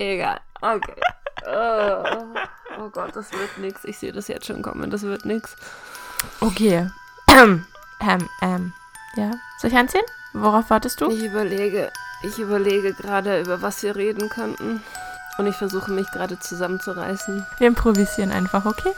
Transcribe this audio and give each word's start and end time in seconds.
Egal. 0.00 0.40
Okay. 0.60 0.94
Oh, 1.46 2.04
oh 2.78 2.90
Gott, 2.90 3.16
das 3.16 3.32
wird 3.32 3.56
nix. 3.56 3.84
Ich 3.84 3.98
sehe 3.98 4.12
das 4.12 4.28
jetzt 4.28 4.44
schon 4.44 4.60
kommen. 4.60 4.90
Das 4.90 5.02
wird 5.02 5.24
nix. 5.24 5.56
Okay. 6.40 6.90
Ähm, 8.02 8.28
ähm, 8.40 8.72
ja. 9.16 9.30
Soll 9.58 9.70
ich 9.70 9.76
anziehen? 9.76 10.04
Worauf 10.32 10.70
wartest 10.70 11.02
du? 11.02 11.10
Ich 11.10 11.22
überlege, 11.22 11.92
ich 12.22 12.38
überlege 12.38 12.94
gerade, 12.94 13.40
über 13.40 13.60
was 13.60 13.82
wir 13.82 13.94
reden 13.94 14.30
könnten. 14.30 14.82
Und 15.36 15.46
ich 15.46 15.56
versuche 15.56 15.90
mich 15.92 16.10
gerade 16.10 16.38
zusammenzureißen. 16.38 17.44
Wir 17.58 17.66
improvisieren 17.66 18.32
einfach, 18.32 18.64
okay? 18.64 18.92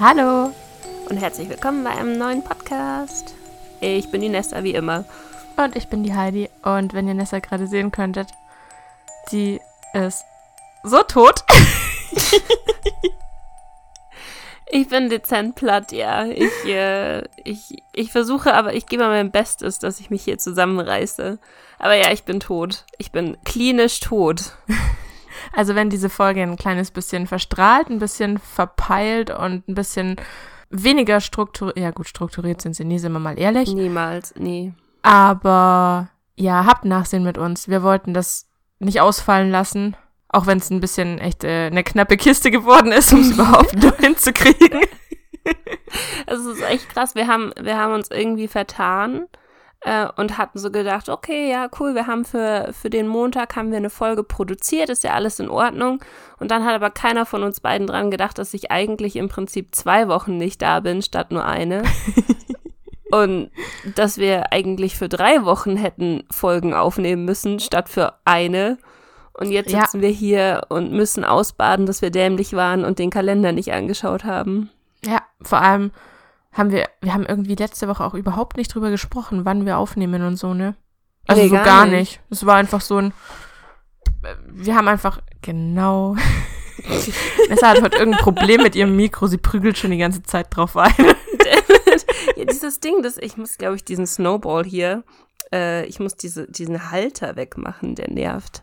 Hallo. 0.00 0.54
und 1.10 1.16
herzlich 1.16 1.48
willkommen 1.48 1.82
bei 1.82 1.90
einem 1.90 2.16
neuen 2.18 2.44
Podcast. 2.44 3.34
Ich 3.80 4.12
bin 4.12 4.20
die 4.20 4.28
Nesta, 4.28 4.62
wie 4.62 4.74
immer. 4.74 5.04
Und 5.56 5.74
ich 5.74 5.88
bin 5.88 6.04
die 6.04 6.14
Heidi. 6.14 6.48
Und 6.62 6.94
wenn 6.94 7.08
ihr 7.08 7.14
Nessa 7.14 7.40
gerade 7.40 7.66
sehen 7.66 7.90
könntet, 7.90 8.28
die 9.32 9.60
ist 9.94 10.24
so 10.84 11.02
tot. 11.02 11.44
Ich 14.70 14.88
bin 14.88 15.08
dezent 15.08 15.54
platt, 15.54 15.92
ja. 15.92 16.26
Ich, 16.26 16.66
äh, 16.66 17.22
ich, 17.42 17.82
ich 17.94 18.12
versuche, 18.12 18.52
aber 18.52 18.74
ich 18.74 18.84
gebe 18.84 19.06
mein 19.06 19.30
Bestes, 19.30 19.78
dass 19.78 19.98
ich 19.98 20.10
mich 20.10 20.24
hier 20.24 20.36
zusammenreiße. 20.36 21.38
Aber 21.78 21.94
ja, 21.94 22.12
ich 22.12 22.24
bin 22.24 22.38
tot. 22.38 22.84
Ich 22.98 23.10
bin 23.10 23.38
klinisch 23.44 24.00
tot. 24.00 24.52
Also 25.52 25.74
wenn 25.74 25.90
diese 25.90 26.08
Folge 26.08 26.42
ein 26.42 26.56
kleines 26.56 26.90
bisschen 26.90 27.26
verstrahlt, 27.26 27.90
ein 27.90 27.98
bisschen 27.98 28.38
verpeilt 28.38 29.30
und 29.30 29.68
ein 29.68 29.74
bisschen 29.74 30.16
weniger 30.70 31.20
strukturiert, 31.20 31.78
ja 31.78 31.90
gut, 31.90 32.08
strukturiert 32.08 32.60
sind 32.60 32.74
sie 32.74 32.84
nie, 32.84 32.98
sind 32.98 33.12
wir 33.12 33.18
mal 33.18 33.38
ehrlich. 33.38 33.72
Niemals, 33.72 34.34
nee. 34.36 34.72
Aber 35.02 36.08
ja, 36.36 36.66
habt 36.66 36.84
Nachsehen 36.84 37.22
mit 37.22 37.38
uns. 37.38 37.68
Wir 37.68 37.82
wollten 37.82 38.14
das 38.14 38.48
nicht 38.78 39.00
ausfallen 39.00 39.50
lassen. 39.50 39.96
Auch 40.28 40.46
wenn 40.46 40.58
es 40.58 40.70
ein 40.70 40.80
bisschen 40.80 41.18
echt 41.18 41.42
äh, 41.42 41.66
eine 41.66 41.82
knappe 41.82 42.16
Kiste 42.16 42.50
geworden 42.50 42.92
ist, 42.92 43.12
um 43.12 43.20
es 43.20 43.30
überhaupt 43.34 43.74
nur 43.82 43.96
hinzukriegen. 43.96 44.80
Es 46.26 46.44
ist 46.44 46.60
echt 46.60 46.90
krass. 46.90 47.14
Wir 47.14 47.26
haben, 47.26 47.54
wir 47.58 47.78
haben 47.78 47.94
uns 47.94 48.10
irgendwie 48.10 48.48
vertan 48.48 49.26
äh, 49.82 50.08
und 50.16 50.38
hatten 50.38 50.58
so 50.58 50.70
gedacht, 50.70 51.08
okay, 51.08 51.50
ja, 51.50 51.68
cool, 51.78 51.94
wir 51.94 52.06
haben 52.06 52.24
für, 52.24 52.70
für 52.72 52.90
den 52.90 53.06
Montag 53.08 53.54
haben 53.56 53.70
wir 53.70 53.76
eine 53.78 53.90
Folge 53.90 54.24
produziert, 54.24 54.88
ist 54.88 55.04
ja 55.04 55.12
alles 55.12 55.38
in 55.38 55.48
Ordnung. 55.48 56.02
Und 56.38 56.50
dann 56.50 56.64
hat 56.64 56.74
aber 56.74 56.90
keiner 56.90 57.26
von 57.26 57.42
uns 57.42 57.60
beiden 57.60 57.86
dran 57.86 58.10
gedacht, 58.10 58.38
dass 58.38 58.54
ich 58.54 58.70
eigentlich 58.70 59.16
im 59.16 59.28
Prinzip 59.28 59.74
zwei 59.74 60.08
Wochen 60.08 60.36
nicht 60.36 60.62
da 60.62 60.80
bin, 60.80 61.02
statt 61.02 61.30
nur 61.30 61.44
eine. 61.44 61.82
und 63.10 63.50
dass 63.94 64.18
wir 64.18 64.52
eigentlich 64.52 64.96
für 64.96 65.08
drei 65.08 65.44
Wochen 65.44 65.76
hätten 65.76 66.24
Folgen 66.30 66.74
aufnehmen 66.74 67.24
müssen, 67.24 67.60
statt 67.60 67.88
für 67.88 68.14
eine. 68.24 68.78
Und 69.32 69.52
jetzt 69.52 69.70
Ja. 69.70 69.82
sitzen 69.82 70.02
wir 70.02 70.10
hier 70.10 70.62
und 70.68 70.92
müssen 70.92 71.24
ausbaden, 71.24 71.86
dass 71.86 72.02
wir 72.02 72.10
dämlich 72.10 72.54
waren 72.54 72.84
und 72.84 72.98
den 72.98 73.10
Kalender 73.10 73.52
nicht 73.52 73.72
angeschaut 73.72 74.24
haben. 74.24 74.70
Ja, 75.04 75.22
vor 75.42 75.60
allem 75.62 75.92
haben 76.52 76.70
wir, 76.70 76.88
wir 77.00 77.14
haben 77.14 77.26
irgendwie 77.26 77.54
letzte 77.54 77.88
Woche 77.88 78.04
auch 78.04 78.14
überhaupt 78.14 78.56
nicht 78.56 78.74
drüber 78.74 78.90
gesprochen, 78.90 79.44
wann 79.44 79.66
wir 79.66 79.78
aufnehmen 79.78 80.22
und 80.22 80.36
so, 80.36 80.54
ne? 80.54 80.74
Also 81.26 81.42
Nee, 81.42 81.48
so 81.48 81.54
gar 81.54 81.64
gar 81.64 81.86
nicht. 81.86 82.20
Es 82.30 82.46
war 82.46 82.56
einfach 82.56 82.80
so 82.80 82.96
ein, 82.98 83.12
wir 84.46 84.74
haben 84.74 84.88
einfach, 84.88 85.20
genau. 85.42 86.16
Nessa 87.48 87.68
hat 87.68 87.82
heute 87.82 87.98
irgendein 87.98 88.22
Problem 88.22 88.62
mit 88.62 88.74
ihrem 88.74 88.96
Mikro, 88.96 89.26
sie 89.26 89.38
prügelt 89.38 89.76
schon 89.78 89.90
die 89.90 89.98
ganze 89.98 90.22
Zeit 90.22 90.48
drauf 90.50 90.76
ein. 90.76 90.94
ja, 92.36 92.44
dieses 92.44 92.80
Ding, 92.80 93.02
das, 93.02 93.18
ich 93.18 93.36
muss, 93.36 93.58
glaube 93.58 93.76
ich, 93.76 93.84
diesen 93.84 94.06
Snowball 94.06 94.64
hier, 94.64 95.04
äh, 95.52 95.84
ich 95.86 96.00
muss 96.00 96.16
diese, 96.16 96.50
diesen 96.50 96.90
Halter 96.90 97.36
wegmachen, 97.36 97.94
der 97.94 98.10
nervt. 98.10 98.62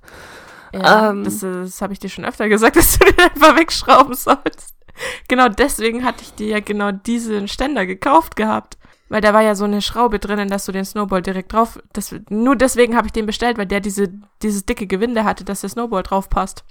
Ja, 0.74 1.12
Ähm. 1.12 1.24
das, 1.24 1.44
äh, 1.44 1.52
das 1.52 1.82
habe 1.82 1.94
ich 1.94 2.00
dir 2.00 2.10
schon 2.10 2.26
öfter 2.26 2.50
gesagt, 2.50 2.76
dass 2.76 2.98
du 2.98 3.06
den 3.06 3.20
einfach 3.20 3.56
wegschrauben 3.56 4.16
sollst. 4.16 4.75
Genau 5.28 5.50
deswegen 5.50 6.06
hatte 6.06 6.22
ich 6.22 6.34
dir 6.34 6.48
ja 6.48 6.60
genau 6.60 6.92
diesen 6.92 7.48
Ständer 7.48 7.86
gekauft 7.86 8.36
gehabt. 8.36 8.78
Weil 9.08 9.22
da 9.22 9.34
war 9.34 9.42
ja 9.42 9.54
so 9.54 9.66
eine 9.66 9.82
Schraube 9.82 10.20
drinnen, 10.20 10.50
dass 10.50 10.66
du 10.66 10.72
den 10.72 10.86
Snowball 10.86 11.22
direkt 11.22 11.54
drauf. 11.54 11.80
Das, 11.94 12.16
nur 12.30 12.56
deswegen 12.56 12.96
habe 12.96 13.08
ich 13.08 13.14
den 13.14 13.28
bestellt, 13.28 13.58
weil 13.58 13.68
der 13.68 13.80
diese, 13.80 14.12
dieses 14.42 14.66
dicke 14.66 14.88
Gewinde 14.88 15.24
hatte, 15.24 15.44
dass 15.44 15.62
der 15.62 15.70
Snowball 15.70 16.04
drauf 16.04 16.30
passt. 16.30 16.64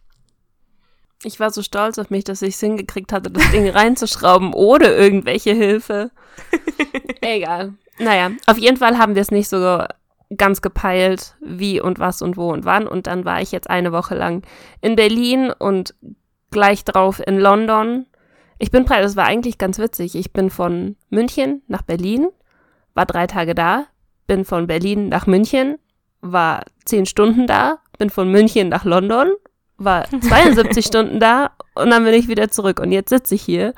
Ich 1.23 1.39
war 1.41 1.51
so 1.51 1.63
stolz 1.63 1.99
auf 1.99 2.11
mich, 2.11 2.25
dass 2.25 2.43
ich 2.43 2.55
es 2.55 2.61
hingekriegt 2.61 3.13
hatte, 3.13 3.31
das 3.31 3.51
Ding 3.51 3.69
reinzuschrauben, 3.71 4.53
ohne 4.53 4.87
irgendwelche 4.87 5.53
Hilfe. 5.53 6.11
Egal. 7.21 7.75
Naja, 7.99 8.33
auf 8.47 8.59
jeden 8.59 8.77
Fall 8.77 8.99
haben 8.99 9.15
wir 9.15 9.23
es 9.23 9.31
nicht 9.31 9.49
so 9.49 9.85
ganz 10.37 10.61
gepeilt, 10.61 11.37
wie 11.41 11.81
und 11.81 12.01
was 12.01 12.21
und 12.21 12.37
wo 12.37 12.53
und 12.53 12.65
wann. 12.65 12.89
Und 12.89 13.07
dann 13.07 13.25
war 13.25 13.41
ich 13.41 13.53
jetzt 13.53 13.71
eine 13.71 13.93
Woche 13.93 14.17
lang 14.17 14.43
in 14.81 14.97
Berlin 14.97 15.53
und 15.57 15.95
gleich 16.51 16.85
drauf 16.85 17.23
in 17.25 17.39
London. 17.39 18.07
Ich 18.65 18.71
bin 18.71 18.87
breit, 18.87 19.05
das 19.05 19.15
war 19.15 19.27
eigentlich 19.27 19.59
ganz 19.59 19.79
witzig. 19.79 20.15
Ich 20.15 20.33
bin 20.33 20.49
von 20.49 20.97
München 21.11 21.61
nach 21.69 21.83
Berlin, 21.83 22.29
war 22.95 23.05
drei 23.05 23.27
Tage 23.27 23.55
da, 23.55 23.85
bin 24.27 24.47
von 24.47 24.67
Berlin 24.67 25.11
nach 25.11 25.27
München, 25.27 25.77
war 26.23 26.63
zehn 26.87 27.05
Stunden 27.05 27.47
da, 27.47 27.77
bin 27.99 28.09
von 28.09 28.31
München 28.31 28.71
nach 28.71 28.87
London, 28.87 29.29
war 29.77 30.07
72 30.29 30.87
Stunden 30.87 31.21
da 31.21 31.51
und 31.75 31.91
dann 31.91 32.05
bin 32.05 32.15
ich 32.15 32.27
wieder 32.27 32.49
zurück. 32.49 32.81
Und 32.81 32.91
jetzt 32.91 33.11
sitze 33.11 33.35
ich 33.35 33.43
hier 33.43 33.75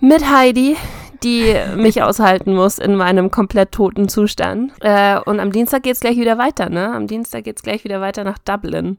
mit 0.00 0.30
Heidi, 0.30 0.76
die 1.22 1.54
mich 1.74 2.02
aushalten 2.02 2.54
muss 2.54 2.76
in 2.76 2.94
meinem 2.94 3.30
komplett 3.30 3.72
toten 3.72 4.10
Zustand. 4.10 4.72
Äh, 4.80 5.18
und 5.20 5.40
am 5.40 5.50
Dienstag 5.50 5.82
geht's 5.84 6.00
gleich 6.00 6.18
wieder 6.18 6.36
weiter, 6.36 6.68
ne? 6.68 6.92
Am 6.92 7.06
Dienstag 7.06 7.44
geht's 7.44 7.62
gleich 7.62 7.84
wieder 7.84 8.02
weiter 8.02 8.22
nach 8.22 8.36
Dublin. 8.36 8.98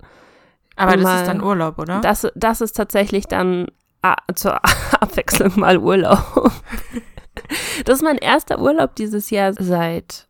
Aber 0.75 0.94
das 0.94 1.03
Mal- 1.03 1.19
ist 1.22 1.28
dann 1.28 1.44
Urlaub, 1.44 1.78
oder? 1.78 2.01
Das, 2.01 2.28
das 2.34 2.59
ist 2.61 2.73
tatsächlich 2.73 3.28
dann 3.28 3.67
zur 4.36 4.59
Abwechslung 5.02 5.59
mal 5.59 5.78
Urlaub. 5.78 6.52
Das 7.86 7.96
ist 7.96 8.03
mein 8.03 8.19
erster 8.19 8.59
Urlaub 8.59 8.96
dieses 8.96 9.31
Jahr 9.31 9.53
seit, 9.53 10.28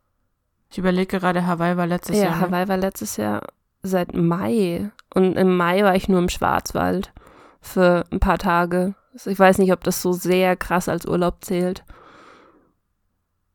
ich 0.71 0.77
überlege 0.77 1.19
gerade, 1.19 1.45
Hawaii 1.45 1.75
war 1.75 1.85
letztes 1.85 2.15
ja, 2.15 2.23
Jahr. 2.23 2.35
ne? 2.37 2.41
Hawaii 2.41 2.67
war 2.69 2.77
letztes 2.77 3.17
Jahr 3.17 3.41
seit 3.81 4.15
Mai. 4.15 4.89
Und 5.13 5.35
im 5.35 5.57
Mai 5.57 5.83
war 5.83 5.95
ich 5.95 6.07
nur 6.07 6.19
im 6.19 6.29
Schwarzwald 6.29 7.11
für 7.59 8.05
ein 8.09 8.21
paar 8.21 8.37
Tage. 8.37 8.95
Ich 9.25 9.37
weiß 9.37 9.57
nicht, 9.57 9.73
ob 9.73 9.83
das 9.83 10.01
so 10.01 10.13
sehr 10.13 10.55
krass 10.55 10.87
als 10.87 11.05
Urlaub 11.05 11.43
zählt. 11.43 11.83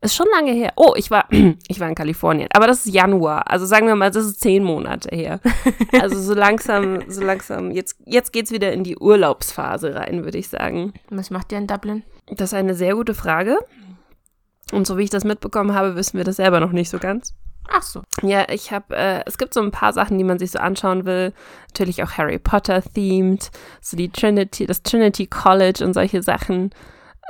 Ist 0.01 0.15
schon 0.15 0.29
lange 0.33 0.53
her. 0.53 0.73
Oh, 0.77 0.95
ich 0.97 1.11
war, 1.11 1.27
ich 1.69 1.81
war 1.81 1.89
in 1.89 1.95
Kalifornien. 1.95 2.49
Aber 2.53 2.67
das 2.67 2.87
ist 2.87 2.95
Januar. 2.95 3.51
Also 3.51 3.67
sagen 3.67 3.89
wir 3.89 3.97
mal, 3.97 4.11
das 4.11 4.27
ist 4.27 4.41
zehn 4.41 4.63
Monate 4.63 5.15
her. 5.15 5.41
Also 6.01 6.21
so 6.21 6.35
langsam, 6.35 7.03
so 7.09 7.23
langsam, 7.23 7.71
jetzt, 7.71 7.97
jetzt 8.05 8.33
geht's 8.33 8.53
wieder 8.53 8.73
in 8.73 8.85
die 8.85 8.97
Urlaubsphase 8.97 9.95
rein, 9.95 10.25
würde 10.25 10.39
ich 10.39 10.49
sagen. 10.49 10.93
Was 11.11 11.31
macht 11.31 11.51
ihr 11.51 11.59
in 11.59 11.67
Dublin? 11.67 12.05
Das 12.27 12.51
ist 12.51 12.55
eine 12.55 12.75
sehr 12.75 12.95
gute 12.95 13.15
Frage. 13.15 13.59
Und 14.73 14.87
so 14.87 14.99
wie 14.99 15.03
ich 15.03 15.11
das 15.11 15.25
mitbekommen 15.25 15.75
habe, 15.75 15.97
wissen 15.97 16.19
wir 16.19 16.25
das 16.25 16.37
selber 16.37 16.61
noch 16.61 16.73
nicht 16.73 16.91
so 16.91 16.99
ganz. 16.99 17.35
Ach 17.69 17.83
so. 17.83 18.03
Ja, 18.23 18.49
ich 18.51 18.73
habe, 18.73 18.97
äh, 18.97 19.23
es 19.27 19.39
gibt 19.39 19.55
so 19.55 19.61
ein 19.61 19.71
paar 19.71 19.93
Sachen, 19.93 20.19
die 20.19 20.25
man 20.25 20.39
sich 20.39 20.51
so 20.51 20.59
anschauen 20.59 21.05
will. 21.05 21.33
Natürlich 21.69 22.03
auch 22.03 22.13
Harry 22.13 22.39
Potter 22.39 22.83
themed, 22.83 23.51
so 23.81 23.97
die 23.97 24.11
Trinity, 24.11 24.67
das 24.67 24.83
Trinity 24.83 25.27
College 25.27 25.85
und 25.85 25.95
solche 25.95 26.23
Sachen. 26.23 26.71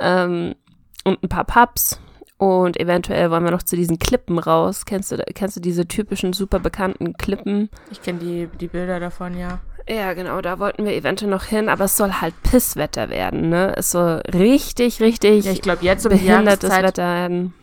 Ähm, 0.01 0.55
und 1.03 1.23
ein 1.23 1.29
paar 1.29 1.45
Pubs. 1.45 1.99
Und 2.39 2.79
eventuell 2.79 3.29
wollen 3.31 3.43
wir 3.43 3.51
noch 3.51 3.63
zu 3.63 3.75
diesen 3.75 3.99
Klippen 3.99 4.39
raus. 4.39 4.85
Kennst 4.85 5.11
du, 5.11 5.17
kennst 5.17 5.57
du 5.57 5.59
diese 5.59 5.89
typischen, 5.89 6.31
super 6.31 6.59
bekannten 6.59 7.17
Klippen? 7.17 7.69
Ich 7.91 8.01
kenne 8.01 8.19
die, 8.19 8.47
die 8.59 8.69
Bilder 8.69 9.01
davon, 9.01 9.37
ja. 9.37 9.59
Ja, 9.89 10.13
genau, 10.13 10.39
da 10.39 10.57
wollten 10.57 10.85
wir 10.85 10.93
eventuell 10.93 11.29
noch 11.29 11.43
hin, 11.43 11.67
aber 11.67 11.83
es 11.83 11.97
soll 11.97 12.13
halt 12.13 12.33
Pisswetter 12.43 13.09
werden, 13.09 13.49
ne? 13.49 13.73
Es 13.75 13.91
soll 13.91 14.21
richtig, 14.33 15.01
richtig 15.01 15.43
Ja, 15.43 15.51
ich 15.51 15.61
glaube, 15.61 15.83
jetzt 15.83 16.05
um 16.05 16.13
die 16.13 16.19
behindertes 16.19 16.69
Jahreszeit 16.69 16.83
Wetter 16.83 17.03
werden. 17.03 17.53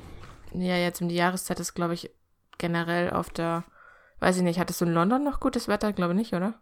Ja, 0.52 0.76
jetzt 0.76 1.00
um 1.00 1.08
die 1.08 1.14
Jahreszeit 1.14 1.58
ist, 1.58 1.72
glaube 1.72 1.94
ich, 1.94 2.10
generell 2.58 3.08
auf 3.10 3.30
der, 3.30 3.64
weiß 4.20 4.36
ich 4.36 4.42
nicht, 4.42 4.60
hattest 4.60 4.82
du 4.82 4.84
in 4.84 4.92
London 4.92 5.24
noch 5.24 5.40
gutes 5.40 5.68
Wetter? 5.68 5.94
Glaube 5.94 6.12
nicht, 6.12 6.34
oder? 6.34 6.52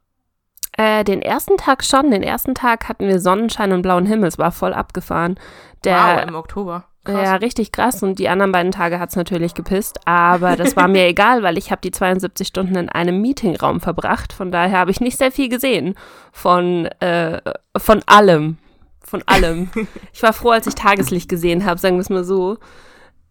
Äh, 0.76 1.02
den 1.02 1.20
ersten 1.20 1.56
Tag 1.56 1.82
schon. 1.82 2.12
Den 2.12 2.22
ersten 2.22 2.54
Tag 2.54 2.88
hatten 2.88 3.08
wir 3.08 3.18
Sonnenschein 3.18 3.72
und 3.72 3.82
blauen 3.82 4.06
Himmel. 4.06 4.28
Es 4.28 4.38
war 4.38 4.52
voll 4.52 4.72
abgefahren. 4.72 5.36
Der, 5.82 6.18
wow, 6.18 6.28
im 6.28 6.34
Oktober. 6.36 6.84
Krass. 7.04 7.22
ja, 7.22 7.34
richtig 7.36 7.70
krass. 7.70 8.02
Und 8.02 8.18
die 8.18 8.28
anderen 8.28 8.52
beiden 8.52 8.72
Tage 8.72 8.98
hat 8.98 9.10
es 9.10 9.16
natürlich 9.16 9.54
gepisst. 9.54 10.00
Aber 10.06 10.56
das 10.56 10.74
war 10.74 10.88
mir 10.88 11.04
egal, 11.06 11.42
weil 11.42 11.58
ich 11.58 11.70
habe 11.70 11.82
die 11.82 11.90
72 11.90 12.48
Stunden 12.48 12.76
in 12.76 12.88
einem 12.88 13.20
Meetingraum 13.20 13.80
verbracht. 13.80 14.32
Von 14.32 14.50
daher 14.50 14.78
habe 14.78 14.90
ich 14.90 15.00
nicht 15.00 15.18
sehr 15.18 15.30
viel 15.30 15.48
gesehen 15.48 15.94
von, 16.32 16.86
äh, 17.00 17.40
von 17.76 18.02
allem. 18.06 18.56
Von 19.00 19.22
allem. 19.26 19.70
ich 20.12 20.22
war 20.22 20.32
froh, 20.32 20.50
als 20.50 20.66
ich 20.66 20.74
Tageslicht 20.74 21.28
gesehen 21.28 21.66
habe, 21.66 21.78
sagen 21.78 21.96
wir 21.96 22.00
es 22.00 22.10
mal 22.10 22.24
so. 22.24 22.56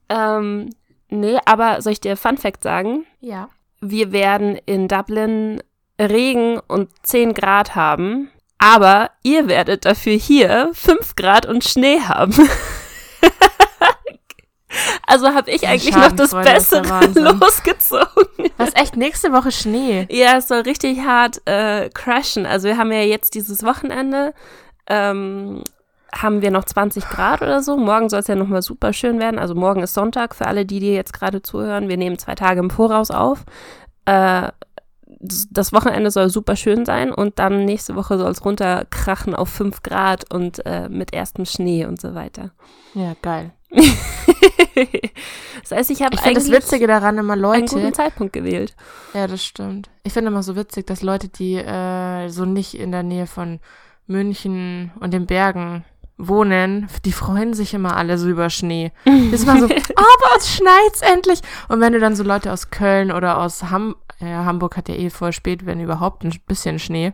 Ähm, 0.07 0.69
nee, 1.09 1.37
aber 1.45 1.81
soll 1.81 1.93
ich 1.93 2.01
dir 2.01 2.15
Fun 2.15 2.37
Fact 2.37 2.63
sagen? 2.63 3.05
Ja. 3.21 3.49
Wir 3.81 4.11
werden 4.11 4.57
in 4.65 4.87
Dublin 4.87 5.61
Regen 5.99 6.59
und 6.67 6.89
10 7.03 7.33
Grad 7.33 7.75
haben, 7.75 8.29
aber 8.57 9.11
ihr 9.23 9.47
werdet 9.47 9.85
dafür 9.85 10.13
hier 10.13 10.69
5 10.73 11.15
Grad 11.15 11.45
und 11.45 11.63
Schnee 11.63 11.99
haben. 12.01 12.33
also 15.07 15.27
habe 15.29 15.51
ich 15.51 15.67
eigentlich 15.67 15.95
noch 15.95 16.11
das 16.15 16.31
Bessere 16.81 17.31
losgezogen. 17.39 18.49
Was 18.57 18.75
echt 18.75 18.95
nächste 18.97 19.31
Woche 19.33 19.51
Schnee? 19.51 20.07
Ja, 20.09 20.37
es 20.37 20.47
soll 20.47 20.61
richtig 20.61 20.99
hart 21.01 21.41
äh, 21.45 21.89
crashen. 21.89 22.45
Also 22.45 22.67
wir 22.67 22.77
haben 22.77 22.91
ja 22.91 23.01
jetzt 23.01 23.33
dieses 23.35 23.63
Wochenende, 23.63 24.33
ähm, 24.87 25.63
haben 26.15 26.41
wir 26.41 26.51
noch 26.51 26.65
20 26.65 27.09
Grad 27.09 27.41
oder 27.41 27.61
so. 27.63 27.75
Morgen 27.77 28.09
soll 28.09 28.19
es 28.19 28.27
ja 28.27 28.35
nochmal 28.35 28.61
super 28.61 28.93
schön 28.93 29.19
werden. 29.19 29.39
Also 29.39 29.55
morgen 29.55 29.81
ist 29.81 29.93
Sonntag 29.93 30.35
für 30.35 30.45
alle, 30.45 30.65
die 30.65 30.79
dir 30.79 30.93
jetzt 30.93 31.13
gerade 31.13 31.41
zuhören. 31.41 31.89
Wir 31.89 31.97
nehmen 31.97 32.19
zwei 32.19 32.35
Tage 32.35 32.59
im 32.59 32.69
Voraus 32.69 33.09
auf. 33.11 33.43
Äh, 34.05 34.49
das- 35.25 35.47
das 35.49 35.71
Wochenende 35.73 36.11
soll 36.11 36.29
super 36.29 36.55
schön 36.57 36.85
sein 36.85 37.11
und 37.13 37.39
dann 37.39 37.63
nächste 37.65 37.95
Woche 37.95 38.17
soll 38.17 38.29
es 38.31 38.43
runterkrachen 38.43 39.33
auf 39.33 39.47
5 39.49 39.81
Grad 39.81 40.31
und 40.33 40.65
äh, 40.65 40.89
mit 40.89 41.13
erstem 41.13 41.45
Schnee 41.45 41.85
und 41.85 42.01
so 42.01 42.13
weiter. 42.13 42.51
Ja, 42.93 43.13
geil. 43.21 43.51
das 45.61 45.71
heißt, 45.71 45.89
ich 45.91 46.01
habe 46.01 46.15
Ich 46.15 46.21
finde 46.21 46.35
das 46.35 46.45
eigentlich 46.45 46.51
Witzige 46.51 46.87
daran 46.87 47.17
immer 47.17 47.33
einen 47.33 47.41
Leute. 47.41 47.75
guten 47.75 47.93
Zeitpunkt 47.93 48.33
gewählt. 48.33 48.75
Ja, 49.13 49.27
das 49.27 49.43
stimmt. 49.43 49.89
Ich 50.03 50.13
finde 50.13 50.29
immer 50.29 50.43
so 50.43 50.55
witzig, 50.55 50.87
dass 50.87 51.01
Leute, 51.01 51.29
die 51.29 51.55
äh, 51.55 52.29
so 52.29 52.45
nicht 52.45 52.75
in 52.75 52.91
der 52.91 53.03
Nähe 53.03 53.27
von 53.27 53.59
München 54.07 54.91
und 54.99 55.13
den 55.13 55.25
Bergen 55.25 55.85
wohnen, 56.17 56.87
die 57.05 57.11
freuen 57.11 57.53
sich 57.53 57.73
immer 57.73 57.97
alle 57.97 58.17
so 58.17 58.27
über 58.29 58.49
Schnee. 58.49 58.91
Das 59.05 59.41
ist 59.41 59.43
immer 59.43 59.59
so, 59.59 59.65
oh, 59.65 59.69
bei 59.69 60.35
uns 60.35 60.49
schneit's 60.49 61.01
endlich. 61.01 61.39
Und 61.69 61.79
wenn 61.81 61.93
du 61.93 61.99
dann 61.99 62.15
so 62.15 62.23
Leute 62.23 62.51
aus 62.51 62.69
Köln 62.69 63.11
oder 63.11 63.39
aus 63.39 63.63
Ham 63.71 63.95
ja, 64.19 64.45
Hamburg 64.45 64.77
hat 64.77 64.89
ja 64.89 64.95
eh 64.95 65.09
voll 65.09 65.33
spät, 65.33 65.65
wenn 65.65 65.81
überhaupt 65.81 66.23
ein 66.23 66.33
bisschen 66.47 66.79
Schnee. 66.79 67.13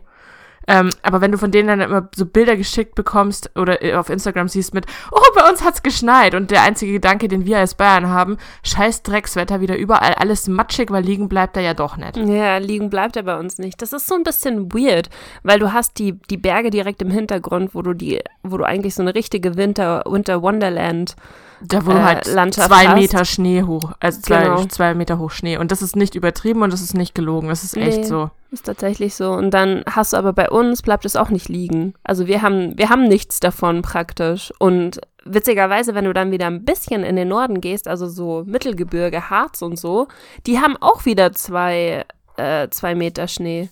Ähm, 0.70 0.92
aber 1.02 1.20
wenn 1.20 1.32
du 1.32 1.40
von 1.40 1.50
denen 1.50 1.68
dann 1.68 1.82
immer 1.82 2.10
so 2.16 2.28
Bilder 2.28 2.56
geschickt 2.56 2.94
bekommst 2.94 3.50
oder 3.56 3.84
äh, 3.84 3.96
auf 3.96 4.12
Instagram 4.12 4.48
siehst 4.48 4.76
mit, 4.76 4.86
oh, 5.12 5.20
bei 5.34 5.50
uns 5.50 5.64
hat's 5.64 5.82
geschneit 5.82 6.36
und 6.36 6.52
der 6.52 6.62
einzige 6.62 6.92
Gedanke, 6.92 7.28
den 7.28 7.44
wir 7.48 7.58
als 7.58 7.74
Bayern 7.74 8.08
haben, 8.08 8.38
scheiß 8.64 9.02
Dreckswetter 9.02 9.62
wieder 9.62 9.76
überall, 9.78 10.14
alles 10.14 10.48
matschig, 10.48 10.92
weil 10.92 11.04
liegen 11.04 11.28
bleibt 11.28 11.58
er 11.58 11.64
ja 11.64 11.74
doch 11.74 11.98
nicht. 11.98 12.18
Ja, 12.18 12.58
liegen 12.58 12.92
bleibt 12.92 13.16
er 13.16 13.24
bei 13.24 13.40
uns 13.40 13.58
nicht. 13.58 13.82
Das 13.82 13.94
ist 13.94 14.08
so 14.08 14.14
ein 14.14 14.24
bisschen 14.24 14.72
weird, 14.72 15.10
weil 15.42 15.58
du 15.58 15.74
hast 15.74 15.98
die, 15.98 16.14
die 16.30 16.38
Berge 16.38 16.70
direkt 16.70 17.02
im 17.02 17.10
Hintergrund, 17.10 17.74
wo 17.74 17.82
du 17.82 17.94
die, 17.94 18.22
wo 18.44 18.56
du 18.58 18.64
eigentlich 18.64 18.94
so 18.94 19.02
eine 19.02 19.16
richtige 19.16 19.58
Winter, 19.58 20.04
Winter 20.06 20.44
Wonderland 20.44 21.16
Da 21.62 21.86
wo 21.86 21.92
du 21.92 21.98
äh, 21.98 22.02
halt 22.02 22.26
Landschaft 22.28 22.70
zwei 22.70 22.88
hast. 22.88 22.96
Meter 22.96 23.26
Schnee 23.26 23.64
hoch, 23.64 23.92
also 24.00 24.22
zwei, 24.22 24.44
Genau. 24.44 24.66
zwei 24.66 24.94
Meter 24.94 25.20
hoch 25.20 25.32
Schnee. 25.32 25.58
Und 25.58 25.72
das 25.72 25.82
ist 25.82 25.96
nicht 25.96 26.16
übertrieben 26.16 26.62
und 26.62 26.72
das 26.72 26.82
ist 26.82 26.94
nicht 26.96 27.14
gelogen. 27.16 27.50
Das 27.50 27.64
ist 27.64 27.76
echt 27.76 28.00
Nee. 28.00 28.04
so. 28.06 28.30
ist 28.52 28.66
tatsächlich 28.66 29.16
so. 29.16 29.32
Und 29.32 29.52
dann 29.52 29.84
hast 29.90 30.14
du 30.14 30.18
aber 30.18 30.34
bei 30.34 30.50
uns 30.50 30.82
bleibt 30.82 31.06
es 31.06 31.16
auch 31.16 31.30
nicht 31.30 31.50
liegen. 31.50 31.94
Also 32.04 32.28
wir 32.28 32.42
haben, 32.42 32.78
wir 32.78 32.90
haben 32.90 33.08
nichts 33.08 33.40
davon 33.40 33.82
praktisch. 33.82 34.54
Und 34.60 35.02
witzigerweise, 35.26 35.96
wenn 35.96 36.06
du 36.06 36.14
dann 36.14 36.32
wieder 36.32 36.48
ein 36.48 36.64
bisschen 36.66 37.04
in 37.04 37.16
den 37.16 37.28
Norden 37.28 37.62
gehst, 37.62 37.88
also 37.88 38.08
so 38.08 38.44
Mittelgebirge, 38.46 39.30
Harz 39.30 39.62
und 39.62 39.78
so, 39.78 40.08
die 40.48 40.60
haben 40.60 40.78
auch 40.78 41.06
wieder 41.06 41.34
zwei, 41.34 42.06
äh, 42.38 42.70
zwei 42.70 42.96
Meter 42.96 43.28
Schnee. 43.28 43.70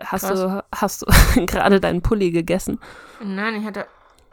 Hast 0.00 0.26
Krass. 0.26 0.40
du, 0.40 0.64
hast 0.74 1.02
du 1.02 1.06
gerade 1.46 1.80
deinen 1.80 2.02
Pulli 2.02 2.30
gegessen? 2.32 2.80
Nein, 3.22 3.56
ich 3.60 3.64
hatte 3.66 3.86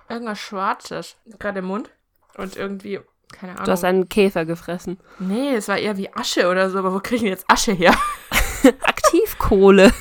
irgendwas 0.09 0.39
Schwarzes 0.39 1.18
gerade 1.38 1.59
im 1.59 1.65
Mund 1.65 1.89
und 2.38 2.56
irgendwie, 2.56 3.00
keine 3.31 3.54
Ahnung. 3.54 3.66
Du 3.66 3.72
hast 3.72 3.83
einen 3.83 4.10
Käfer 4.10 4.45
gefressen. 4.45 5.00
nee, 5.19 5.54
es 5.56 5.68
war 5.68 5.78
eher 5.78 5.98
wie 5.98 6.13
Asche 6.13 6.50
oder 6.50 6.69
so, 6.69 6.80
aber 6.80 6.94
wo 6.94 7.00
kriege 7.00 7.16
ich 7.18 7.22
denn 7.22 7.30
jetzt 7.31 7.45
Asche 7.50 7.74
her? 7.74 7.94
Aktivkohle. 8.81 9.92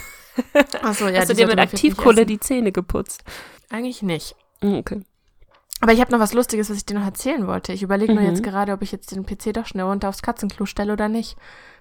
Achso, 0.82 1.09
ja, 1.09 1.21
Hast 1.21 1.31
du 1.31 1.35
dir 1.35 1.47
mit 1.47 1.59
Aktivkohle 1.59 2.25
die 2.27 2.41
Zähne 2.41 2.73
geputzt? 2.73 3.25
Eigentlich 3.71 4.03
nicht. 4.03 4.35
Hm, 4.62 4.75
Okay. 4.79 5.00
Aber 5.82 5.93
ich 5.94 6.00
habe 6.03 6.12
noch 6.12 6.21
was 6.21 6.35
Lustiges, 6.35 6.69
was 6.69 6.77
ich 6.77 6.85
dir 6.85 6.99
noch 6.99 7.06
erzählen 7.06 7.47
wollte. 7.47 7.73
Ich 7.73 7.82
überlege 7.82 8.12
nur 8.12 8.23
Mhm. 8.23 8.29
jetzt 8.29 8.43
gerade, 8.43 8.73
ob 8.75 8.82
ich 8.82 8.93
jetzt 8.93 9.12
den 9.12 9.25
PC 9.25 9.55
doch 9.55 9.65
schnell 9.65 9.87
runter 9.87 10.11
aufs 10.11 10.21
Katzenklo 10.21 10.67
stelle 10.67 10.93
oder 10.93 11.09
nicht. 11.09 11.38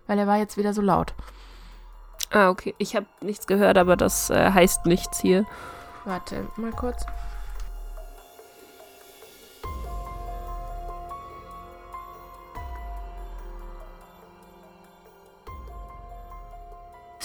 Weil 0.08 0.18
er 0.20 0.26
war 0.26 0.38
jetzt 0.38 0.56
wieder 0.56 0.74
so 0.74 0.82
laut. 0.82 1.14
Ah, 2.32 2.48
okay. 2.50 2.74
Ich 2.78 2.96
habe 2.96 3.08
nichts 3.20 3.46
gehört, 3.46 3.78
aber 3.78 3.98
das 3.98 4.30
äh, 4.30 4.52
heißt 4.52 4.86
nichts 4.86 5.20
hier. 5.20 5.46
Warte, 6.06 6.48
mal 6.56 6.72
kurz. 6.72 7.06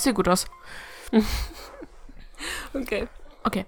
Sieht 0.05 0.15
gut 0.15 0.29
aus. 0.29 0.47
Okay. 2.75 3.09
Okay. 3.45 3.65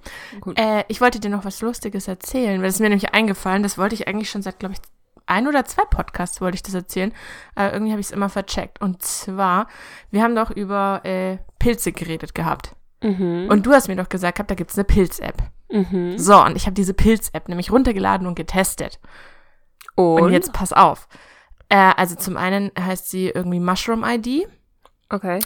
Äh, 0.57 0.85
ich 0.89 1.01
wollte 1.01 1.21
dir 1.21 1.31
noch 1.31 1.45
was 1.45 1.61
Lustiges 1.61 2.09
erzählen, 2.09 2.61
weil 2.61 2.69
es 2.69 2.81
mir 2.81 2.89
nämlich 2.89 3.15
eingefallen, 3.15 3.63
das 3.63 3.79
wollte 3.79 3.95
ich 3.95 4.09
eigentlich 4.09 4.29
schon 4.31 4.43
seit, 4.43 4.59
glaube 4.59 4.75
ich, 4.75 4.81
ein 5.27 5.47
oder 5.47 5.65
zwei 5.65 5.85
Podcasts 5.85 6.41
wollte 6.41 6.57
ich 6.57 6.63
das 6.63 6.75
erzählen, 6.75 7.13
aber 7.55 7.73
irgendwie 7.73 7.93
habe 7.93 8.01
ich 8.01 8.07
es 8.07 8.13
immer 8.13 8.29
vercheckt. 8.29 8.81
Und 8.81 9.03
zwar, 9.03 9.69
wir 10.11 10.23
haben 10.23 10.35
doch 10.37 10.51
über 10.51 11.05
äh, 11.05 11.39
Pilze 11.59 11.93
geredet 11.93 12.35
gehabt. 12.35 12.75
Mhm. 13.03 13.49
Und 13.51 13.67
du 13.67 13.73
hast 13.73 13.89
mir 13.89 13.97
doch 13.97 14.09
gesagt, 14.09 14.37
gehabt, 14.37 14.51
da 14.51 14.55
gibt's 14.55 14.77
eine 14.77 14.85
Pilz-App. 14.85 15.37
mhm. 15.71 16.19
So, 16.19 16.43
und 16.43 16.57
ich 16.57 16.67
habe 16.67 16.75
diese 16.75 16.95
Pilz-App 16.95 17.49
nämlich 17.49 17.71
runtergeladen 17.71 18.27
und 18.27 18.35
getestet. 18.35 19.01
Und, 19.95 20.23
Und 20.23 20.33
jetzt 20.33 20.53
pass 20.53 20.73
auf. 20.73 21.09
Äh, 21.69 21.93
also 21.97 22.15
zum 22.15 22.37
einen 22.37 22.71
heißt 22.79 23.11
sie 23.11 23.29
irgendwie 23.29 23.61
Mushroom 23.61 24.05
ID. 24.05 24.49
Okay. 25.09 25.41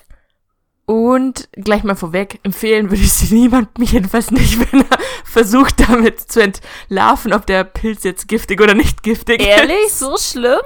Und 0.90 1.48
gleich 1.52 1.84
mal 1.84 1.94
vorweg, 1.94 2.40
empfehlen 2.42 2.90
würde 2.90 3.04
ich 3.04 3.12
sie 3.12 3.32
niemand, 3.38 3.78
mich 3.78 3.92
jedenfalls 3.92 4.32
nicht, 4.32 4.58
wenn 4.72 4.80
er 4.80 4.98
versucht 5.24 5.88
damit 5.88 6.18
zu 6.18 6.42
entlarven, 6.42 7.32
ob 7.32 7.46
der 7.46 7.62
Pilz 7.62 8.02
jetzt 8.02 8.26
giftig 8.26 8.60
oder 8.60 8.74
nicht 8.74 9.04
giftig 9.04 9.40
Ehrlich? 9.40 9.86
ist. 9.86 10.00
So 10.00 10.16
schlimm? 10.16 10.58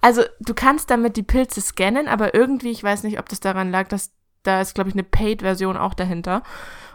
Also 0.00 0.22
du 0.40 0.54
kannst 0.54 0.88
damit 0.88 1.18
die 1.18 1.22
Pilze 1.22 1.60
scannen, 1.60 2.08
aber 2.08 2.32
irgendwie, 2.32 2.70
ich 2.70 2.82
weiß 2.82 3.02
nicht, 3.02 3.18
ob 3.18 3.28
das 3.28 3.40
daran 3.40 3.70
lag, 3.70 3.88
dass 3.88 4.12
da 4.44 4.62
ist, 4.62 4.74
glaube 4.74 4.88
ich, 4.88 4.94
eine 4.94 5.04
Paid-Version 5.04 5.76
auch 5.76 5.92
dahinter. 5.92 6.42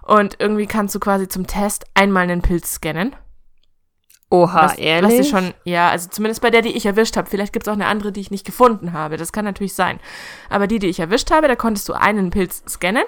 Und 0.01 0.37
irgendwie 0.39 0.65
kannst 0.65 0.95
du 0.95 0.99
quasi 0.99 1.27
zum 1.27 1.45
Test 1.45 1.85
einmal 1.93 2.23
einen 2.23 2.41
Pilz 2.41 2.73
scannen. 2.73 3.15
Oha, 4.29 4.65
was, 4.65 4.77
ehrlich? 4.77 5.19
Was 5.19 5.29
schon, 5.29 5.53
ja, 5.63 5.89
also 5.89 6.09
zumindest 6.09 6.41
bei 6.41 6.49
der, 6.49 6.61
die 6.61 6.75
ich 6.75 6.85
erwischt 6.85 7.15
habe. 7.15 7.29
Vielleicht 7.29 7.53
gibt 7.53 7.67
es 7.67 7.71
auch 7.71 7.75
eine 7.75 7.85
andere, 7.85 8.11
die 8.11 8.21
ich 8.21 8.31
nicht 8.31 8.45
gefunden 8.45 8.93
habe. 8.93 9.17
Das 9.17 9.31
kann 9.31 9.45
natürlich 9.45 9.73
sein. 9.73 9.99
Aber 10.49 10.67
die, 10.67 10.79
die 10.79 10.87
ich 10.87 10.99
erwischt 10.99 11.31
habe, 11.31 11.47
da 11.47 11.55
konntest 11.55 11.87
du 11.89 11.93
einen 11.93 12.31
Pilz 12.31 12.63
scannen 12.67 13.03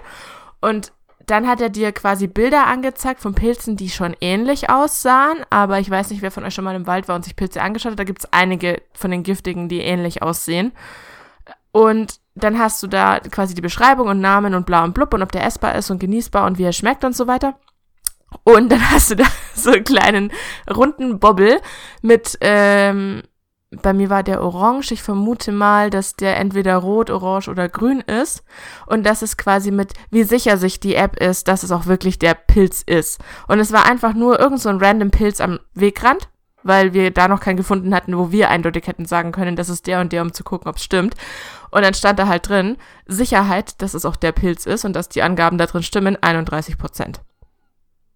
und 0.62 0.92
dann 1.28 1.46
hat 1.46 1.60
er 1.60 1.70
dir 1.70 1.92
quasi 1.92 2.28
Bilder 2.28 2.68
angezeigt 2.68 3.20
von 3.20 3.36
Pilzen, 3.36 3.76
die 3.76 3.90
schon 3.90 4.16
ähnlich 4.22 4.70
aussahen. 4.70 5.40
Aber 5.50 5.80
ich 5.80 5.90
weiß 5.90 6.10
nicht, 6.10 6.22
wer 6.22 6.32
von 6.32 6.46
euch 6.46 6.54
schon 6.54 6.64
mal 6.64 6.76
im 6.76 6.88
Wald 6.88 7.10
war 7.10 7.18
und 7.18 7.26
sich 7.26 7.36
Pilze 7.36 7.62
angeschaut 7.62 7.92
hat. 7.92 8.00
Da 8.00 8.06
gibt 8.06 8.20
es 8.20 8.32
einige 8.32 8.82
von 8.94 9.12
den 9.12 9.24
giftigen, 9.24 9.68
die 9.68 9.82
ähnlich 9.82 10.22
aussehen. 10.22 10.72
Und 11.74 12.22
dann 12.36 12.58
hast 12.58 12.82
du 12.82 12.88
da 12.88 13.20
quasi 13.20 13.56
die 13.56 13.62
Beschreibung 13.62 14.08
und 14.08 14.22
Namen 14.22 14.56
und 14.56 14.66
bla 14.66 14.86
und 14.86 14.94
blub 14.94 15.14
und 15.14 15.22
ob 15.22 15.34
der 15.34 15.46
essbar 15.46 15.76
ist 15.76 15.92
und 15.92 16.00
genießbar 16.00 16.46
und 16.46 16.58
wie 16.58 16.64
er 16.64 16.74
schmeckt 16.74 17.04
und 17.04 17.16
so 17.16 17.28
weiter. 17.28 17.56
Und 18.44 18.72
dann 18.72 18.82
hast 18.92 19.12
du 19.12 19.16
da 19.16 19.26
so 19.56 19.72
einen 19.72 19.84
kleinen 19.84 20.32
runden 20.70 21.20
Bobbel 21.20 21.60
mit, 22.02 22.38
ähm, 22.42 23.24
bei 23.72 23.94
mir 23.94 24.10
war 24.10 24.24
der 24.24 24.42
orange. 24.42 24.94
Ich 24.94 25.04
vermute 25.04 25.52
mal, 25.52 25.90
dass 25.90 26.16
der 26.16 26.38
entweder 26.38 26.78
rot, 26.78 27.10
orange 27.10 27.50
oder 27.50 27.68
grün 27.68 28.00
ist. 28.02 28.44
Und 28.86 29.06
das 29.06 29.22
ist 29.22 29.38
quasi 29.38 29.72
mit, 29.72 29.94
wie 30.10 30.24
sicher 30.24 30.58
sich 30.58 30.80
die 30.80 30.96
App 30.96 31.18
ist, 31.22 31.48
dass 31.48 31.64
es 31.64 31.72
auch 31.72 31.86
wirklich 31.86 32.18
der 32.20 32.34
Pilz 32.34 32.82
ist. 32.82 33.20
Und 33.48 33.60
es 33.60 33.74
war 33.74 33.86
einfach 33.86 34.14
nur 34.14 34.40
irgend 34.40 34.62
so 34.62 34.70
ein 34.70 34.82
random 34.82 35.12
Pilz 35.12 35.42
am 35.42 35.60
Wegrand, 35.74 36.30
weil 36.64 36.94
wir 36.94 37.12
da 37.12 37.28
noch 37.28 37.42
keinen 37.42 37.58
gefunden 37.58 37.94
hatten, 37.94 38.18
wo 38.18 38.32
wir 38.32 38.50
eindeutig 38.50 38.88
hätten 38.88 39.06
sagen 39.06 39.32
können, 39.32 39.56
das 39.56 39.70
ist 39.70 39.88
der 39.88 40.00
und 40.00 40.14
der, 40.14 40.22
um 40.22 40.34
zu 40.34 40.44
gucken, 40.44 40.70
ob 40.70 40.78
es 40.78 40.84
stimmt. 40.84 41.16
Und 41.70 41.82
dann 41.82 41.94
stand 41.94 42.20
da 42.20 42.28
halt 42.28 42.48
drin, 42.48 42.78
Sicherheit, 43.06 43.82
dass 43.82 43.94
es 43.94 44.06
auch 44.06 44.16
der 44.16 44.32
Pilz 44.32 44.66
ist 44.66 44.86
und 44.86 44.94
dass 44.94 45.10
die 45.10 45.22
Angaben 45.22 45.58
da 45.58 45.66
drin 45.66 45.84
stimmen, 45.84 46.18
31 46.22 46.78
Prozent. 46.78 47.22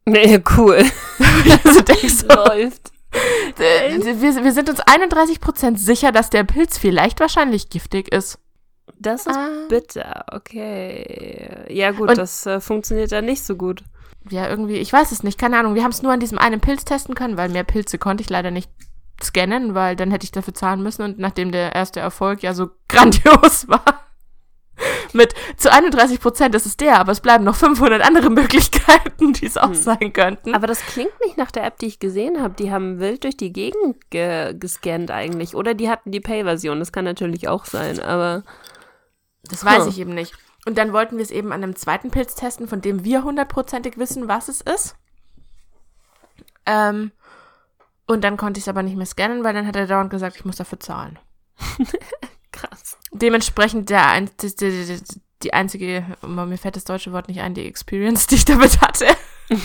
Nee, 0.05 0.41
cool. 0.57 0.83
also 1.63 1.81
denkst 1.81 2.15
so, 2.15 2.27
Läuft. 2.27 2.91
äh, 3.59 3.99
wir, 3.99 4.43
wir 4.43 4.51
sind 4.51 4.69
uns 4.69 4.79
31 4.79 5.39
Prozent 5.39 5.79
sicher, 5.79 6.11
dass 6.11 6.29
der 6.29 6.43
Pilz 6.43 6.77
vielleicht 6.77 7.19
wahrscheinlich 7.19 7.69
giftig 7.69 8.11
ist. 8.13 8.39
Das 8.97 9.25
ist 9.25 9.35
Ah. 9.35 9.49
bitter, 9.69 10.25
okay. 10.31 11.65
Ja 11.69 11.91
gut, 11.91 12.09
Und- 12.09 12.17
das 12.17 12.45
äh, 12.45 12.59
funktioniert 12.59 13.11
dann 13.11 13.25
nicht 13.25 13.43
so 13.43 13.55
gut. 13.55 13.83
Ja, 14.29 14.47
irgendwie, 14.47 14.75
ich 14.77 14.93
weiß 14.93 15.11
es 15.11 15.23
nicht, 15.23 15.39
keine 15.39 15.57
Ahnung. 15.57 15.73
Wir 15.75 15.83
haben 15.83 15.91
es 15.91 16.03
nur 16.03 16.11
an 16.11 16.19
diesem 16.19 16.37
einen 16.37 16.61
Pilz 16.61 16.85
testen 16.85 17.15
können, 17.15 17.37
weil 17.37 17.49
mehr 17.49 17.63
Pilze 17.63 17.97
konnte 17.97 18.21
ich 18.21 18.29
leider 18.29 18.51
nicht 18.51 18.69
scannen, 19.23 19.73
weil 19.73 19.95
dann 19.95 20.11
hätte 20.11 20.25
ich 20.25 20.31
dafür 20.31 20.53
zahlen 20.53 20.83
müssen 20.83 21.01
und 21.03 21.17
nachdem 21.19 21.51
der 21.51 21.73
erste 21.73 21.99
Erfolg 21.99 22.43
ja 22.43 22.53
so 22.53 22.69
grandios 22.87 23.67
war, 23.67 23.83
mit 25.13 25.33
zu 25.57 25.71
31 25.71 26.19
Prozent 26.19 26.55
ist 26.55 26.65
es 26.65 26.77
der, 26.77 26.99
aber 26.99 27.11
es 27.11 27.19
bleiben 27.21 27.43
noch 27.43 27.55
500 27.55 28.01
andere 28.01 28.29
Möglichkeiten, 28.29 29.33
die 29.33 29.45
es 29.45 29.57
auch 29.57 29.67
Hm. 29.69 29.73
sein 29.75 30.13
könnten. 30.13 30.53
Aber 30.55 30.67
das 30.67 30.85
klingt 30.85 31.13
nicht 31.25 31.37
nach 31.37 31.51
der 31.51 31.63
App, 31.65 31.77
die 31.79 31.87
ich 31.87 31.99
gesehen 31.99 32.41
habe. 32.41 32.53
Die 32.55 32.71
haben 32.71 32.99
wild 32.99 33.23
durch 33.23 33.37
die 33.37 33.51
Gegend 33.53 34.09
ge 34.11 34.53
gescannt 34.57 35.11
eigentlich. 35.11 35.55
Oder 35.55 35.73
die 35.73 35.89
hatten 35.89 36.11
die 36.11 36.19
Pay-Version. 36.21 36.79
Das 36.79 36.91
kann 36.91 37.05
natürlich 37.05 37.47
auch 37.47 37.65
sein, 37.65 37.99
aber 37.99 38.43
Das 39.43 39.65
weiß 39.65 39.83
Huh. 39.85 39.89
ich 39.89 39.99
eben 39.99 40.13
nicht. 40.13 40.33
Und 40.65 40.77
dann 40.77 40.93
wollten 40.93 41.17
wir 41.17 41.23
es 41.23 41.31
eben 41.31 41.51
an 41.51 41.63
einem 41.63 41.75
zweiten 41.75 42.11
Pilz 42.11 42.35
testen, 42.35 42.67
von 42.67 42.81
dem 42.81 43.03
wir 43.03 43.23
hundertprozentig 43.23 43.97
wissen, 43.97 44.27
was 44.27 44.47
es 44.47 44.61
ist. 44.61 44.95
Ähm, 46.67 47.11
und 48.05 48.23
dann 48.23 48.37
konnte 48.37 48.59
ich 48.59 48.65
es 48.65 48.67
aber 48.69 48.83
nicht 48.83 48.95
mehr 48.95 49.05
scannen, 49.07 49.43
weil 49.43 49.53
dann 49.55 49.65
hat 49.65 49.75
er 49.75 49.87
dauernd 49.87 50.11
gesagt, 50.11 50.35
ich 50.35 50.45
muss 50.45 50.57
dafür 50.57 50.79
zahlen. 50.79 51.17
Krass. 52.51 52.97
Dementsprechend 53.11 53.89
der 53.89 54.07
ein, 54.07 54.29
die, 54.41 54.55
die, 54.55 54.97
die, 55.43 55.53
einzige, 55.53 56.05
mir 56.21 56.57
fällt 56.57 56.75
das 56.75 56.83
deutsche 56.83 57.11
Wort 57.13 57.27
nicht 57.27 57.41
ein, 57.41 57.53
die 57.53 57.65
Experience, 57.65 58.27
die 58.29 58.35
ich 58.35 58.45
damit 58.45 58.81
hatte. 58.81 59.07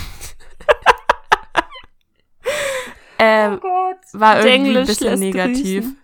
ähm, 3.19 3.61
Gott. 3.61 3.97
war 4.13 4.39
irgendwie 4.39 4.51
Englisch 4.51 4.81
ein 4.81 4.87
bisschen 4.87 5.19
negativ. 5.19 5.85
grüßen. 5.85 5.99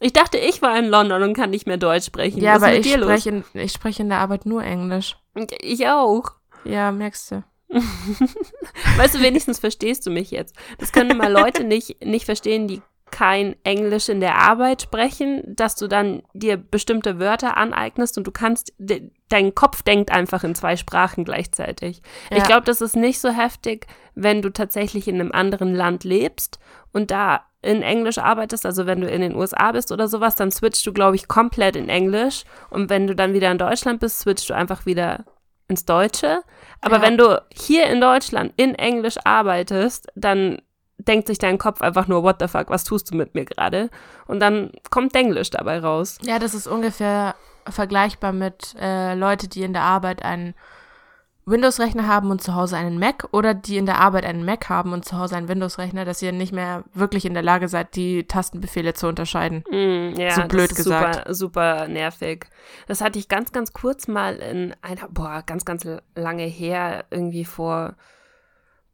Ich 0.00 0.12
dachte, 0.12 0.36
ich 0.36 0.60
war 0.62 0.76
in 0.76 0.86
London 0.86 1.22
und 1.22 1.34
kann 1.34 1.50
nicht 1.50 1.68
mehr 1.68 1.76
Deutsch 1.76 2.06
sprechen. 2.06 2.40
Ja, 2.40 2.56
Was 2.56 2.64
aber 2.64 2.74
ich 2.74 2.92
spreche, 2.92 3.28
in, 3.28 3.44
ich 3.54 3.72
spreche 3.72 4.02
in 4.02 4.08
der 4.08 4.18
Arbeit 4.18 4.46
nur 4.46 4.64
Englisch. 4.64 5.16
Ich 5.60 5.86
auch. 5.86 6.32
Ja, 6.64 6.90
merkst 6.90 7.30
du. 7.30 7.44
Weißt 8.96 9.14
du, 9.14 9.20
wenigstens 9.20 9.60
verstehst 9.60 10.04
du 10.04 10.10
mich 10.10 10.32
jetzt. 10.32 10.56
Das 10.78 10.90
können 10.90 11.16
mal 11.16 11.32
Leute 11.32 11.62
nicht, 11.64 12.04
nicht 12.04 12.24
verstehen, 12.24 12.66
die 12.66 12.82
kein 13.12 13.54
Englisch 13.62 14.08
in 14.08 14.18
der 14.18 14.36
Arbeit 14.36 14.82
sprechen, 14.82 15.42
dass 15.46 15.76
du 15.76 15.86
dann 15.86 16.22
dir 16.32 16.56
bestimmte 16.56 17.20
Wörter 17.20 17.56
aneignest 17.56 18.18
und 18.18 18.26
du 18.26 18.32
kannst, 18.32 18.72
de, 18.78 19.10
dein 19.28 19.54
Kopf 19.54 19.82
denkt 19.82 20.10
einfach 20.10 20.42
in 20.42 20.56
zwei 20.56 20.74
Sprachen 20.76 21.24
gleichzeitig. 21.24 22.02
Ich 22.30 22.38
Ja. 22.38 22.46
glaube, 22.46 22.64
das 22.64 22.80
ist 22.80 22.96
nicht 22.96 23.20
so 23.20 23.28
heftig, 23.28 23.86
wenn 24.16 24.42
du 24.42 24.50
tatsächlich 24.50 25.06
in 25.06 25.20
einem 25.20 25.30
anderen 25.30 25.74
Land 25.74 26.02
lebst 26.02 26.58
und 26.92 27.12
da 27.12 27.42
in 27.60 27.82
Englisch 27.82 28.18
arbeitest, 28.18 28.66
also 28.66 28.86
wenn 28.86 29.00
du 29.00 29.08
in 29.08 29.20
den 29.20 29.36
USA 29.36 29.70
bist 29.70 29.92
oder 29.92 30.08
sowas, 30.08 30.34
dann 30.34 30.50
switchst 30.50 30.84
du, 30.84 30.92
glaube 30.92 31.14
ich, 31.14 31.28
komplett 31.28 31.76
in 31.76 31.88
Englisch 31.88 32.42
und 32.70 32.90
wenn 32.90 33.06
du 33.06 33.14
dann 33.14 33.34
wieder 33.34 33.52
in 33.52 33.58
Deutschland 33.58 34.00
bist, 34.00 34.18
switchst 34.18 34.50
du 34.50 34.54
einfach 34.54 34.84
wieder 34.84 35.24
ins 35.68 35.84
Deutsche. 35.84 36.42
Aber 36.80 36.96
Ja. 36.96 37.02
wenn 37.02 37.16
du 37.16 37.40
hier 37.54 37.86
in 37.86 38.00
Deutschland 38.00 38.52
in 38.56 38.74
Englisch 38.74 39.16
arbeitest, 39.24 40.08
dann 40.16 40.60
denkt 41.06 41.26
sich 41.26 41.38
dein 41.38 41.58
Kopf 41.58 41.82
einfach 41.82 42.08
nur, 42.08 42.22
what 42.22 42.36
the 42.40 42.48
fuck, 42.48 42.70
was 42.70 42.84
tust 42.84 43.10
du 43.10 43.16
mit 43.16 43.34
mir 43.34 43.44
gerade? 43.44 43.90
Und 44.26 44.40
dann 44.40 44.72
kommt 44.90 45.14
Englisch 45.14 45.50
dabei 45.50 45.78
raus. 45.78 46.18
Ja, 46.22 46.38
das 46.38 46.54
ist 46.54 46.66
ungefähr 46.66 47.34
vergleichbar 47.68 48.32
mit 48.32 48.74
äh, 48.80 49.14
Leute, 49.14 49.48
die 49.48 49.62
in 49.62 49.72
der 49.72 49.82
Arbeit 49.82 50.24
einen 50.24 50.54
Windows-Rechner 51.44 52.06
haben 52.06 52.30
und 52.30 52.40
zu 52.40 52.54
Hause 52.54 52.76
einen 52.76 52.98
Mac 52.98 53.28
oder 53.32 53.52
die 53.52 53.76
in 53.76 53.86
der 53.86 53.98
Arbeit 53.98 54.24
einen 54.24 54.44
Mac 54.44 54.68
haben 54.68 54.92
und 54.92 55.04
zu 55.04 55.18
Hause 55.18 55.36
einen 55.36 55.48
Windows-Rechner, 55.48 56.04
dass 56.04 56.22
ihr 56.22 56.30
nicht 56.30 56.52
mehr 56.52 56.84
wirklich 56.94 57.24
in 57.24 57.34
der 57.34 57.42
Lage 57.42 57.68
seid, 57.68 57.96
die 57.96 58.24
Tastenbefehle 58.28 58.94
zu 58.94 59.08
unterscheiden. 59.08 59.64
Mm, 59.68 60.18
ja, 60.18 60.30
So 60.30 60.42
blöd 60.42 60.70
das 60.70 60.78
ist 60.78 60.84
gesagt. 60.84 61.14
Super, 61.14 61.34
super 61.34 61.88
nervig. 61.88 62.46
Das 62.86 63.00
hatte 63.00 63.18
ich 63.18 63.28
ganz, 63.28 63.50
ganz 63.50 63.72
kurz 63.72 64.06
mal 64.06 64.36
in 64.36 64.74
einer, 64.82 65.08
boah, 65.08 65.42
ganz, 65.44 65.64
ganz 65.64 65.84
lange 66.14 66.44
her, 66.44 67.06
irgendwie 67.10 67.44
vor, 67.44 67.94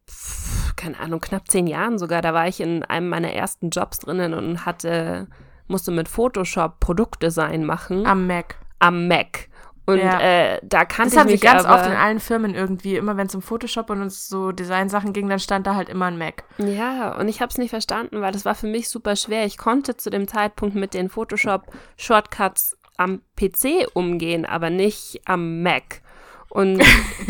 pf, 0.09 0.48
keine 0.78 0.99
Ahnung, 1.00 1.20
knapp 1.20 1.49
zehn 1.50 1.66
Jahren 1.66 1.99
sogar. 1.99 2.23
Da 2.23 2.32
war 2.32 2.49
ich 2.49 2.61
in 2.61 2.82
einem 2.85 3.08
meiner 3.11 3.32
ersten 3.32 3.68
Jobs 3.70 3.99
drinnen 3.99 4.32
und 4.32 4.64
hatte, 4.64 5.26
musste 5.66 5.90
mit 5.90 6.08
Photoshop 6.08 6.80
Produktdesign 6.80 7.64
machen 7.66 8.06
Am 8.06 8.26
Mac. 8.26 8.56
am 8.78 9.08
Mac. 9.08 9.49
Und 9.85 9.99
Ja. 9.99 10.20
äh, 10.20 10.61
da 10.62 10.85
kannte 10.85 11.04
Das 11.04 11.12
ich 11.14 11.18
haben 11.18 11.28
sie 11.28 11.32
mich 11.35 11.40
ganz 11.40 11.64
oft 11.64 11.87
in 11.87 11.92
allen 11.92 12.20
Firmen 12.20 12.54
irgendwie. 12.54 12.97
Immer 12.97 13.16
wenn 13.16 13.26
es 13.26 13.35
um 13.35 13.40
Photoshop 13.40 13.88
und 13.88 14.02
uns 14.02 14.28
so 14.28 14.52
Designsachen 14.52 15.14
ging, 15.14 15.30
dann 15.30 15.38
stand 15.38 15.66
da 15.66 15.75
halt 15.76 15.88
immer 15.88 16.06
ein 16.06 16.18
Mac. 16.18 16.44
Ja, 16.58 17.16
und 17.18 17.26
ich 17.28 17.40
habe 17.40 17.49
es 17.49 17.56
nicht 17.56 17.70
verstanden, 17.70 18.20
weil 18.20 18.32
das 18.32 18.44
war 18.44 18.54
für 18.54 18.66
mich 18.66 18.90
super 18.90 19.16
schwer. 19.16 19.47
Ich 19.47 19.56
konnte 19.56 19.97
zu 19.97 20.11
dem 20.11 20.28
Zeitpunkt 20.28 20.75
mit 20.75 20.92
den 20.92 21.08
Photoshop-Shortcuts 21.08 22.76
am 22.97 23.23
PC 23.37 23.87
umgehen, 23.94 24.44
aber 24.44 24.70
nicht 24.70 25.23
am 25.25 25.62
Mac. 25.62 26.02
Und 26.50 26.83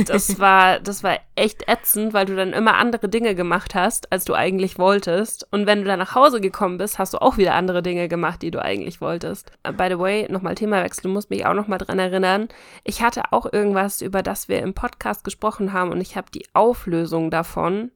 das 0.06 0.38
war, 0.38 0.78
das 0.78 1.02
war 1.02 1.18
echt 1.34 1.68
ätzend, 1.68 2.12
weil 2.14 2.26
du 2.26 2.36
dann 2.36 2.52
immer 2.52 2.76
andere 2.76 3.08
Dinge 3.08 3.34
gemacht 3.34 3.74
hast, 3.74 4.12
als 4.12 4.24
du 4.24 4.34
eigentlich 4.34 4.78
wolltest. 4.78 5.46
Und 5.50 5.66
wenn 5.66 5.80
du 5.80 5.84
dann 5.86 5.98
nach 5.98 6.14
Hause 6.14 6.40
gekommen 6.40 6.78
bist, 6.78 6.98
hast 6.98 7.14
du 7.14 7.18
auch 7.18 7.36
wieder 7.36 7.54
andere 7.54 7.82
Dinge 7.82 8.08
gemacht, 8.08 8.42
die 8.42 8.50
du 8.50 8.62
eigentlich 8.62 9.00
wolltest. 9.00 9.52
Äh, 9.64 9.72
By 9.72 9.88
the 9.88 9.98
way, 9.98 10.26
nochmal 10.30 10.54
Themawechsel, 10.54 11.02
du 11.02 11.08
musst 11.08 11.30
mich 11.30 11.46
auch 11.46 11.54
nochmal 11.54 11.78
dran 11.78 11.98
erinnern. 11.98 12.48
Ich 12.84 13.02
hatte 13.02 13.32
auch 13.32 13.52
irgendwas, 13.52 14.02
über 14.02 14.22
das 14.22 14.48
wir 14.48 14.60
im 14.60 14.74
Podcast 14.74 15.24
gesprochen 15.24 15.72
haben 15.72 15.90
und 15.90 16.00
ich 16.00 16.16
habe 16.16 16.30
die 16.32 16.46
Auflösung 16.52 17.30
davon, 17.30 17.90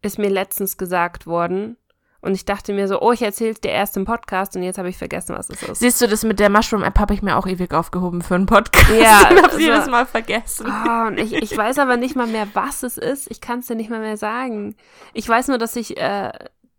ist 0.00 0.18
mir 0.18 0.30
letztens 0.30 0.78
gesagt 0.78 1.26
worden. 1.26 1.76
Und 2.22 2.34
ich 2.36 2.44
dachte 2.44 2.72
mir 2.72 2.86
so, 2.86 3.02
oh, 3.02 3.10
ich 3.10 3.20
erzähl's 3.20 3.60
dir 3.60 3.72
erst 3.72 3.96
im 3.96 4.04
Podcast 4.04 4.54
und 4.56 4.62
jetzt 4.62 4.78
habe 4.78 4.88
ich 4.88 4.96
vergessen, 4.96 5.34
was 5.36 5.50
es 5.50 5.60
ist. 5.60 5.80
Siehst 5.80 6.00
du, 6.00 6.06
das 6.06 6.22
mit 6.22 6.38
der 6.38 6.50
Mushroom-App 6.50 6.98
habe 7.00 7.14
ich 7.14 7.20
mir 7.20 7.36
auch 7.36 7.48
ewig 7.48 7.74
aufgehoben 7.74 8.22
für 8.22 8.36
einen 8.36 8.46
Podcast. 8.46 8.88
Ja, 8.90 9.26
und 9.30 9.38
hab's 9.42 9.54
also- 9.54 9.58
jedes 9.58 9.86
Mal 9.88 10.06
vergessen. 10.06 10.66
Oh, 10.68 11.06
und 11.08 11.18
ich, 11.18 11.32
ich 11.34 11.56
weiß 11.56 11.80
aber 11.80 11.96
nicht 11.96 12.14
mal 12.14 12.28
mehr, 12.28 12.46
was 12.54 12.84
es 12.84 12.96
ist. 12.96 13.28
Ich 13.30 13.40
kann 13.40 13.58
es 13.58 13.66
dir 13.66 13.74
nicht 13.74 13.90
mal 13.90 13.98
mehr 13.98 14.16
sagen. 14.16 14.76
Ich 15.14 15.28
weiß 15.28 15.48
nur, 15.48 15.58
dass 15.58 15.74
ich, 15.74 15.96
äh, 16.00 16.30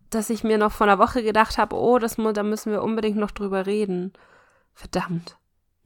dass 0.08 0.30
ich 0.30 0.44
mir 0.44 0.56
noch 0.56 0.72
vor 0.72 0.86
einer 0.86 0.98
Woche 0.98 1.22
gedacht 1.22 1.58
habe, 1.58 1.76
oh, 1.76 1.98
das, 1.98 2.16
da 2.16 2.42
müssen 2.42 2.72
wir 2.72 2.82
unbedingt 2.82 3.18
noch 3.18 3.30
drüber 3.30 3.66
reden. 3.66 4.14
Verdammt. 4.72 5.36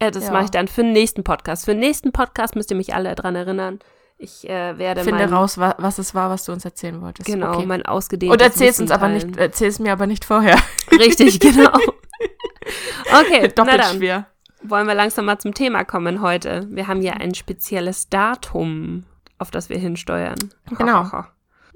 Ja, 0.00 0.12
das 0.12 0.26
Ja. 0.26 0.32
mache 0.32 0.44
ich 0.44 0.50
dann 0.50 0.68
für 0.68 0.82
den 0.82 0.92
nächsten 0.92 1.24
Podcast. 1.24 1.64
Für 1.64 1.72
den 1.72 1.80
nächsten 1.80 2.12
Podcast 2.12 2.54
müsst 2.54 2.70
ihr 2.70 2.76
mich 2.76 2.94
alle 2.94 3.12
dran 3.16 3.34
erinnern. 3.34 3.80
Ich 4.20 4.48
äh, 4.48 4.76
werde 4.78 5.04
Finde 5.04 5.26
mein, 5.26 5.32
raus, 5.32 5.58
wa 5.58 5.76
was 5.78 5.98
es 5.98 6.12
war, 6.14 6.28
was 6.28 6.44
du 6.44 6.52
uns 6.52 6.64
erzählen 6.64 7.00
wolltest. 7.00 7.26
genau, 7.26 7.54
Okay. 7.54 7.66
mein 7.66 7.86
ausgedehntes 7.86 8.34
Und 8.34 8.42
erzähl's 8.42 8.80
uns 8.80 8.90
Wissen 8.90 9.00
aber 9.02 9.08
nicht, 9.12 9.36
erzähl's 9.36 9.78
mir 9.78 9.92
aber 9.92 10.06
nicht 10.08 10.24
vorher. 10.24 10.58
Richtig, 10.90 11.38
genau. 11.40 11.70
Okay, 13.20 13.48
Doppelt 13.54 13.78
dann. 13.80 13.96
schwer. 13.96 14.26
wollen 14.62 14.88
wir 14.88 14.94
langsam 14.94 15.24
mal 15.26 15.38
zum 15.38 15.54
Thema 15.54 15.84
kommen 15.84 16.20
heute. 16.20 16.66
Wir 16.70 16.88
haben 16.88 17.00
ja 17.00 17.12
ein 17.14 17.34
spezielles 17.34 18.08
Datum, 18.08 19.04
auf 19.38 19.50
das 19.52 19.68
wir 19.68 19.78
hinsteuern. 19.78 20.36
Genau. 20.76 21.08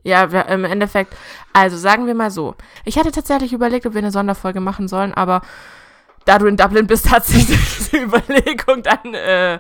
Ja, 0.03 0.33
wir, 0.33 0.47
im 0.49 0.65
Endeffekt, 0.65 1.15
also 1.53 1.77
sagen 1.77 2.09
wir 2.09 2.15
mal 2.15 2.33
so. 2.33 2.57
Ich 2.85 2.99
hatte 2.99 3.13
tatsächlich 3.13 3.53
überlegt, 3.53 3.87
ob 3.87 3.95
wir 3.95 4.01
eine 4.01 4.11
Sonderfolge 4.11 4.59
machen 4.59 4.89
sollen, 4.89 5.15
aber 5.15 5.43
da 6.25 6.38
du 6.38 6.47
in 6.47 6.57
Dublin 6.57 6.87
bist, 6.87 7.11
hat 7.11 7.25
sich 7.25 7.47
diese 7.47 7.83
Überlegung 8.02 8.83
dann, 8.83 9.14
äh, 9.14 9.59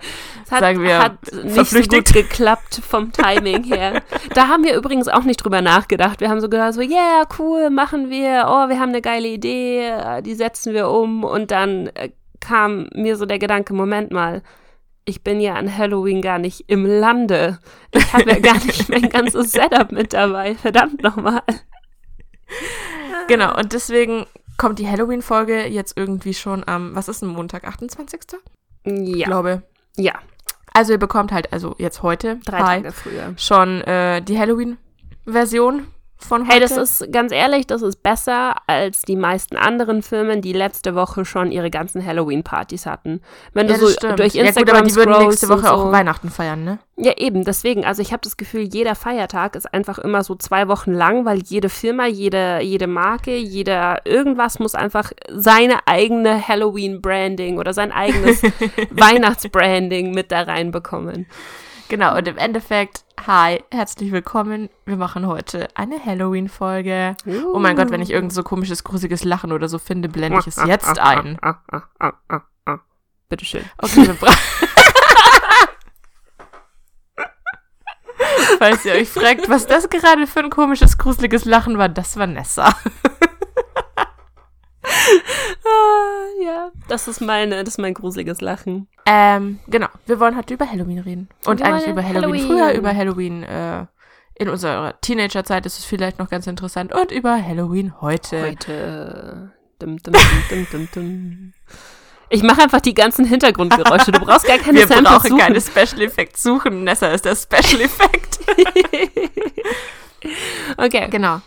hat, 0.50 0.60
Sagen 0.60 0.82
wir, 0.82 0.98
hat 0.98 1.32
nicht 1.32 1.70
so 1.70 1.80
gut 1.82 2.12
geklappt 2.12 2.80
vom 2.86 3.12
Timing 3.12 3.64
her. 3.64 4.02
Da 4.34 4.48
haben 4.48 4.64
wir 4.64 4.74
übrigens 4.74 5.08
auch 5.08 5.24
nicht 5.24 5.38
drüber 5.38 5.60
nachgedacht. 5.60 6.20
Wir 6.20 6.30
haben 6.30 6.40
so 6.40 6.48
gedacht, 6.48 6.74
so, 6.74 6.80
yeah, 6.80 7.24
cool, 7.38 7.70
machen 7.70 8.08
wir. 8.08 8.46
Oh, 8.48 8.68
wir 8.68 8.78
haben 8.78 8.90
eine 8.90 9.02
geile 9.02 9.28
Idee, 9.28 9.92
die 10.22 10.34
setzen 10.34 10.72
wir 10.72 10.88
um. 10.88 11.24
Und 11.24 11.50
dann 11.50 11.88
äh, 11.88 12.10
kam 12.40 12.88
mir 12.94 13.16
so 13.16 13.26
der 13.26 13.38
Gedanke, 13.38 13.74
Moment 13.74 14.10
mal, 14.10 14.42
ich 15.04 15.22
bin 15.22 15.40
ja 15.40 15.54
an 15.54 15.76
Halloween 15.76 16.22
gar 16.22 16.38
nicht 16.38 16.64
im 16.68 16.86
Lande. 16.86 17.58
Ich 17.92 18.12
habe 18.12 18.30
ja 18.30 18.38
gar 18.38 18.54
nicht 18.54 18.88
mein 18.88 19.08
ganzes 19.08 19.52
Setup 19.52 19.92
mit 19.92 20.12
dabei. 20.12 20.54
Verdammt 20.54 21.02
nochmal. 21.02 21.42
genau, 23.28 23.56
und 23.56 23.72
deswegen 23.72 24.26
kommt 24.62 24.78
die 24.78 24.88
Halloween-Folge 24.88 25.66
jetzt 25.66 25.96
irgendwie 25.98 26.34
schon 26.34 26.62
am, 26.66 26.94
was 26.94 27.08
ist 27.08 27.20
ein 27.22 27.28
Montag, 27.28 27.64
28. 27.64 28.20
Ich 28.84 29.16
Ja, 29.16 29.26
glaube. 29.26 29.62
ja, 29.96 30.12
Also 30.72 30.92
ihr 30.92 30.98
bekommt 30.98 31.32
halt, 31.32 31.52
also 31.52 31.74
jetzt 31.78 32.02
heute, 32.02 32.38
drei 32.46 32.90
früher. 32.92 33.34
schon 33.36 33.80
äh, 33.82 34.22
die 34.22 34.38
Halloween-Version 34.38 35.86
von 36.24 36.42
heute. 36.42 36.52
Hey, 36.52 36.60
das 36.60 36.76
ist 36.76 37.12
ganz 37.12 37.32
ehrlich, 37.32 37.66
das 37.66 37.82
ist 37.82 38.02
besser 38.02 38.56
als 38.66 39.02
die 39.02 39.16
meisten 39.16 39.56
anderen 39.56 40.02
Firmen, 40.02 40.40
die 40.40 40.52
letzte 40.52 40.94
Woche 40.94 41.24
schon 41.24 41.52
ihre 41.52 41.70
ganzen 41.70 42.04
Halloween-Partys 42.04 42.86
hatten. 42.86 43.20
Wenn 43.52 43.68
ja, 43.68 43.74
du 43.74 43.80
so 43.80 43.88
stimmt. 43.88 44.18
durch 44.18 44.34
ja 44.34 44.44
Instagram 44.44 44.66
gut, 44.66 44.78
aber 44.78 44.88
die 44.88 44.94
würden 44.94 45.26
nächste 45.26 45.48
Woche 45.48 45.62
so. 45.62 45.68
auch 45.68 45.92
Weihnachten 45.92 46.30
feiern, 46.30 46.64
ne? 46.64 46.78
Ja, 46.96 47.12
eben, 47.16 47.44
deswegen. 47.44 47.84
Also 47.84 48.02
ich 48.02 48.12
habe 48.12 48.20
das 48.22 48.36
Gefühl, 48.36 48.62
jeder 48.62 48.94
Feiertag 48.94 49.56
ist 49.56 49.72
einfach 49.72 49.98
immer 49.98 50.22
so 50.22 50.34
zwei 50.34 50.68
Wochen 50.68 50.92
lang, 50.92 51.24
weil 51.24 51.42
jede 51.42 51.68
Firma, 51.68 52.06
jede, 52.06 52.60
jede 52.62 52.86
Marke, 52.86 53.36
jeder 53.36 54.04
irgendwas 54.04 54.58
muss 54.58 54.74
einfach 54.74 55.12
seine 55.30 55.86
eigene 55.86 56.46
Halloween-Branding 56.46 57.58
oder 57.58 57.72
sein 57.72 57.92
eigenes 57.92 58.42
Weihnachtsbranding 58.90 60.12
mit 60.12 60.30
da 60.30 60.42
reinbekommen. 60.42 61.26
Genau, 61.92 62.16
und 62.16 62.26
im 62.26 62.38
Endeffekt, 62.38 63.04
hi, 63.26 63.62
herzlich 63.70 64.12
willkommen. 64.12 64.70
Wir 64.86 64.96
machen 64.96 65.26
heute 65.26 65.68
eine 65.74 66.02
Halloween-Folge. 66.02 67.16
Oh 67.52 67.58
mein 67.58 67.76
Gott, 67.76 67.90
wenn 67.90 68.00
ich 68.00 68.08
irgend 68.08 68.32
so 68.32 68.42
komisches, 68.42 68.82
gruseliges 68.82 69.24
Lachen 69.24 69.52
oder 69.52 69.68
so 69.68 69.78
finde, 69.78 70.08
blende 70.08 70.38
ich 70.40 70.46
es 70.46 70.56
jetzt 70.64 70.98
ein. 70.98 71.38
Bitteschön. 73.28 73.66
Okay, 73.76 74.06
wir 74.06 74.14
Falls 78.58 78.86
ihr 78.86 78.94
euch 78.94 79.10
fragt, 79.10 79.50
was 79.50 79.66
das 79.66 79.90
gerade 79.90 80.26
für 80.26 80.40
ein 80.40 80.48
komisches, 80.48 80.96
gruseliges 80.96 81.44
Lachen 81.44 81.76
war, 81.76 81.90
das 81.90 82.16
war 82.16 82.26
Nessa. 82.26 82.74
Ah, 85.64 86.42
ja, 86.44 86.70
das 86.88 87.08
ist 87.08 87.20
meine, 87.20 87.64
das 87.64 87.74
ist 87.74 87.78
mein 87.78 87.94
gruseliges 87.94 88.40
Lachen. 88.40 88.88
Ähm, 89.06 89.58
genau. 89.68 89.88
Wir 90.06 90.20
wollen 90.20 90.36
heute 90.36 90.54
über 90.54 90.70
Halloween 90.70 90.98
reden. 91.00 91.28
Und 91.46 91.60
Wir 91.60 91.66
eigentlich 91.66 91.86
über 91.88 92.02
Halloween, 92.02 92.42
Halloween. 92.42 92.46
früher, 92.46 92.72
über 92.74 92.94
Halloween 92.94 93.42
äh, 93.42 93.86
in 94.34 94.48
unserer 94.48 95.00
Teenagerzeit 95.00 95.66
ist 95.66 95.78
es 95.78 95.84
vielleicht 95.84 96.18
noch 96.18 96.30
ganz 96.30 96.46
interessant. 96.46 96.94
Und 96.94 97.10
über 97.12 97.40
Halloween 97.44 98.00
heute. 98.00 98.42
Heute. 98.42 99.52
Dum, 99.78 99.98
dum, 100.02 100.14
dum, 100.48 100.66
dum, 100.70 100.88
dum. 100.94 101.52
Ich 102.30 102.42
mache 102.42 102.62
einfach 102.62 102.80
die 102.80 102.94
ganzen 102.94 103.24
Hintergrundgeräusche. 103.26 104.10
Du 104.12 104.20
brauchst 104.20 104.46
gar 104.46 104.56
keine 104.58 104.78
Wir 104.78 104.86
Samples 104.86 105.12
brauchen 105.12 105.28
suchen. 105.30 105.38
keine 105.38 105.60
Special 105.60 106.00
Effects 106.02 106.42
suchen. 106.42 106.84
Nessa 106.84 107.08
ist 107.08 107.24
der 107.26 107.36
Special 107.36 107.80
Effect. 107.82 108.38
okay, 110.78 111.08
genau. 111.10 111.40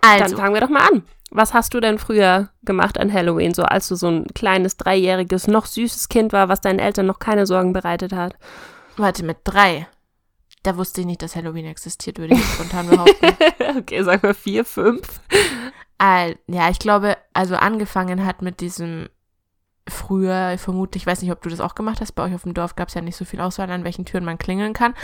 dann 0.00 0.22
Also, 0.22 0.36
fangen 0.36 0.54
wir 0.54 0.60
doch 0.60 0.68
mal 0.70 0.86
an. 0.88 1.02
Was 1.34 1.54
hast 1.54 1.72
du 1.72 1.80
denn 1.80 1.98
früher 1.98 2.50
gemacht 2.62 2.98
an 2.98 3.12
Halloween, 3.12 3.54
so 3.54 3.62
als 3.62 3.88
du 3.88 3.94
so 3.94 4.08
ein 4.08 4.26
kleines, 4.34 4.76
dreijähriges, 4.76 5.48
noch 5.48 5.64
süßes 5.66 6.08
Kind 6.08 6.32
war, 6.32 6.48
was 6.48 6.60
deinen 6.60 6.78
Eltern 6.78 7.06
noch 7.06 7.18
keine 7.18 7.46
Sorgen 7.46 7.72
bereitet 7.72 8.12
hat? 8.12 8.34
warte, 8.96 9.24
mit 9.24 9.38
drei. 9.44 9.88
Da 10.62 10.76
wusste 10.76 11.00
ich 11.00 11.06
nicht, 11.06 11.22
dass 11.22 11.34
Halloween 11.34 11.64
existiert, 11.66 12.18
würde 12.18 12.34
ich 12.34 12.44
spontan 12.44 12.88
behaupten. 12.88 13.34
okay, 13.78 14.02
sag 14.02 14.22
mal 14.22 14.34
vier, 14.34 14.64
fünf. 14.64 15.20
Ja, 16.00 16.68
ich 16.70 16.78
glaube, 16.78 17.16
also 17.32 17.54
angefangen 17.54 18.26
hat 18.26 18.42
mit 18.42 18.60
diesem 18.60 19.08
früher, 19.88 20.56
vermutlich, 20.58 21.02
ich 21.02 21.06
weiß 21.06 21.22
nicht, 21.22 21.32
ob 21.32 21.42
du 21.42 21.48
das 21.50 21.60
auch 21.60 21.74
gemacht 21.74 22.00
hast, 22.00 22.12
bei 22.12 22.22
euch 22.24 22.34
auf 22.34 22.42
dem 22.42 22.54
Dorf 22.54 22.76
gab 22.76 22.88
es 22.88 22.94
ja 22.94 23.00
nicht 23.00 23.16
so 23.16 23.24
viel 23.24 23.40
Auswahl, 23.40 23.70
an 23.70 23.82
welchen 23.84 24.04
Türen 24.04 24.24
man 24.24 24.38
klingeln 24.38 24.72
kann, 24.74 24.94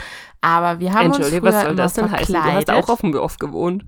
aber 0.41 0.79
wir 0.79 0.93
haben 0.93 1.07
uns 1.07 1.27
früher 1.27 1.43
was 1.43 1.55
soll 1.61 1.71
immer 1.71 1.75
das 1.75 1.93
denn 1.93 2.11
heißen? 2.11 2.33
Du 2.35 2.41
hast 2.41 2.69
auch 2.71 2.89
auf 2.89 3.01
dem 3.01 3.11
Dorf 3.11 3.37
gewohnt. 3.39 3.83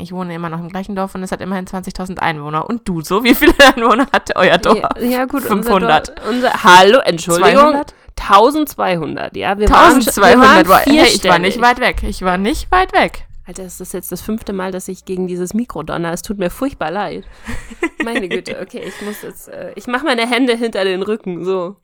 Ich 0.00 0.12
wohne 0.12 0.34
immer 0.34 0.48
noch 0.50 0.60
im 0.60 0.68
gleichen 0.68 0.94
Dorf 0.94 1.14
und 1.14 1.22
es 1.22 1.32
hat 1.32 1.40
immerhin 1.40 1.66
20.000 1.66 2.18
Einwohner. 2.18 2.68
Und 2.68 2.88
du, 2.88 3.00
so 3.00 3.24
wie 3.24 3.34
viele 3.34 3.54
Einwohner 3.74 4.06
hatte 4.12 4.36
euer 4.36 4.58
Dorf? 4.58 4.78
Ja, 4.78 4.88
ja 5.00 5.24
gut, 5.24 5.42
500. 5.42 6.10
Unser, 6.10 6.14
Dorf- 6.14 6.28
unser, 6.28 6.64
hallo, 6.64 6.98
Entschuldigung. 7.00 7.52
200? 7.72 7.94
1200, 8.18 9.36
ja. 9.36 9.58
Wir 9.58 9.68
waren, 9.68 9.94
1200. 9.94 10.64
wir 10.64 10.68
waren 10.68 10.82
hey, 10.84 11.06
ich 11.14 11.24
war 11.24 11.38
nicht 11.38 11.60
weit 11.60 11.80
weg. 11.80 12.02
Ich 12.02 12.22
war 12.22 12.38
nicht 12.38 12.70
weit 12.70 12.92
weg. 12.92 13.26
Alter, 13.46 13.64
ist 13.64 13.80
das 13.80 13.92
jetzt 13.92 14.10
das 14.10 14.20
fünfte 14.22 14.52
Mal, 14.52 14.72
dass 14.72 14.88
ich 14.88 15.04
gegen 15.04 15.28
dieses 15.28 15.54
Mikro 15.54 15.82
donner? 15.84 16.12
Es 16.12 16.22
tut 16.22 16.38
mir 16.38 16.50
furchtbar 16.50 16.90
leid. 16.90 17.24
Meine 18.04 18.28
Güte, 18.28 18.58
okay, 18.60 18.82
ich 18.84 19.00
muss 19.02 19.22
jetzt, 19.22 19.48
äh, 19.48 19.72
ich 19.76 19.86
mache 19.86 20.04
meine 20.04 20.28
Hände 20.28 20.56
hinter 20.56 20.84
den 20.84 21.02
Rücken, 21.02 21.44
so. 21.44 21.76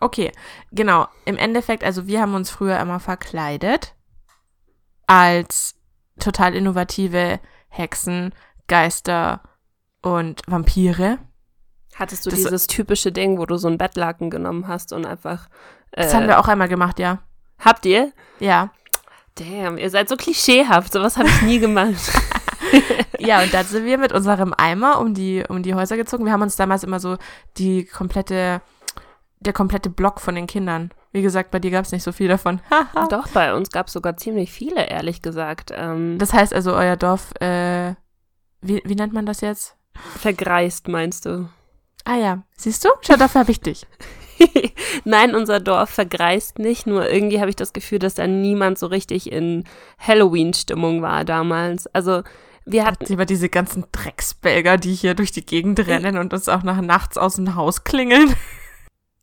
Okay, 0.00 0.32
genau. 0.72 1.08
Im 1.24 1.36
Endeffekt, 1.36 1.82
also 1.84 2.06
wir 2.06 2.20
haben 2.20 2.34
uns 2.34 2.50
früher 2.50 2.78
immer 2.78 3.00
verkleidet 3.00 3.94
als 5.06 5.74
total 6.18 6.54
innovative 6.54 7.40
Hexen, 7.68 8.34
Geister 8.66 9.42
und 10.02 10.42
Vampire. 10.46 11.18
Hattest 11.94 12.26
du 12.26 12.30
Das- 12.30 12.38
dieses 12.40 12.66
typische 12.66 13.12
Ding, 13.12 13.38
wo 13.38 13.46
du 13.46 13.56
so 13.56 13.68
einen 13.68 13.78
Bettlaken 13.78 14.30
genommen 14.30 14.68
hast 14.68 14.92
und 14.92 15.04
einfach. 15.06 15.48
Äh, 15.92 16.02
Das 16.02 16.14
haben 16.14 16.28
wir 16.28 16.38
auch 16.38 16.48
einmal 16.48 16.68
gemacht, 16.68 16.98
ja. 16.98 17.18
Habt 17.58 17.86
ihr? 17.86 18.12
Ja. 18.40 18.72
Damn, 19.38 19.78
ihr 19.78 19.90
seid 19.90 20.08
so 20.08 20.16
klischeehaft. 20.16 20.92
Sowas 20.92 21.16
habe 21.16 21.28
ich 21.28 21.42
nie 21.42 21.58
gemacht. 21.58 21.94
Ja, 23.20 23.42
und 23.42 23.52
dann 23.52 23.66
sind 23.66 23.84
wir 23.84 23.98
mit 23.98 24.12
unserem 24.12 24.54
Eimer 24.56 25.00
um 25.00 25.12
die, 25.12 25.42
um 25.48 25.62
die 25.62 25.74
Häuser 25.74 25.96
gezogen. 25.96 26.24
Wir 26.24 26.32
haben 26.32 26.42
uns 26.42 26.54
damals 26.54 26.84
immer 26.84 27.00
so 27.00 27.16
die 27.56 27.84
komplette, 27.84 28.60
der 29.40 29.52
komplette 29.52 29.90
Block 29.90 30.20
von 30.20 30.36
den 30.36 30.46
Kindern. 30.46 30.90
Wie 31.12 31.22
gesagt, 31.22 31.50
bei 31.50 31.58
dir 31.58 31.70
gab 31.70 31.84
es 31.84 31.90
nicht 31.90 32.04
so 32.04 32.12
viel 32.12 32.28
davon. 32.28 32.60
Doch, 33.10 33.26
bei 33.28 33.54
uns 33.54 33.70
gab 33.70 33.88
es 33.88 33.94
sogar 33.94 34.16
ziemlich 34.16 34.52
viele, 34.52 34.86
ehrlich 34.86 35.20
gesagt. 35.20 35.72
Ähm, 35.74 36.18
das 36.18 36.32
heißt 36.32 36.54
also, 36.54 36.74
euer 36.74 36.96
Dorf, 36.96 37.32
äh, 37.40 37.94
wie, 38.60 38.82
wie 38.84 38.94
nennt 38.94 39.12
man 39.12 39.26
das 39.26 39.40
jetzt? 39.40 39.78
vergreist, 40.18 40.88
meinst 40.88 41.26
du? 41.26 41.48
Ah 42.04 42.16
ja, 42.16 42.42
siehst 42.56 42.84
du? 42.84 42.88
Schau, 43.00 43.16
dafür 43.16 43.40
habe 43.40 43.50
ich 43.50 43.60
dich. 43.60 43.86
Nein, 45.04 45.34
unser 45.34 45.60
Dorf 45.60 45.90
vergreist 45.90 46.58
nicht, 46.58 46.86
nur 46.86 47.10
irgendwie 47.10 47.40
habe 47.40 47.50
ich 47.50 47.56
das 47.56 47.72
Gefühl, 47.72 47.98
dass 47.98 48.14
da 48.14 48.26
niemand 48.26 48.78
so 48.78 48.86
richtig 48.86 49.30
in 49.30 49.64
Halloween-Stimmung 49.98 51.02
war 51.02 51.24
damals. 51.24 51.86
Also 51.94 52.22
wir 52.64 52.84
hatten, 52.84 53.06
Lieber 53.06 53.24
diese 53.24 53.48
ganzen 53.48 53.84
Drecksbelger, 53.92 54.76
die 54.76 54.92
hier 54.92 55.14
durch 55.14 55.32
die 55.32 55.44
Gegend 55.44 55.86
rennen 55.86 56.18
und 56.18 56.34
uns 56.34 56.48
auch 56.48 56.62
nach 56.62 56.80
nachts 56.80 57.16
aus 57.16 57.36
dem 57.36 57.54
Haus 57.54 57.84
klingeln. 57.84 58.34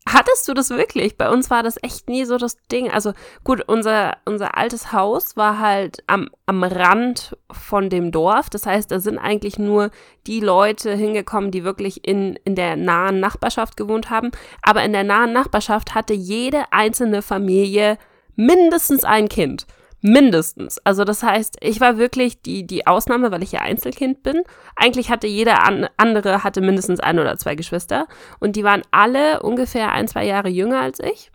hattest 0.08 0.48
du 0.48 0.54
das 0.54 0.70
wirklich? 0.70 1.18
Bei 1.18 1.30
uns 1.30 1.50
war 1.50 1.64
das 1.64 1.78
echt 1.82 2.10
nie 2.10 2.26
so 2.26 2.38
das 2.38 2.58
Ding. 2.72 2.92
Also 2.92 3.14
gut, 3.44 3.64
unser, 3.68 4.18
unser 4.26 4.58
altes 4.58 4.92
Haus 4.92 5.36
war 5.36 5.60
halt 5.60 6.04
am, 6.08 6.30
am 6.46 6.64
Rand 6.64 7.36
von 7.52 7.90
dem 7.90 8.12
Dorf. 8.12 8.50
Das 8.50 8.66
heißt, 8.66 8.92
da 8.92 9.00
sind 9.00 9.18
eigentlich 9.18 9.58
nur 9.58 9.90
die 10.28 10.40
Leute 10.40 10.94
hingekommen, 10.96 11.52
die 11.52 11.64
wirklich 11.64 12.08
in, 12.08 12.38
in 12.44 12.56
der 12.56 12.76
nahen 12.76 13.20
Nachbarschaft 13.20 13.78
gewohnt 13.78 14.10
haben. 14.10 14.32
Aber 14.62 14.84
in 14.84 14.94
der 14.94 15.04
nahen 15.04 15.34
Nachbarschaft 15.34 15.96
hatte 15.96 16.14
jede 16.14 16.72
einzelne 16.72 17.22
Familie 17.22 17.98
mindestens 18.36 19.04
ein 19.04 19.28
Kind. 19.28 19.66
Mindestens. 20.08 20.78
Also 20.84 21.04
das 21.04 21.24
heißt, 21.24 21.58
ich 21.62 21.82
war 21.82 21.98
wirklich 21.98 22.40
die, 22.44 22.68
die 22.68 22.86
Ausnahme, 22.86 23.32
weil 23.32 23.42
ich 23.42 23.54
ja 23.54 23.62
Einzelkind 23.62 24.22
bin. 24.22 24.44
Eigentlich 24.76 25.10
hatte 25.10 25.26
jeder 25.26 25.66
an, 25.66 25.88
andere 25.98 26.44
hatte 26.44 26.62
mindestens 26.62 27.00
ein 27.00 27.18
oder 27.18 27.36
zwei 27.38 27.56
Geschwister. 27.56 28.06
Und 28.40 28.56
die 28.56 28.64
waren 28.64 28.84
alle 28.92 29.42
ungefähr 29.42 29.92
ein, 29.94 30.08
zwei 30.08 30.24
Jahre 30.24 30.50
jünger 30.50 30.80
als 30.80 31.00
ich. 31.00 31.32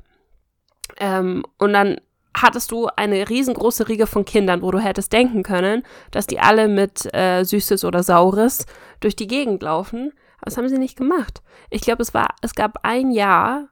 Ähm, 0.99 1.43
und 1.59 1.73
dann 1.73 2.01
hattest 2.33 2.71
du 2.71 2.87
eine 2.95 3.29
riesengroße 3.29 3.89
Riege 3.89 4.07
von 4.07 4.25
Kindern, 4.25 4.63
wo 4.63 4.71
du 4.71 4.79
hättest 4.79 5.13
denken 5.13 5.43
können, 5.43 5.83
dass 6.13 6.29
die 6.29 6.39
alle 6.39 6.69
mit 6.69 7.13
äh, 7.13 7.43
Süßes 7.43 7.85
oder 7.85 8.05
Saures 8.05 8.67
durch 9.01 9.17
die 9.17 9.27
Gegend 9.27 9.65
laufen. 9.65 10.13
Aber 10.37 10.45
das 10.45 10.57
haben 10.57 10.69
sie 10.69 10.79
nicht 10.79 10.97
gemacht. 10.97 11.43
Ich 11.71 11.81
glaube, 11.81 12.03
es 12.03 12.15
war, 12.15 12.37
es 12.41 12.55
gab 12.55 12.85
ein 12.85 13.11
Jahr, 13.11 13.69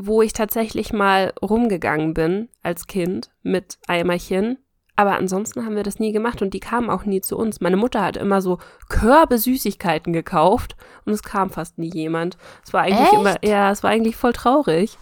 wo 0.00 0.22
ich 0.22 0.32
tatsächlich 0.32 0.92
mal 0.92 1.32
rumgegangen 1.42 2.14
bin 2.14 2.48
als 2.62 2.86
Kind 2.86 3.30
mit 3.42 3.78
Eimerchen. 3.88 4.58
Aber 4.94 5.16
ansonsten 5.16 5.64
haben 5.64 5.76
wir 5.76 5.82
das 5.82 5.98
nie 5.98 6.12
gemacht 6.12 6.40
und 6.40 6.54
die 6.54 6.60
kamen 6.60 6.88
auch 6.88 7.04
nie 7.04 7.20
zu 7.20 7.36
uns. 7.36 7.60
Meine 7.60 7.76
Mutter 7.76 8.02
hat 8.04 8.16
immer 8.16 8.40
so 8.40 8.58
Körbe 8.88 9.38
Süßigkeiten 9.38 10.12
gekauft 10.12 10.76
und 11.04 11.12
es 11.12 11.22
kam 11.22 11.50
fast 11.50 11.78
nie 11.78 11.90
jemand. 11.92 12.36
Es 12.64 12.72
war 12.72 12.82
eigentlich 12.82 13.12
Echt? 13.12 13.20
immer, 13.20 13.36
ja, 13.44 13.70
es 13.70 13.82
war 13.82 13.90
eigentlich 13.90 14.16
voll 14.16 14.32
traurig. 14.32 14.98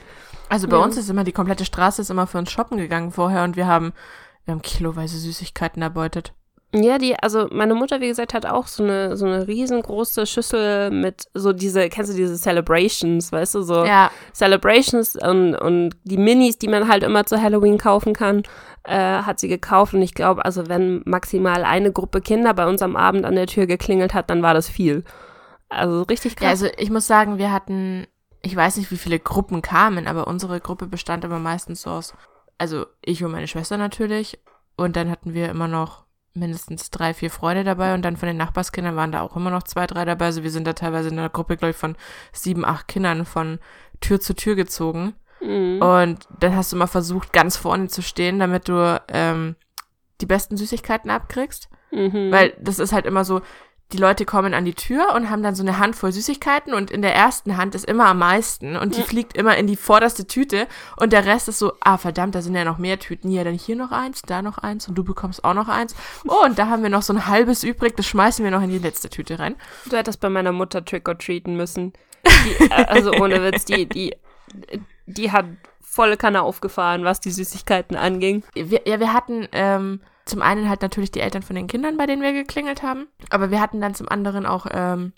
Also 0.49 0.67
bei 0.69 0.77
Ja. 0.77 0.83
uns 0.85 0.97
ist 0.97 1.11
immer 1.11 1.25
die 1.25 1.33
komplette 1.33 1.65
Straße 1.65 2.03
ist 2.03 2.11
immer 2.11 2.27
für 2.27 2.39
uns 2.39 2.51
shoppen 2.51 2.79
gegangen 2.79 3.11
vorher 3.11 3.45
und 3.45 3.57
wir 3.57 3.67
haben, 3.67 3.93
wir 4.45 4.53
haben 4.53 4.63
kiloweise 4.63 5.19
Süßigkeiten 5.19 5.83
erbeutet. 5.83 6.33
Ja, 6.75 6.99
die, 6.99 7.17
also 7.17 7.47
meine 7.53 7.75
Mutter, 7.75 8.01
wie 8.01 8.09
gesagt, 8.09 8.35
hat 8.35 8.45
auch 8.45 8.67
so 8.67 8.83
eine, 8.83 9.17
so 9.17 9.25
eine 9.25 9.47
riesengroße 9.47 10.27
Schüssel 10.27 10.91
mit 10.91 11.27
so 11.33 11.53
diese, 11.53 11.89
kennst 11.89 12.13
du 12.13 12.17
diese 12.17 12.37
Celebrations, 12.37 13.33
weißt 13.33 13.55
du, 13.55 13.63
so 13.63 13.85
Ja, 13.85 14.11
Celebrations 14.35 15.17
und, 15.17 15.55
und 15.55 15.97
die 16.05 16.19
Minis, 16.19 16.59
die 16.59 16.69
man 16.69 16.89
halt 16.89 17.03
immer 17.03 17.25
zu 17.25 17.41
Halloween 17.41 17.79
kaufen 17.79 18.15
kann, 18.15 18.43
äh, 18.83 19.23
hat 19.23 19.39
sie 19.39 19.49
gekauft. 19.49 19.95
Und 19.95 20.03
ich 20.03 20.15
glaube, 20.15 20.45
also 20.45 20.69
wenn 20.69 21.03
maximal 21.07 21.65
eine 21.65 21.93
Gruppe 21.93 22.21
Kinder 22.21 22.53
bei 22.53 22.67
uns 22.67 22.83
am 22.83 22.97
Abend 22.97 23.25
an 23.25 23.37
der 23.37 23.47
Tür 23.47 23.67
geklingelt 23.67 24.13
hat, 24.13 24.29
dann 24.29 24.43
war 24.43 24.53
das 24.53 24.69
viel. 24.69 25.05
Also 25.69 26.03
richtig 26.03 26.33
ja, 26.33 26.39
krass. 26.39 26.63
also 26.63 26.69
ich 26.79 26.91
muss 26.91 27.07
sagen, 27.07 27.39
wir 27.39 27.53
hatten, 27.53 28.07
ich 28.43 28.55
weiß 28.55 28.77
nicht, 28.77 28.91
wie 28.91 28.97
viele 28.97 29.19
Gruppen 29.19 29.63
kamen, 29.63 30.07
aber 30.07 30.27
unsere 30.27 30.61
Gruppe 30.61 30.87
bestand 30.87 31.25
immer 31.25 31.39
meistens 31.39 31.83
so 31.83 31.91
aus, 31.91 32.15
also 32.59 32.87
ich 33.03 33.23
und 33.25 33.33
meine 33.33 33.49
Schwester 33.49 33.77
natürlich 33.77 34.39
und 34.77 34.97
dann 34.97 35.11
hatten 35.11 35.35
wir 35.35 35.49
immer 35.49 35.69
noch 35.69 36.06
mindestens 36.37 36.91
drei, 36.91 37.15
vier 37.15 37.31
Freunde 37.31 37.65
dabei 37.65 37.95
und 37.95 38.03
dann 38.03 38.17
von 38.17 38.29
den 38.29 38.37
Nachbarskindern 38.37 38.97
waren 38.97 39.13
da 39.13 39.23
auch 39.23 39.37
immer 39.37 39.51
noch 39.51 39.63
zwei, 39.63 39.87
drei 39.87 40.05
dabei. 40.05 40.27
Also 40.27 40.43
wir 40.43 40.51
sind 40.51 40.67
da 40.67 40.73
teilweise 40.73 41.09
in 41.09 41.19
einer 41.19 41.31
Gruppe, 41.31 41.57
glaube 41.57 41.71
ich, 41.71 41.77
von 41.77 41.97
sieben, 42.33 42.65
acht 42.65 42.89
Kindern 42.89 43.25
von 43.25 43.59
Tür 44.01 44.21
zu 44.21 44.35
Tür 44.35 44.55
gezogen. 44.55 45.15
Mhm. 45.41 45.81
Und 45.83 46.29
dann 46.39 46.55
hast 46.55 46.73
du 46.73 46.77
mal 46.77 46.87
versucht, 46.87 47.33
ganz 47.33 47.57
vorne 47.57 47.89
zu 47.89 48.03
stehen, 48.03 48.39
damit 48.39 48.69
du 48.69 49.01
ähm, 49.09 49.57
die 50.21 50.27
besten 50.27 50.57
Süßigkeiten 50.57 51.11
abkriegst. 51.11 51.69
Mhm. 51.91 52.31
Weil 52.31 52.55
das 52.61 52.79
ist 52.79 52.93
halt 52.93 53.07
immer 53.07 53.25
so, 53.25 53.41
die 53.93 53.99
Leute 53.99 54.25
kommen 54.25 54.53
an 54.53 54.65
die 54.65 54.75
Tür 54.75 55.15
und 55.15 55.31
haben 55.31 55.45
dann 55.45 55.55
so 55.55 55.63
eine 55.63 55.79
Handvoll 55.79 56.11
Süßigkeiten 56.11 56.75
und 56.75 56.91
in 56.91 57.03
der 57.03 57.15
ersten 57.15 57.57
Hand 57.57 57.75
ist 57.77 57.85
immer 57.85 58.07
am 58.07 58.19
meisten 58.19 58.77
und 58.77 58.97
die 58.97 59.01
Ja. 59.01 59.07
fliegt 59.07 59.37
immer 59.37 59.57
in 59.57 59.69
die 59.69 59.77
vorderste 59.77 60.27
Tüte 60.27 60.67
und 60.97 61.13
der 61.13 61.25
Rest 61.25 61.49
ist 61.49 61.61
so, 61.61 61.73
ah 61.81 61.97
verdammt, 61.97 62.35
da 62.35 62.43
sind 62.43 62.57
ja 62.57 62.65
noch 62.65 62.79
mehr 62.79 62.99
Tüten. 62.99 63.31
Ja, 63.31 63.45
dann 63.45 63.55
hier 63.55 63.77
noch 63.77 63.93
eins, 63.93 64.23
da 64.23 64.43
noch 64.43 64.59
eins 64.59 64.89
und 64.89 64.97
du 64.97 65.05
bekommst 65.05 65.45
auch 65.45 65.55
noch 65.55 65.69
eins. 65.69 65.95
Oh, 66.27 66.45
und 66.45 66.59
da 66.59 66.67
haben 66.69 66.83
wir 66.83 66.91
noch 66.91 67.03
so 67.03 67.13
ein 67.13 67.27
halbes 67.29 67.63
übrig, 67.63 67.97
das 67.97 68.07
schmeißen 68.07 68.45
wir 68.45 68.51
noch 68.51 68.63
in 68.63 68.71
die 68.71 68.79
letzte 68.79 69.09
Tüte 69.09 69.39
rein. 69.39 69.55
Du 69.89 69.97
hättest 69.97 70.21
bei 70.21 70.31
meiner 70.31 70.51
Mutter 70.53 70.85
trick-or-treaten 70.85 71.57
müssen. 71.57 71.93
Die, 72.27 72.65
äh, 72.65 72.85
also 72.87 73.13
ohne 73.13 73.41
Witz, 73.45 73.67
die, 73.67 73.87
die, 73.89 74.17
die 75.07 75.31
hat 75.31 75.47
volle 75.81 76.17
Kanne 76.17 76.43
aufgefahren, 76.43 77.05
was 77.05 77.21
die 77.21 77.31
Süßigkeiten 77.31 77.97
anging. 77.97 78.43
wir, 78.55 78.81
ja, 78.85 78.99
wir 78.99 79.13
hatten 79.13 79.47
ähm, 79.53 80.01
zum 80.27 80.43
einen 80.43 80.69
halt 80.69 80.83
natürlich 80.83 81.11
die 81.11 81.21
Eltern 81.21 81.43
von 81.43 81.57
den 81.57 81.67
Kindern, 81.69 81.97
bei 81.97 82.05
denen 82.07 82.21
wir 82.23 82.33
geklingelt 82.33 82.83
haben, 82.83 83.07
aber 83.31 83.51
wir 83.51 83.61
hatten 83.61 83.81
dann 83.81 83.95
zum 83.95 84.09
anderen 84.09 84.45
auch 84.45 84.67
ähm, 84.71 85.13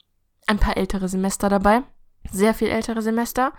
ein 0.47 0.59
paar 0.59 0.77
ältere 0.77 1.09
Semester 1.09 1.49
dabei, 1.49 1.83
sehr 2.31 2.55
viel 2.55 2.69
ältere 2.69 3.03
Semester 3.03 3.53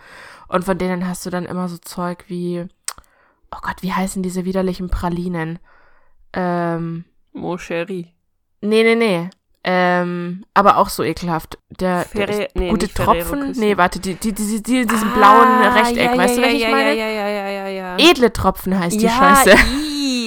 und 0.47 0.63
von 0.63 0.77
denen 0.77 1.07
hast 1.07 1.25
du 1.25 1.29
dann 1.29 1.45
immer 1.45 1.67
so 1.67 1.77
Zeug 1.77 2.23
wie, 2.27 2.65
oh 3.51 3.57
Gott, 3.61 3.81
wie 3.81 3.91
heißen 3.93 4.23
diese 4.23 4.45
widerlichen 4.45 4.89
Pralinen? 4.89 5.59
Ähm, 6.33 7.05
Mo 7.33 7.57
Cherie. 7.57 8.13
nee, 8.61 8.83
nee, 8.83 8.95
nee. 8.95 9.29
Ähm, 9.63 10.45
aber 10.53 10.77
auch 10.77 10.87
so 10.87 11.03
ekelhaft. 11.03 11.57
Der, 11.69 12.05
der 12.05 12.27
Ferre- 12.27 12.47
nee, 12.53 12.69
gute 12.69 12.87
Tropfen. 12.87 13.51
Nee, 13.57 13.75
warte, 13.75 13.99
die, 13.99 14.15
die, 14.15 14.31
die, 14.31 14.63
die, 14.63 14.85
diesen 14.85 15.11
blauen 15.11 15.47
Ah, 15.47 15.73
Rechteck, 15.73 16.11
ja, 16.11 16.17
weißt 16.17 16.37
ja, 16.37 16.41
du, 16.41 16.47
welchen 16.47 16.59
ja, 16.61 16.67
ich 16.67 16.73
meine? 16.73 16.95
Ja, 16.95 17.07
ja, 17.09 17.27
ja, 17.27 17.49
ja, 17.49 17.67
ja. 17.67 17.97
Edle 17.97 18.31
Tropfen 18.31 18.79
heißt 18.79 19.01
die 19.01 19.09
Scheiße. 19.09 19.51
ii, 19.51 19.57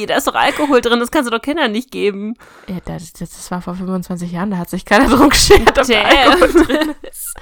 Da 0.07 0.17
ist 0.17 0.27
doch 0.27 0.35
Alkohol 0.35 0.81
drin, 0.81 1.01
das 1.01 1.11
kannst 1.11 1.31
du 1.31 1.37
doch 1.37 1.43
Kindern 1.43 1.73
nicht 1.73 1.91
geben. 1.91 2.35
Ja, 2.69 2.77
das, 2.85 3.13
das, 3.13 3.31
das 3.31 3.51
war 3.51 3.63
vor 3.63 3.75
25 3.75 4.33
Jahren, 4.33 4.51
da 4.51 4.59
hat 4.59 4.71
sich 4.71 4.85
keiner 4.85 5.09
drum 5.15 5.29
geschert, 5.29 5.79
ob 5.79 5.87
da 5.87 6.03
Alkohol 6.03 6.65
drin 6.65 6.95
ist. 7.11 7.35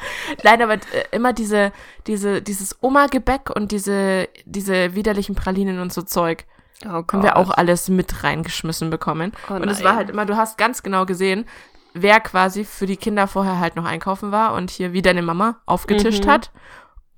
Nein, 0.43 0.63
aber 0.63 0.75
äh, 0.75 0.79
immer 1.13 1.33
diese, 1.33 1.73
diese, 2.07 2.43
dieses 2.43 2.77
Oma-Gebäck 2.83 3.51
und 3.55 3.73
diese, 3.73 4.29
diese 4.45 4.95
widerlichen 4.95 5.35
Pralinen 5.35 5.81
und 5.81 5.93
so 5.93 6.03
Zeug. 6.03 6.45
Oh 6.87 6.89
Haben 7.13 7.23
wir 7.23 7.37
auch 7.37 7.51
alles 7.51 7.89
mit 7.89 8.25
reingeschmissen 8.25 8.89
bekommen. 8.89 9.33
Oh 9.51 9.55
und 9.55 9.69
es 9.69 9.85
war 9.85 9.97
halt 9.97 10.09
immer, 10.09 10.25
du 10.25 10.37
hast 10.37 10.57
ganz 10.57 10.83
genau 10.83 11.05
gesehen, 11.05 11.45
wer 11.93 12.21
quasi 12.21 12.65
für 12.65 12.87
die 12.87 12.97
Kinder 12.97 13.27
vorher 13.27 13.59
halt 13.61 13.77
noch 13.77 13.85
einkaufen 13.85 14.33
war 14.33 14.55
und 14.55 14.71
hier 14.71 14.93
wie 14.95 15.03
deine 15.03 15.23
Mama 15.23 15.57
aufgetischt 15.67 16.25
Mhm. 16.25 16.31
hat. 16.31 16.51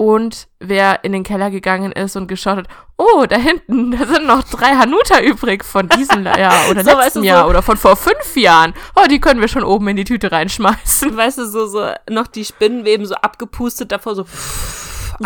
Und 0.03 0.49
wer 0.59 1.05
in 1.05 1.13
den 1.13 1.23
Keller 1.23 1.51
gegangen 1.53 1.93
ist 1.93 2.17
und 2.17 2.27
geschaut 2.27 2.57
hat, 2.57 2.67
oh, 2.97 3.25
da 3.29 3.37
hinten, 3.37 3.93
da 3.93 4.05
sind 4.05 4.27
noch 4.27 4.43
drei 4.43 4.75
Hanuta 4.75 5.21
übrig 5.21 5.65
von 5.65 5.89
diesem 5.89 6.25
Jahr 6.27 6.71
oder 6.71 6.83
So, 6.83 6.91
weißt 6.91 6.99
letzten 7.05 7.19
du, 7.21 7.25
so- 7.25 7.29
Jahr 7.29 7.49
oder 7.49 7.63
von 7.63 7.77
vor 7.77 7.95
fünf 7.95 8.35
Jahren. 8.37 8.75
Oh, 8.97 9.07
die 9.09 9.21
können 9.21 9.41
wir 9.41 9.47
schon 9.47 9.63
oben 9.63 9.87
in 9.89 9.97
die 9.97 10.03
Tüte 10.05 10.33
reinschmeißen. 10.33 11.17
Weißt 11.17 11.39
du, 11.39 11.47
so, 11.47 11.67
so 11.67 11.89
noch 12.11 12.27
die 12.27 12.45
Spinnenweben 12.45 13.07
so 13.07 13.15
abgepustet 13.15 13.93
davor, 13.93 14.17
so. 14.17 14.25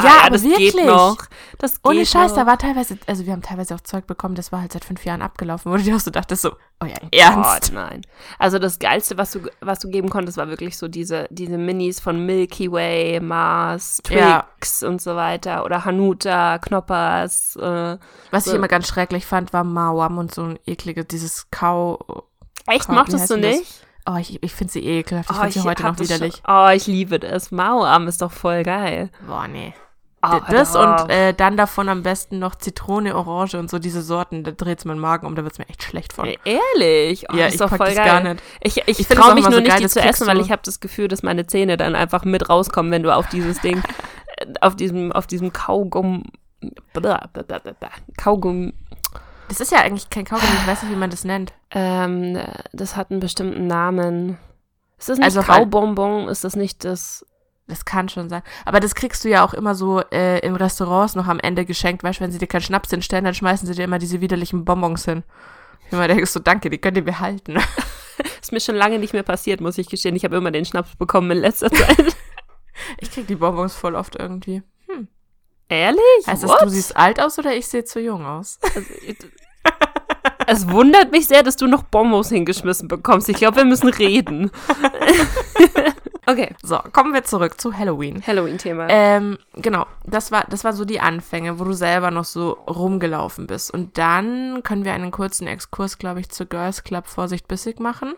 Ja, 0.03 0.11
ah, 0.11 0.21
aber 0.27 0.31
das 0.31 0.43
geht 0.43 0.59
wirklich. 0.59 0.85
noch. 0.87 1.17
Das 1.59 1.75
geht 1.83 1.87
Ohne 1.87 2.05
Scheiß, 2.07 2.31
noch. 2.33 2.39
da 2.39 2.47
war 2.47 2.59
teilweise, 2.59 2.99
also 3.07 3.25
wir 3.27 3.33
haben 3.33 3.43
teilweise 3.43 3.75
auch 3.75 3.81
Zeug 3.81 4.07
bekommen, 4.07 4.35
das 4.35 4.53
war 4.53 4.61
halt 4.61 4.73
seit 4.73 4.85
fünf 4.85 5.05
Jahren 5.05 5.23
abgelaufen, 5.23 5.73
wo 5.73 5.77
du 5.77 5.83
dir 5.83 5.97
auch 5.97 6.01
so 6.01 6.11
dachtest, 6.11 6.43
so, 6.43 6.53
oh 6.83 6.87
ja, 6.87 6.95
ernst. 7.13 7.73
Gott, 7.73 7.73
nein. 7.73 8.03
Also 8.39 8.59
das 8.59 8.79
Geilste, 8.79 9.17
was 9.19 9.31
du, 9.33 9.41
was 9.61 9.79
du 9.79 9.89
geben 9.89 10.09
konntest, 10.11 10.37
war 10.39 10.49
wirklich 10.49 10.77
so 10.77 10.89
diese, 10.89 11.27
diese 11.31 11.57
Minis 11.59 12.01
von 12.01 12.25
Milky 12.27 12.71
Way, 12.71 13.21
Mars, 13.21 14.03
Ja. 14.11 14.43
Twix 14.59 14.83
und 14.83 15.01
so 15.01 15.17
weiter. 15.17 15.65
Oder 15.65 15.85
Hanuta, 15.85 16.59
Knoppers. 16.59 17.57
Äh, 17.57 17.99
Was 18.31 18.47
ich 18.47 18.51
So. 18.53 18.57
immer 18.57 18.69
ganz 18.69 18.87
schrecklich 18.89 19.25
fand, 19.27 19.53
war 19.53 19.65
Mawam 19.65 20.19
und 20.19 20.35
so 20.35 20.43
ein 20.43 20.59
ekliges, 20.67 21.07
dieses 21.09 21.51
Kau. 21.51 22.25
echt, 22.67 22.89
mochtest 22.89 23.31
du 23.31 23.35
denn 23.35 23.43
das? 23.51 23.59
nicht? 23.61 23.83
Oh, 24.09 24.17
ich, 24.21 24.41
ich 24.41 24.53
finde 24.55 24.73
sie 24.73 24.87
ekelhaft. 24.87 25.31
Ich 25.31 25.37
Oh, 25.37 25.41
finde 25.41 25.53
sie 25.53 25.63
heute 25.63 25.83
noch 25.83 25.99
widerlich. 25.99 26.35
Schon, 26.47 26.55
oh, 26.55 26.69
ich 26.69 26.87
liebe 26.87 27.19
das. 27.19 27.51
Mauam 27.51 28.07
ist 28.07 28.23
doch 28.23 28.31
voll 28.31 28.63
geil. 28.63 29.11
Boah, 29.27 29.49
nee. 29.49 29.75
Oh, 30.35 30.41
das 30.51 30.75
hör 30.75 31.03
und 31.05 31.11
äh, 31.11 31.33
dann 31.35 31.57
davon 31.57 31.89
am 31.89 32.03
besten 32.03 32.39
noch 32.39 32.55
Zitrone, 32.55 33.15
Orange 33.17 33.55
und 33.59 33.71
so 33.71 33.79
diese 33.79 34.03
Sorten. 34.03 34.45
Da 34.45 34.51
dreht's 34.51 34.85
meinen 34.85 34.99
Magen 35.01 35.27
um, 35.27 35.35
da 35.35 35.43
wird's 35.45 35.59
mir 35.59 35.69
echt 35.69 35.83
schlecht 35.83 36.13
von. 36.13 36.29
auf. 36.29 36.35
Ehrlich? 36.45 37.27
Oh, 37.31 37.37
ja, 37.37 37.45
das 37.47 37.55
ich 37.55 37.61
doch 37.61 37.69
pack 37.71 37.79
voll 37.79 37.87
das 37.89 37.97
geil. 37.97 38.07
gar 38.07 38.21
nicht. 38.23 38.43
Ich, 38.63 38.77
ich, 38.89 39.01
Ich 39.01 39.09
traue 39.09 39.27
das 39.27 39.35
mich 39.35 39.45
nur 39.45 39.53
so 39.53 39.59
nicht, 39.61 39.69
geil, 39.69 39.77
die 39.79 39.83
das 39.85 39.93
zu 39.93 40.01
essen, 40.01 40.27
weil 40.27 40.41
ich 40.41 40.51
habe 40.51 40.63
das 40.65 40.81
Gefühl, 40.81 41.09
dass 41.09 41.23
meine 41.23 41.47
Zähne 41.47 41.77
dann 41.77 41.95
einfach 41.95 42.25
mit 42.25 42.49
rauskommen, 42.49 42.91
wenn 42.93 43.03
du 43.03 43.15
auf 43.15 43.29
dieses 43.29 43.61
Ding, 43.61 43.83
äh, 44.39 44.47
auf 44.61 44.77
diesem, 44.77 45.13
auf 45.13 45.27
diesem 45.27 45.53
Kaugum, 45.53 46.25
Kaugum, 48.17 48.73
Das 49.49 49.61
ist 49.61 49.71
ja 49.73 49.79
eigentlich 49.81 50.11
kein 50.11 50.25
Kaugummi, 50.25 50.51
ich 50.61 50.67
weiß 50.67 50.83
nicht, 50.83 50.93
wie 50.93 50.97
man 50.97 51.11
das 51.11 51.25
nennt. 51.25 51.53
ähm, 51.71 52.39
das 52.73 52.97
hat 52.97 53.11
einen 53.11 53.21
bestimmten 53.21 53.67
Namen. 53.67 54.39
Ist 54.99 55.09
das 55.09 55.19
nicht 55.19 55.25
Also 55.27 55.41
ein- 55.41 55.47
Kaubonbon? 55.47 56.29
Ist 56.29 56.45
das 56.45 56.57
nicht 56.57 56.85
das? 56.85 57.27
Das 57.69 57.85
kann 57.85 58.09
schon 58.09 58.29
sein. 58.29 58.43
Aber 58.65 58.79
das 58.79 58.95
kriegst 58.95 59.25
du 59.25 59.29
ja 59.29 59.45
auch 59.45 59.53
immer 59.53 59.75
so 59.75 60.01
äh, 60.13 60.39
in 60.41 60.55
Restaurants 60.55 61.17
noch 61.17 61.27
am 61.27 61.41
Ende 61.41 61.65
geschenkt. 61.65 62.05
Weißt 62.05 62.21
du, 62.21 62.25
wenn 62.25 62.33
sie 62.33 62.39
dir 62.39 62.47
keinen 62.47 62.63
Schnaps 62.63 62.91
hinstellen, 62.91 63.25
dann 63.25 63.35
schmeißen 63.35 63.67
sie 63.67 63.75
dir 63.75 63.85
immer 63.85 63.99
diese 63.99 64.21
widerlichen 64.21 64.65
Bonbons 64.65 65.05
hin. 65.05 65.25
Ich 65.87 65.93
immer 65.93 66.07
denkst 66.07 66.31
so, 66.31 66.41
danke, 66.41 66.71
die 66.71 66.79
könnt 66.79 66.97
ihr 66.97 67.05
behalten. 67.05 67.57
Ist 68.41 68.53
mir 68.53 68.61
schon 68.61 68.77
lange 68.77 68.99
nicht 68.99 69.13
mehr 69.13 69.25
passiert, 69.25 69.61
muss 69.61 69.79
ich 69.79 69.89
gestehen. 69.89 70.15
Ich 70.15 70.25
habe 70.25 70.37
immer 70.37 70.53
den 70.53 70.65
Schnaps 70.65 70.95
bekommen 70.97 71.31
in 71.33 71.39
letzter 71.39 71.71
Zeit. 71.71 72.17
Ich 72.99 73.11
krieg 73.11 73.27
die 73.27 73.37
Bonbons 73.37 73.75
voll 73.75 73.95
oft 73.95 74.17
irgendwie. 74.17 74.63
Ehrlich? 75.69 76.27
Heißt 76.27 76.43
das, 76.43 76.51
What? 76.51 76.63
du 76.63 76.69
siehst 76.69 76.97
alt 76.97 77.21
aus 77.21 77.39
oder 77.39 77.55
ich 77.55 77.67
sehe 77.67 77.85
zu 77.85 78.01
jung 78.01 78.25
aus? 78.25 78.59
Also, 80.49 80.67
es 80.67 80.71
wundert 80.71 81.11
mich 81.11 81.27
sehr, 81.27 81.43
dass 81.43 81.57
du 81.57 81.67
noch 81.67 81.83
Bonbons 81.83 82.29
hingeschmissen 82.29 82.87
bekommst. 82.87 83.29
Ich 83.29 83.37
glaube, 83.37 83.57
wir 83.57 83.65
müssen 83.65 83.89
reden. 83.89 84.53
Okay, 86.27 86.55
So, 86.63 86.79
kommen 86.93 87.15
wir 87.15 87.25
zurück 87.25 87.61
zu 87.61 87.77
Halloween. 87.77 88.23
Halloween-Thema. 88.27 88.87
Ähm, 88.89 89.39
genau, 89.55 89.87
das 90.05 90.33
war, 90.33 90.45
das 90.49 90.65
war 90.65 90.73
so 90.73 90.85
die 90.85 91.01
Anfänge, 91.01 91.59
wo 91.59 91.65
du 91.65 91.73
selber 91.73 92.11
noch 92.11 92.25
so 92.25 92.51
rumgelaufen 92.69 93.47
bist. 93.47 93.73
Und 93.73 93.97
dann 93.99 94.63
können 94.63 94.85
wir 94.85 94.93
einen 94.93 95.11
kurzen 95.11 95.47
Exkurs, 95.47 95.99
glaube 95.99 96.21
ich, 96.21 96.29
zur 96.29 96.47
Girls 96.47 96.85
Club 96.85 97.07
Vorsicht 97.07 97.49
Bissig 97.49 97.81
machen, 97.81 98.15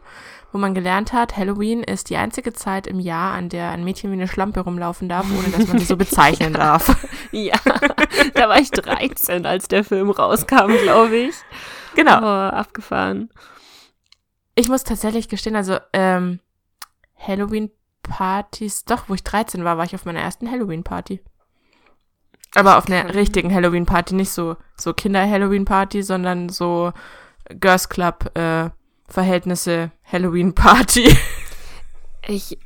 wo 0.52 0.58
man 0.58 0.74
gelernt 0.74 1.12
hat, 1.12 1.36
Halloween 1.36 1.82
ist 1.82 2.10
die 2.10 2.16
einzige 2.16 2.52
Zeit 2.52 2.86
im 2.86 3.00
Jahr, 3.00 3.34
an 3.34 3.50
der 3.50 3.70
ein 3.70 3.84
Mädchen 3.84 4.10
wie 4.10 4.14
eine 4.14 4.28
Schlampe 4.28 4.60
rumlaufen 4.60 5.08
darf, 5.08 5.26
ohne 5.30 5.48
dass 5.50 5.68
man 5.68 5.78
sie 5.78 5.84
so 5.84 5.96
bezeichnen 5.98 6.54
darf. 6.54 6.96
ja, 7.32 7.56
da 8.34 8.48
war 8.48 8.58
ich 8.58 8.70
13, 8.70 9.44
als 9.44 9.68
der 9.68 9.84
Film 9.84 10.10
rauskam, 10.10 10.72
glaube 10.82 11.16
ich. 11.16 11.34
Genau. 11.94 12.18
Oh, 12.20 12.50
abgefahren. 12.50 13.30
Ich 14.54 14.68
muss 14.68 14.84
tatsächlich 14.84 15.28
gestehen, 15.28 15.56
also 15.56 15.78
ähm, 15.92 16.40
Halloween-Partys, 18.06 18.84
doch, 18.84 19.08
wo 19.08 19.14
ich 19.14 19.24
13 19.24 19.64
war, 19.64 19.76
war 19.78 19.84
ich 19.84 19.94
auf 19.94 20.04
meiner 20.04 20.20
ersten 20.20 20.50
Halloween-Party. 20.50 21.20
Aber 22.54 22.78
auf 22.78 22.86
einer 22.88 23.14
richtigen 23.14 23.52
Halloween-Party, 23.52 24.14
nicht 24.14 24.30
so, 24.30 24.56
so 24.76 24.94
Kinder-Halloween-Party, 24.94 26.02
sondern 26.02 26.48
so 26.48 26.92
Girls 27.60 27.88
Club 27.88 28.30
äh, 28.36 28.70
Halloween-Party. 29.14 31.16
Ich 32.30 32.58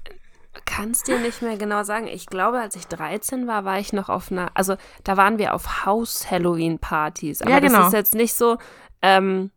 kann 0.64 0.90
es 0.90 1.04
dir 1.04 1.20
nicht 1.20 1.40
mehr 1.40 1.56
genau 1.56 1.84
sagen. 1.84 2.08
Ich 2.08 2.26
glaube, 2.26 2.58
als 2.58 2.74
ich 2.74 2.88
13 2.88 3.46
war, 3.46 3.64
war 3.64 3.78
ich 3.78 3.92
noch 3.92 4.08
auf 4.08 4.32
einer, 4.32 4.50
also 4.54 4.74
da 5.04 5.16
waren 5.16 5.38
wir 5.38 5.54
auf 5.54 5.86
Haus-Halloween-Partys. 5.86 7.42
Aber 7.42 7.50
Ja, 7.52 7.60
genau. 7.60 7.78
das 7.78 7.86
ist 7.88 7.92
jetzt 7.92 8.14
nicht 8.16 8.34
so, 8.34 8.58
ähm, 9.02 9.52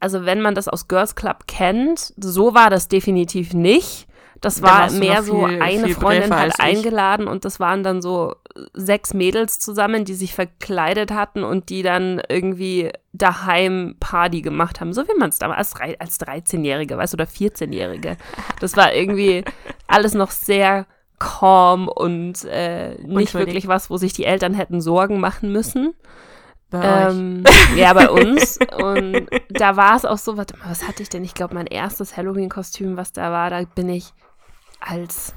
also 0.00 0.24
wenn 0.24 0.40
man 0.40 0.54
das 0.54 0.68
aus 0.68 0.88
Girls 0.88 1.16
Club 1.16 1.46
kennt, 1.46 2.14
so 2.16 2.54
war 2.54 2.70
das 2.70 2.88
definitiv 2.88 3.52
nicht. 3.52 4.08
Das 4.40 4.60
Da 4.60 4.66
war 4.66 4.90
mehr 4.92 5.22
so, 5.22 5.46
viel- 5.46 5.62
eine 5.62 5.88
Freundin 5.88 6.34
hat 6.34 6.60
eingeladen 6.60 7.26
und 7.26 7.44
das 7.44 7.58
waren 7.58 7.82
dann 7.82 8.02
so 8.02 8.34
sechs 8.74 9.14
Mädels 9.14 9.58
zusammen, 9.58 10.04
die 10.04 10.14
sich 10.14 10.34
verkleidet 10.34 11.10
hatten 11.10 11.42
und 11.42 11.68
die 11.70 11.82
dann 11.82 12.20
irgendwie 12.28 12.90
daheim 13.12 13.96
Party 13.98 14.42
gemacht 14.42 14.80
haben. 14.80 14.92
So 14.92 15.02
wie 15.08 15.18
man 15.18 15.30
es 15.30 15.38
damals 15.38 15.74
als, 15.74 16.00
als 16.00 16.20
13-Jährige, 16.20 16.96
weißt 16.98 17.14
du, 17.14 17.16
oder 17.16 17.24
14-Jährige. 17.24 18.16
Das 18.60 18.76
war 18.76 18.92
irgendwie 18.92 19.42
alles 19.86 20.14
noch 20.14 20.30
sehr 20.30 20.86
calm 21.18 21.88
und 21.88 22.44
äh, 22.44 22.94
nicht 23.06 23.32
wirklich 23.34 23.68
was, 23.68 23.88
wo 23.88 23.96
sich 23.96 24.12
die 24.12 24.24
Eltern 24.26 24.52
hätten 24.52 24.82
Sorgen 24.82 25.18
machen 25.18 25.50
müssen. 25.50 25.94
Bei. 26.68 27.08
Ähm, 27.10 27.44
ja, 27.76 27.92
bei 27.94 28.10
uns. 28.10 28.58
Und 28.82 29.26
da 29.50 29.76
war 29.76 29.96
es 29.96 30.04
auch 30.04 30.18
so, 30.18 30.36
warte 30.36 30.56
mal, 30.58 30.68
was 30.70 30.86
hatte 30.86 31.02
ich 31.02 31.08
denn? 31.08 31.24
Ich 31.24 31.32
glaube, 31.32 31.54
mein 31.54 31.66
erstes 31.66 32.16
Halloween-Kostüm, 32.16 32.96
was 32.96 33.12
da 33.12 33.30
war, 33.32 33.50
da 33.50 33.62
bin 33.62 33.88
ich 33.88 34.12
als 34.88 35.34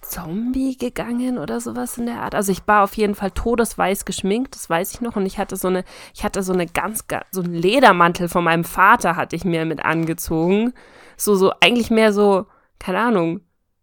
Zombie 0.00 0.76
gegangen 0.76 1.38
oder 1.38 1.60
sowas 1.60 1.98
in 1.98 2.06
der 2.06 2.22
Art. 2.22 2.34
Also 2.34 2.50
ich 2.50 2.66
war 2.66 2.82
auf 2.82 2.94
jeden 2.94 3.14
Fall 3.14 3.30
todesweiß 3.30 4.04
geschminkt, 4.04 4.54
das 4.54 4.70
weiß 4.70 4.94
ich 4.94 5.00
noch. 5.00 5.16
Und 5.16 5.26
ich 5.26 5.38
hatte 5.38 5.56
so 5.56 5.68
eine, 5.68 5.84
ich 6.14 6.24
hatte 6.24 6.42
so 6.42 6.52
eine 6.52 6.66
ganz, 6.66 7.06
ga- 7.08 7.26
so 7.30 7.42
einen 7.42 7.52
Ledermantel 7.52 8.28
von 8.28 8.44
meinem 8.44 8.64
Vater 8.64 9.16
hatte 9.16 9.36
ich 9.36 9.44
mir 9.44 9.64
mit 9.66 9.84
angezogen. 9.84 10.72
So, 11.16 11.34
so, 11.34 11.52
eigentlich 11.60 11.90
mehr 11.90 12.12
so, 12.12 12.46
keine 12.78 13.00
Ahnung. 13.00 13.40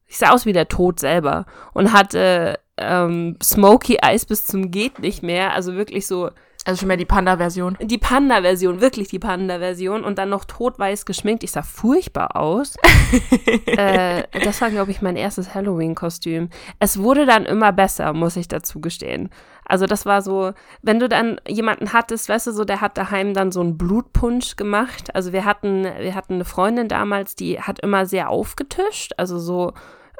Ich 0.07 0.17
sah 0.17 0.31
aus 0.31 0.45
wie 0.45 0.53
der 0.53 0.67
Tod 0.67 0.99
selber 0.99 1.45
und 1.73 1.93
hatte 1.93 2.59
ähm, 2.77 3.37
Smoky 3.43 3.99
Eyes 4.01 4.25
bis 4.25 4.45
zum 4.45 4.71
geht 4.71 4.99
nicht 4.99 5.21
mehr. 5.21 5.53
Also 5.53 5.75
wirklich 5.75 6.07
so 6.07 6.31
Also 6.65 6.79
schon 6.79 6.87
mehr 6.87 6.97
die 6.97 7.05
Panda-Version. 7.05 7.77
die 7.79 7.99
Panda-Version, 7.99 8.81
wirklich 8.81 9.07
die 9.07 9.19
Panda-Version 9.19 10.03
und 10.03 10.17
dann 10.17 10.29
noch 10.29 10.45
totweiß 10.45 11.05
geschminkt. 11.05 11.43
Ich 11.43 11.51
sah 11.51 11.61
furchtbar 11.61 12.35
aus. 12.35 12.75
äh, 13.67 14.23
das 14.43 14.61
war, 14.61 14.71
glaube 14.71 14.89
ich, 14.89 14.99
mein 14.99 15.15
erstes 15.15 15.53
Halloween-Kostüm. 15.53 16.49
Es 16.79 16.97
wurde 16.97 17.27
dann 17.27 17.45
immer 17.45 17.71
besser, 17.71 18.13
muss 18.13 18.35
ich 18.35 18.47
dazu 18.47 18.81
gestehen. 18.81 19.29
Also 19.63 19.85
das 19.85 20.07
war 20.07 20.23
so, 20.23 20.53
wenn 20.81 20.99
du 20.99 21.07
dann 21.07 21.39
jemanden 21.47 21.93
hattest, 21.93 22.29
weißt 22.29 22.47
du, 22.47 22.51
so 22.51 22.65
der 22.65 22.81
hat 22.81 22.97
daheim 22.97 23.35
dann 23.35 23.51
so 23.51 23.61
einen 23.61 23.77
Blutpunsch 23.77 24.55
gemacht. 24.55 25.13
Also 25.13 25.33
wir 25.33 25.45
hatten, 25.45 25.83
wir 25.83 26.15
hatten 26.15 26.33
eine 26.33 26.45
Freundin 26.45 26.87
damals, 26.87 27.35
die 27.35 27.61
hat 27.61 27.79
immer 27.79 28.07
sehr 28.07 28.29
aufgetischt. 28.31 29.13
Also 29.17 29.37
so, 29.37 29.73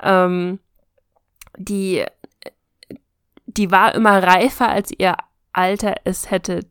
ähm, 0.04 0.60
die, 1.58 2.06
die 3.48 3.72
war 3.72 3.96
immer 3.96 4.22
reifer, 4.22 4.70
als 4.70 4.92
ihr 4.96 5.16
Alter 5.56 5.96
es 6.04 6.30
hätte 6.32 6.62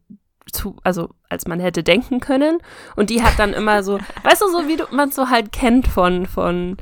zu, 0.52 0.76
also 0.84 1.08
als 1.28 1.46
man 1.46 1.58
hätte 1.58 1.82
denken 1.82 2.20
können. 2.20 2.58
Und 2.96 3.10
die 3.10 3.22
hat 3.22 3.38
dann 3.38 3.52
immer 3.54 3.82
so, 3.82 3.98
weißt 4.22 4.42
du, 4.42 4.48
so 4.48 4.68
wie 4.68 4.78
man 4.94 5.08
es 5.08 5.14
so 5.16 5.30
halt 5.30 5.52
kennt 5.52 5.88
von, 5.88 6.26
von 6.26 6.76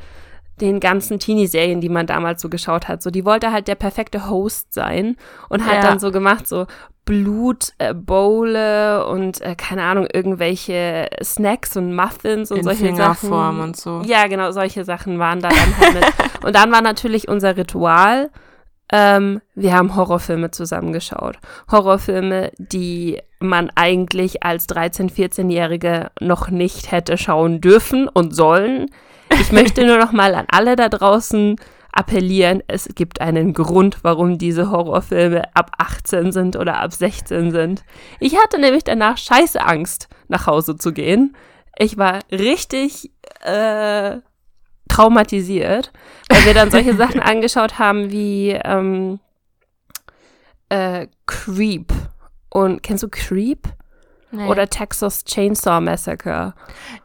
den 0.60 0.80
ganzen 0.80 1.18
Teenie-Serien, 1.18 1.80
die 1.80 1.88
man 1.88 2.06
damals 2.06 2.42
so 2.42 2.48
geschaut 2.48 2.86
hat. 2.88 3.02
So, 3.02 3.10
die 3.10 3.24
wollte 3.24 3.52
halt 3.52 3.68
der 3.68 3.74
perfekte 3.74 4.28
Host 4.28 4.74
sein 4.74 5.16
und 5.48 5.64
hat 5.66 5.76
Ja. 5.76 5.80
dann 5.80 5.98
so 5.98 6.10
gemacht, 6.12 6.46
so 6.46 6.66
Blut, 7.04 7.72
äh, 7.78 7.92
und 7.92 9.40
äh, 9.40 9.56
keine 9.56 9.82
Ahnung, 9.82 10.06
irgendwelche 10.12 11.08
Snacks 11.22 11.76
und 11.76 11.94
Muffins 11.96 12.50
und 12.52 12.58
In 12.58 12.64
solche 12.64 12.84
Fingerform 12.86 13.56
Sachen. 13.56 13.60
und 13.68 13.76
so. 13.76 14.02
Ja, 14.04 14.28
genau, 14.28 14.52
solche 14.52 14.84
Sachen 14.84 15.18
waren 15.18 15.40
da 15.40 15.48
dann 15.48 15.78
halt 15.78 15.94
mit. 15.94 16.04
Und 16.44 16.54
dann 16.56 16.70
war 16.72 16.80
natürlich 16.82 17.28
unser 17.28 17.56
Ritual, 17.56 18.30
Ähm, 18.92 19.40
wir 19.54 19.74
haben 19.74 19.96
Horrorfilme 19.96 20.50
zusammengeschaut. 20.50 21.38
Horrorfilme, 21.70 22.52
die 22.58 23.18
man 23.40 23.70
eigentlich 23.74 24.42
als 24.42 24.68
13-, 24.68 25.10
14-Jährige 25.10 26.10
noch 26.20 26.50
nicht 26.50 26.92
hätte 26.92 27.16
schauen 27.16 27.62
dürfen 27.62 28.06
und 28.06 28.36
sollen. 28.36 28.90
Ich 29.40 29.50
möchte 29.52 29.86
nur 29.86 29.96
noch 29.96 30.12
mal 30.12 30.34
an 30.34 30.46
alle 30.50 30.76
da 30.76 30.90
draußen 30.90 31.56
appellieren, 31.92 32.62
es 32.68 32.88
gibt 32.94 33.20
einen 33.20 33.52
Grund, 33.52 33.98
warum 34.02 34.38
diese 34.38 34.70
Horrorfilme 34.70 35.54
ab 35.54 35.72
18 35.78 36.32
sind 36.32 36.56
oder 36.56 36.78
ab 36.80 36.92
16 36.92 37.50
sind. 37.50 37.84
Ich 38.18 38.36
hatte 38.36 38.58
nämlich 38.58 38.84
danach 38.84 39.18
scheiße 39.18 39.62
Angst, 39.62 40.08
nach 40.28 40.46
Hause 40.46 40.76
zu 40.76 40.92
gehen. 40.92 41.36
Ich 41.78 41.98
war 41.98 42.20
richtig 42.30 43.12
äh, 43.42 44.18
traumatisiert, 44.92 45.92
weil 46.28 46.46
wir 46.46 46.54
dann 46.54 46.70
solche 46.70 46.94
Sachen 46.96 47.20
angeschaut 47.20 47.78
haben 47.78 48.10
wie 48.10 48.50
ähm, 48.50 49.20
äh, 50.68 51.06
Creep. 51.26 51.92
Und 52.50 52.82
kennst 52.82 53.02
du 53.02 53.08
Creep? 53.08 53.68
Nee. 54.34 54.48
Oder 54.48 54.68
Texas 54.68 55.24
Chainsaw 55.24 55.80
Massacre. 55.80 56.54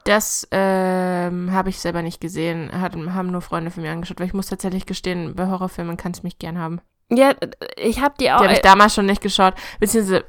Das 0.06 0.47
ähm, 0.52 1.52
habe 1.52 1.69
ich 1.69 1.80
selber 1.80 2.02
nicht 2.02 2.21
gesehen. 2.21 2.71
Hat, 2.71 2.95
haben 2.95 3.32
nur 3.32 3.41
Freunde 3.41 3.69
von 3.69 3.84
mir 3.84 3.91
angeschaut, 3.91 4.19
weil 4.19 4.28
ich 4.28 4.34
muss 4.34 4.47
tatsächlich 4.47 4.86
gestehen, 4.86 5.36
bei 5.36 5.47
Horrorfilmen 5.47 5.97
kannst 5.97 6.23
du 6.23 6.28
mich 6.28 6.39
gern 6.39 6.58
haben. 6.58 6.80
Ja, 7.10 7.34
ich 7.78 8.02
habe 8.02 8.15
die 8.19 8.32
auch. 8.32 8.39
Die 8.39 8.45
habe 8.45 8.54
ich 8.54 8.62
damals 8.62 8.93
schon 8.93 9.06
nicht 9.06 9.21
geschaut. 9.21 9.56
Beziehungsweise, 9.82 10.23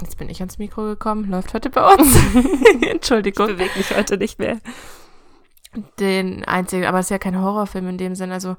jetzt 0.00 0.16
bin 0.16 0.30
ich 0.30 0.40
ans 0.40 0.58
Mikro 0.58 0.82
gekommen. 0.82 1.30
Läuft 1.30 1.52
heute 1.52 1.68
bei 1.68 1.86
uns. 1.86 2.18
Entschuldigung. 2.90 3.50
Ich 3.50 3.56
bewege 3.56 3.76
mich 3.76 3.94
heute 3.94 4.16
nicht 4.16 4.38
mehr. 4.38 4.58
Den 5.98 6.44
einzigen, 6.44 6.84
aber 6.84 6.98
es 6.98 7.06
ist 7.06 7.10
ja 7.10 7.18
kein 7.18 7.40
Horrorfilm 7.40 7.88
in 7.88 7.98
dem 7.98 8.14
Sinn. 8.14 8.32
Also 8.32 8.56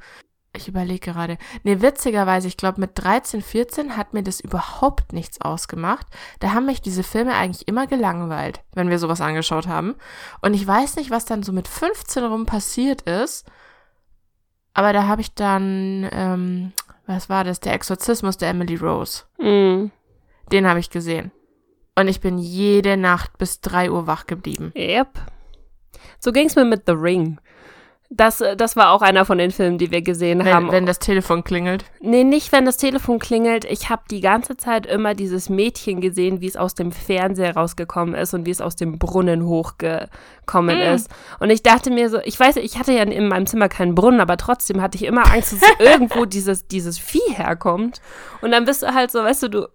ich 0.56 0.68
überlege 0.68 1.12
gerade. 1.12 1.38
Nee, 1.64 1.82
witzigerweise, 1.82 2.48
ich 2.48 2.58
glaube, 2.58 2.80
mit 2.80 2.92
13, 2.94 3.42
14 3.42 3.98
hat 3.98 4.14
mir 4.14 4.22
das 4.22 4.40
überhaupt 4.40 5.12
nichts 5.12 5.42
ausgemacht. 5.42 6.06
Da 6.40 6.54
haben 6.54 6.68
mich 6.68 6.82
diese 6.82 7.04
Filme 7.04 7.34
eigentlich 7.34 7.68
immer 7.68 7.88
gelangweilt, 7.88 8.62
wenn 8.74 8.90
wir 8.90 9.00
sowas 9.00 9.20
angeschaut 9.20 9.68
haben. 9.68 9.96
Und 10.42 10.54
ich 10.54 10.66
weiß 10.66 10.96
nicht, 10.98 11.10
was 11.10 11.26
dann 11.26 11.42
so 11.42 11.52
mit 11.52 11.68
15 11.68 12.24
rum 12.26 12.46
passiert 12.46 13.02
ist. 13.04 13.48
Aber 14.76 14.94
da 14.94 15.08
habe 15.08 15.22
ich 15.22 15.34
dann, 15.34 16.08
ähm, 16.12 16.74
was 17.08 17.30
war 17.30 17.44
das? 17.44 17.60
Der 17.60 17.74
Exorzismus 17.74 18.38
der 18.38 18.50
Emily 18.50 18.76
Rose. 18.76 19.24
Mm. 19.40 19.92
Den 20.52 20.68
habe 20.68 20.80
ich 20.80 20.92
gesehen. 20.92 21.32
Und 21.96 22.08
ich 22.08 22.22
bin 22.22 22.38
jede 22.38 22.96
Nacht 22.98 23.38
bis 23.38 23.62
3 23.62 23.92
Uhr 23.92 24.08
wach 24.08 24.28
geblieben. 24.28 24.72
Yep. 24.76 25.20
So 26.24 26.32
ging 26.32 26.48
es 26.48 26.56
mir 26.56 26.64
mit 26.64 26.84
The 26.86 26.94
Ring. 26.94 27.38
Das, 28.10 28.40
äh, 28.40 28.56
das 28.56 28.78
war 28.78 28.92
auch 28.92 29.02
einer 29.02 29.26
von 29.26 29.38
den 29.38 29.52
Filmen, 29.52 29.78
die 29.78 29.92
wir 29.92 30.02
gesehen 30.02 30.40
wenn, 30.40 30.54
haben. 30.54 30.72
Wenn 30.72 30.86
das 30.86 31.00
Telefon 31.00 31.44
klingelt? 31.44 31.84
Nee, 32.00 32.24
nicht 32.24 32.54
wenn 32.54 32.64
das 32.64 32.78
Telefon 32.78 33.20
klingelt. 33.20 33.66
Ich 33.66 33.90
habe 33.90 34.04
die 34.10 34.22
ganze 34.22 34.56
Zeit 34.56 34.86
immer 34.86 35.16
dieses 35.16 35.50
Mädchen 35.50 36.00
gesehen, 36.00 36.40
wie 36.40 36.48
es 36.48 36.56
aus 36.56 36.76
dem 36.76 36.94
Fernseher 36.94 37.58
rausgekommen 37.58 38.16
ist 38.16 38.34
und 38.34 38.46
wie 38.46 38.52
es 38.52 38.62
aus 38.62 38.78
dem 38.78 39.00
Brunnen 39.00 39.46
hochgekommen 39.46 40.78
mm. 40.78 40.94
ist. 40.94 41.10
Und 41.42 41.50
ich 41.50 41.62
dachte 41.62 41.92
mir 41.92 42.10
so, 42.10 42.20
ich 42.24 42.40
weiß, 42.40 42.56
ich 42.58 42.80
hatte 42.80 42.94
ja 42.94 43.04
in 43.04 43.28
meinem 43.28 43.48
Zimmer 43.48 43.68
keinen 43.68 43.94
Brunnen, 43.94 44.22
aber 44.22 44.38
trotzdem 44.38 44.82
hatte 44.82 44.96
ich 44.96 45.04
immer 45.04 45.30
Angst, 45.30 45.54
dass 45.54 45.62
irgendwo 45.80 46.24
dieses, 46.24 46.68
dieses 46.68 47.00
Vieh 47.00 47.34
herkommt. 47.34 48.00
Und 48.42 48.52
dann 48.52 48.64
bist 48.64 48.84
du 48.84 48.94
halt 48.94 49.12
so, 49.12 49.20
weißt 49.20 49.44
du, 49.44 49.48
du, 49.50 49.68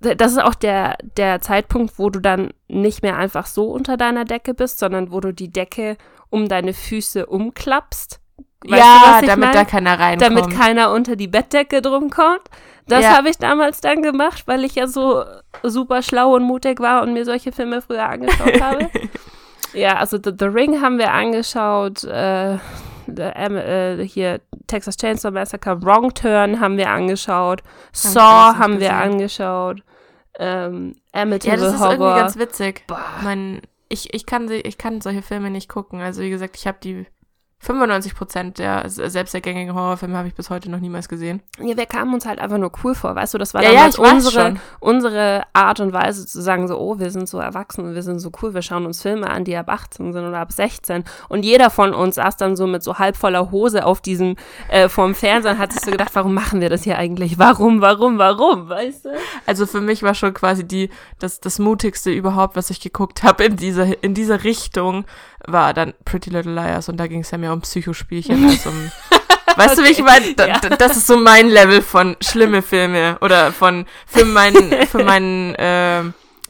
das 0.00 0.32
ist 0.32 0.42
auch 0.42 0.54
der, 0.54 0.96
der 1.16 1.40
Zeitpunkt, 1.40 1.98
wo 1.98 2.10
du 2.10 2.20
dann 2.20 2.50
nicht 2.68 3.02
mehr 3.02 3.16
einfach 3.16 3.46
so 3.46 3.70
unter 3.70 3.96
deiner 3.96 4.24
Decke 4.24 4.54
bist, 4.54 4.78
sondern 4.78 5.10
wo 5.10 5.20
du 5.20 5.32
die 5.32 5.50
Decke 5.50 5.96
um 6.28 6.48
deine 6.48 6.74
Füße 6.74 7.26
umklappst. 7.26 8.20
Weißt 8.66 8.82
ja, 8.82 9.20
du, 9.20 9.26
damit 9.26 9.46
mein? 9.46 9.52
da 9.52 9.64
keiner 9.64 9.98
reinkommt. 9.98 10.22
Damit 10.22 10.50
keiner 10.50 10.92
unter 10.92 11.16
die 11.16 11.28
Bettdecke 11.28 11.82
drum 11.82 12.10
kommt. 12.10 12.42
Das 12.88 13.02
ja. 13.02 13.16
habe 13.16 13.30
ich 13.30 13.38
damals 13.38 13.80
dann 13.80 14.02
gemacht, 14.02 14.44
weil 14.46 14.64
ich 14.64 14.74
ja 14.74 14.86
so 14.86 15.24
super 15.62 16.02
schlau 16.02 16.34
und 16.34 16.42
mutig 16.42 16.80
war 16.80 17.02
und 17.02 17.12
mir 17.12 17.24
solche 17.24 17.52
Filme 17.52 17.82
früher 17.82 18.08
angeschaut 18.08 18.60
habe. 18.60 18.90
ja, 19.72 19.96
also 19.96 20.18
The, 20.22 20.32
The, 20.38 20.46
Ring 20.46 20.80
haben 20.80 20.98
wir 20.98 21.12
angeschaut. 21.12 22.04
Äh, 22.04 22.58
äh, 23.08 24.04
hier 24.04 24.40
Texas 24.66 24.96
Chainsaw 24.96 25.30
Massacre, 25.30 25.82
Wrong 25.82 26.12
Turn 26.14 26.60
haben 26.60 26.76
wir 26.76 26.90
angeschaut. 26.90 27.62
Saw 27.92 28.56
haben 28.58 28.80
wir 28.80 28.94
angeschaut. 28.94 29.82
Ähm, 30.38 30.96
Amityville 31.12 31.56
ja, 31.56 31.64
das 31.64 31.74
ist 31.74 31.80
Horror. 31.80 31.92
irgendwie 31.92 32.20
ganz 32.20 32.38
witzig. 32.38 32.84
Mein, 33.22 33.62
ich, 33.88 34.12
ich, 34.12 34.26
kann, 34.26 34.50
ich 34.50 34.78
kann 34.78 35.00
solche 35.00 35.22
Filme 35.22 35.50
nicht 35.50 35.68
gucken. 35.68 36.00
Also 36.00 36.22
wie 36.22 36.30
gesagt, 36.30 36.56
ich 36.56 36.66
habe 36.66 36.78
die 36.82 37.06
95 37.58 38.14
Prozent 38.14 38.58
der 38.58 38.88
selbstergängigen 38.88 39.74
Horrorfilme 39.74 40.16
habe 40.16 40.28
ich 40.28 40.34
bis 40.34 40.50
heute 40.50 40.70
noch 40.70 40.78
niemals 40.78 41.08
gesehen. 41.08 41.42
Ja, 41.58 41.76
wir 41.76 41.86
kamen 41.86 42.12
uns 42.12 42.26
halt 42.26 42.38
einfach 42.38 42.58
nur 42.58 42.70
cool 42.84 42.94
vor, 42.94 43.14
weißt 43.14 43.34
du? 43.34 43.38
Das 43.38 43.54
war 43.54 43.62
ja, 43.62 43.72
damals 43.72 43.96
ja, 43.96 44.12
unsere, 44.12 44.54
unsere 44.78 45.42
Art 45.54 45.80
und 45.80 45.92
Weise 45.92 46.26
zu 46.26 46.42
sagen, 46.42 46.68
so, 46.68 46.78
oh, 46.78 46.98
wir 46.98 47.10
sind 47.10 47.28
so 47.28 47.38
erwachsen, 47.38 47.94
wir 47.94 48.02
sind 48.02 48.20
so 48.20 48.30
cool, 48.40 48.52
wir 48.54 48.62
schauen 48.62 48.84
uns 48.84 49.02
Filme 49.02 49.28
an, 49.28 49.44
die 49.44 49.56
ab 49.56 49.70
18 49.70 50.12
sind 50.12 50.24
oder 50.24 50.38
ab 50.38 50.52
16. 50.52 51.04
Und 51.28 51.44
jeder 51.44 51.70
von 51.70 51.94
uns 51.94 52.16
saß 52.16 52.36
dann 52.36 52.56
so 52.56 52.66
mit 52.66 52.82
so 52.82 52.98
halb 52.98 53.16
voller 53.16 53.50
Hose 53.50 53.86
auf 53.86 54.00
diesem, 54.00 54.36
äh, 54.68 54.88
vorm 54.88 55.14
Fernseher 55.14 55.52
und 55.52 55.58
hat 55.58 55.72
sich 55.72 55.82
so 55.82 55.90
gedacht, 55.90 56.14
warum 56.14 56.34
machen 56.34 56.60
wir 56.60 56.68
das 56.68 56.84
hier 56.84 56.98
eigentlich? 56.98 57.38
Warum, 57.38 57.80
warum, 57.80 58.18
warum, 58.18 58.68
weißt 58.68 59.06
du? 59.06 59.08
Also 59.46 59.66
für 59.66 59.80
mich 59.80 60.02
war 60.02 60.14
schon 60.14 60.34
quasi 60.34 60.64
die, 60.64 60.90
das, 61.18 61.40
das 61.40 61.58
mutigste 61.58 62.10
überhaupt, 62.10 62.54
was 62.54 62.70
ich 62.70 62.80
geguckt 62.80 63.22
habe 63.22 63.44
in 63.44 63.56
dieser, 63.56 64.02
in 64.04 64.14
dieser 64.14 64.44
Richtung, 64.44 65.04
war 65.46 65.74
dann 65.74 65.94
Pretty 66.04 66.30
Little 66.30 66.52
Liars 66.52 66.88
und 66.88 66.96
da 66.98 67.06
ging 67.06 67.20
es 67.20 67.30
ja 67.30 67.38
mehr 67.38 67.52
um 67.52 67.60
Psychospielchen 67.60 68.48
als 68.48 68.66
um. 68.66 68.90
weißt 69.56 69.72
okay. 69.72 69.76
du, 69.76 69.84
wie 69.84 69.92
ich 69.92 70.02
meine? 70.02 70.34
Da, 70.34 70.46
ja. 70.46 70.58
Das 70.60 70.96
ist 70.96 71.06
so 71.06 71.16
mein 71.16 71.48
Level 71.48 71.82
von 71.82 72.16
schlimme 72.20 72.62
Filme 72.62 73.18
oder 73.20 73.52
von 73.52 73.86
für 74.06 74.24
meinen 74.24 74.86
für 74.90 75.04
meinen 75.04 75.54
äh, 75.54 76.02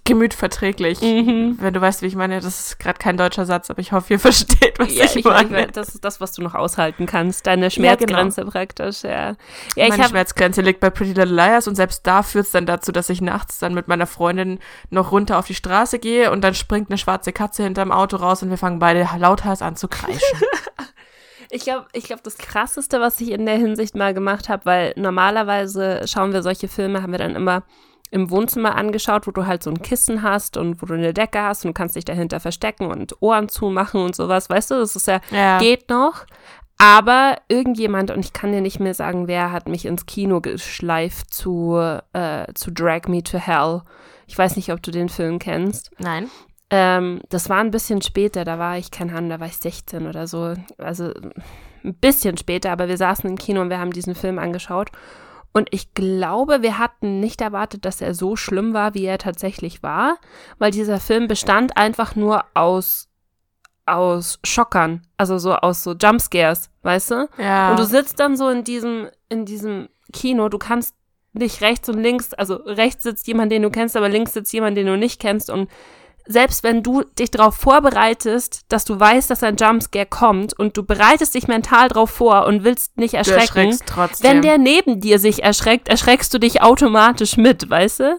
Gemüt 0.06 0.34
verträglich. 0.34 1.00
Mhm. 1.02 1.56
Wenn 1.60 1.74
du 1.74 1.80
weißt, 1.80 2.02
wie 2.02 2.06
ich 2.06 2.16
meine, 2.16 2.40
das 2.40 2.60
ist 2.60 2.78
gerade 2.78 2.98
kein 2.98 3.16
deutscher 3.16 3.44
Satz, 3.44 3.70
aber 3.70 3.80
ich 3.80 3.92
hoffe, 3.92 4.14
ihr 4.14 4.18
versteht, 4.20 4.78
was 4.78 4.94
ja, 4.94 5.04
ich, 5.04 5.16
ich 5.16 5.24
meine. 5.24 5.66
Das 5.68 5.88
ist 5.90 6.04
das, 6.04 6.20
was 6.20 6.32
du 6.32 6.42
noch 6.42 6.54
aushalten 6.54 7.06
kannst. 7.06 7.46
Deine 7.46 7.70
Schmerzgrenze 7.70 8.40
ja, 8.40 8.44
genau. 8.44 8.52
praktisch, 8.52 9.02
ja. 9.02 9.34
ja 9.76 9.88
Meine 9.88 10.08
Schmerzgrenze 10.08 10.62
liegt 10.62 10.80
bei 10.80 10.90
Pretty 10.90 11.12
Little 11.12 11.34
Liars 11.34 11.68
und 11.68 11.74
selbst 11.74 12.06
da 12.06 12.22
führt 12.22 12.46
es 12.46 12.52
dann 12.52 12.66
dazu, 12.66 12.92
dass 12.92 13.10
ich 13.10 13.20
nachts 13.20 13.58
dann 13.58 13.74
mit 13.74 13.88
meiner 13.88 14.06
Freundin 14.06 14.60
noch 14.90 15.12
runter 15.12 15.38
auf 15.38 15.46
die 15.46 15.54
Straße 15.54 15.98
gehe 15.98 16.30
und 16.30 16.42
dann 16.42 16.54
springt 16.54 16.90
eine 16.90 16.98
schwarze 16.98 17.32
Katze 17.32 17.64
hinterm 17.64 17.92
Auto 17.92 18.16
raus 18.16 18.42
und 18.42 18.50
wir 18.50 18.58
fangen 18.58 18.78
beide 18.78 19.08
lauthals 19.18 19.62
an 19.62 19.76
zu 19.76 19.88
kreischen. 19.88 20.20
Ich 21.50 21.62
glaube, 21.62 21.86
ich 21.92 22.04
glaub, 22.04 22.22
das 22.22 22.38
Krasseste, 22.38 23.00
was 23.00 23.20
ich 23.20 23.30
in 23.30 23.46
der 23.46 23.56
Hinsicht 23.56 23.94
mal 23.94 24.12
gemacht 24.12 24.48
habe, 24.48 24.64
weil 24.64 24.92
normalerweise 24.96 26.02
schauen 26.06 26.32
wir 26.32 26.42
solche 26.42 26.66
Filme, 26.66 27.02
haben 27.02 27.12
wir 27.12 27.18
dann 27.18 27.36
immer 27.36 27.62
im 28.10 28.30
Wohnzimmer 28.30 28.76
angeschaut, 28.76 29.26
wo 29.26 29.30
du 29.30 29.46
halt 29.46 29.62
so 29.62 29.70
ein 29.70 29.82
Kissen 29.82 30.22
hast 30.22 30.56
und 30.56 30.80
wo 30.80 30.86
du 30.86 30.94
eine 30.94 31.12
Decke 31.12 31.42
hast 31.42 31.64
und 31.64 31.70
du 31.70 31.74
kannst 31.74 31.96
dich 31.96 32.04
dahinter 32.04 32.40
verstecken 32.40 32.86
und 32.86 33.20
Ohren 33.20 33.48
zumachen 33.48 34.00
und 34.00 34.14
sowas. 34.14 34.48
Weißt 34.48 34.70
du, 34.70 34.74
das 34.76 34.96
ist 34.96 35.08
ja, 35.08 35.20
ja. 35.30 35.58
geht 35.58 35.90
noch. 35.90 36.24
Aber 36.78 37.36
irgendjemand, 37.48 38.10
und 38.10 38.24
ich 38.24 38.32
kann 38.32 38.52
dir 38.52 38.60
nicht 38.60 38.80
mehr 38.80 38.94
sagen, 38.94 39.28
wer 39.28 39.50
hat 39.50 39.66
mich 39.66 39.86
ins 39.86 40.04
Kino 40.04 40.40
geschleift 40.40 41.32
zu, 41.32 41.76
äh, 42.12 42.52
zu 42.54 42.70
Drag 42.70 43.08
Me 43.08 43.22
to 43.22 43.38
Hell. 43.38 43.82
Ich 44.26 44.36
weiß 44.36 44.56
nicht, 44.56 44.70
ob 44.72 44.82
du 44.82 44.90
den 44.90 45.08
Film 45.08 45.38
kennst. 45.38 45.90
Nein. 45.98 46.28
Ähm, 46.68 47.20
das 47.30 47.48
war 47.48 47.58
ein 47.58 47.70
bisschen 47.70 48.02
später, 48.02 48.44
da 48.44 48.58
war 48.58 48.76
ich, 48.76 48.90
keine 48.90 49.14
Ahnung, 49.14 49.30
da 49.30 49.40
war 49.40 49.46
ich 49.46 49.56
16 49.56 50.06
oder 50.06 50.26
so. 50.26 50.54
Also 50.78 51.12
ein 51.84 51.94
bisschen 51.94 52.36
später, 52.36 52.72
aber 52.72 52.88
wir 52.88 52.96
saßen 52.96 53.28
im 53.30 53.38
Kino 53.38 53.60
und 53.60 53.70
wir 53.70 53.78
haben 53.78 53.92
diesen 53.92 54.14
Film 54.14 54.38
angeschaut. 54.38 54.90
Und 55.56 55.68
ich 55.70 55.94
glaube, 55.94 56.60
wir 56.60 56.76
hatten 56.76 57.18
nicht 57.18 57.40
erwartet, 57.40 57.86
dass 57.86 58.02
er 58.02 58.12
so 58.12 58.36
schlimm 58.36 58.74
war, 58.74 58.92
wie 58.92 59.06
er 59.06 59.16
tatsächlich 59.16 59.82
war, 59.82 60.18
weil 60.58 60.70
dieser 60.70 61.00
Film 61.00 61.28
bestand 61.28 61.78
einfach 61.78 62.14
nur 62.14 62.44
aus 62.52 63.08
aus 63.86 64.38
Schockern, 64.44 65.06
also 65.16 65.38
so 65.38 65.54
aus 65.54 65.82
so 65.82 65.94
Jumpscares, 65.94 66.68
weißt 66.82 67.10
du? 67.12 67.28
Ja. 67.38 67.70
Und 67.70 67.78
du 67.78 67.86
sitzt 67.86 68.20
dann 68.20 68.36
so 68.36 68.50
in 68.50 68.64
diesem 68.64 69.08
in 69.30 69.46
diesem 69.46 69.88
Kino, 70.12 70.50
du 70.50 70.58
kannst 70.58 70.94
nicht 71.32 71.62
rechts 71.62 71.88
und 71.88 72.02
links, 72.02 72.34
also 72.34 72.56
rechts 72.56 73.04
sitzt 73.04 73.26
jemand, 73.26 73.50
den 73.50 73.62
du 73.62 73.70
kennst, 73.70 73.96
aber 73.96 74.10
links 74.10 74.34
sitzt 74.34 74.52
jemand, 74.52 74.76
den 74.76 74.86
du 74.86 74.98
nicht 74.98 75.18
kennst 75.18 75.48
und 75.48 75.70
selbst 76.26 76.62
wenn 76.62 76.82
du 76.82 77.02
dich 77.18 77.30
darauf 77.30 77.54
vorbereitest, 77.56 78.62
dass 78.68 78.84
du 78.84 78.98
weißt, 78.98 79.30
dass 79.30 79.42
ein 79.42 79.56
Jumpscare 79.56 80.06
kommt 80.06 80.58
und 80.58 80.76
du 80.76 80.82
bereitest 80.82 81.34
dich 81.34 81.48
mental 81.48 81.88
darauf 81.88 82.10
vor 82.10 82.46
und 82.46 82.64
willst 82.64 82.96
nicht 82.96 83.14
erschrecken, 83.14 83.78
wenn 84.20 84.42
der 84.42 84.58
neben 84.58 85.00
dir 85.00 85.18
sich 85.18 85.42
erschreckt, 85.42 85.88
erschreckst 85.88 86.32
du 86.34 86.38
dich 86.38 86.62
automatisch 86.62 87.36
mit, 87.36 87.68
weißt 87.68 88.00
du? 88.00 88.18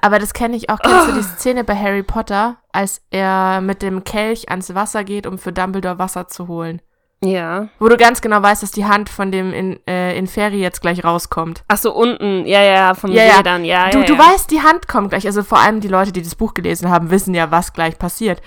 Aber 0.00 0.18
das 0.18 0.34
kenne 0.34 0.56
ich 0.56 0.68
auch. 0.70 0.80
Kennst 0.80 1.08
oh. 1.08 1.12
du 1.12 1.18
die 1.18 1.22
Szene 1.22 1.64
bei 1.64 1.76
Harry 1.76 2.02
Potter, 2.02 2.58
als 2.72 3.00
er 3.10 3.60
mit 3.60 3.82
dem 3.82 4.04
Kelch 4.04 4.50
ans 4.50 4.74
Wasser 4.74 5.04
geht, 5.04 5.26
um 5.26 5.38
für 5.38 5.52
Dumbledore 5.52 5.98
Wasser 5.98 6.28
zu 6.28 6.48
holen? 6.48 6.82
Ja. 7.26 7.68
Wo 7.78 7.88
du 7.88 7.96
ganz 7.96 8.20
genau 8.20 8.42
weißt, 8.42 8.62
dass 8.62 8.70
die 8.70 8.84
Hand 8.84 9.08
von 9.08 9.32
dem 9.32 9.52
in, 9.52 9.80
äh, 9.86 10.16
Inferi 10.16 10.60
jetzt 10.60 10.80
gleich 10.80 11.04
rauskommt. 11.04 11.64
Ach 11.68 11.78
so, 11.78 11.94
unten. 11.94 12.46
Ja, 12.46 12.62
ja, 12.62 12.94
vom 12.94 13.10
ja, 13.12 13.36
See 13.36 13.42
dann. 13.42 13.64
Ja, 13.64 13.90
du, 13.90 14.00
ja, 14.00 14.04
du 14.04 14.18
weißt, 14.18 14.50
die 14.50 14.62
Hand 14.62 14.88
kommt 14.88 15.10
gleich. 15.10 15.26
Also 15.26 15.42
vor 15.42 15.58
allem 15.58 15.80
die 15.80 15.88
Leute, 15.88 16.12
die 16.12 16.22
das 16.22 16.34
Buch 16.34 16.54
gelesen 16.54 16.90
haben, 16.90 17.10
wissen 17.10 17.34
ja, 17.34 17.50
was 17.50 17.72
gleich 17.72 17.98
passiert. 17.98 18.40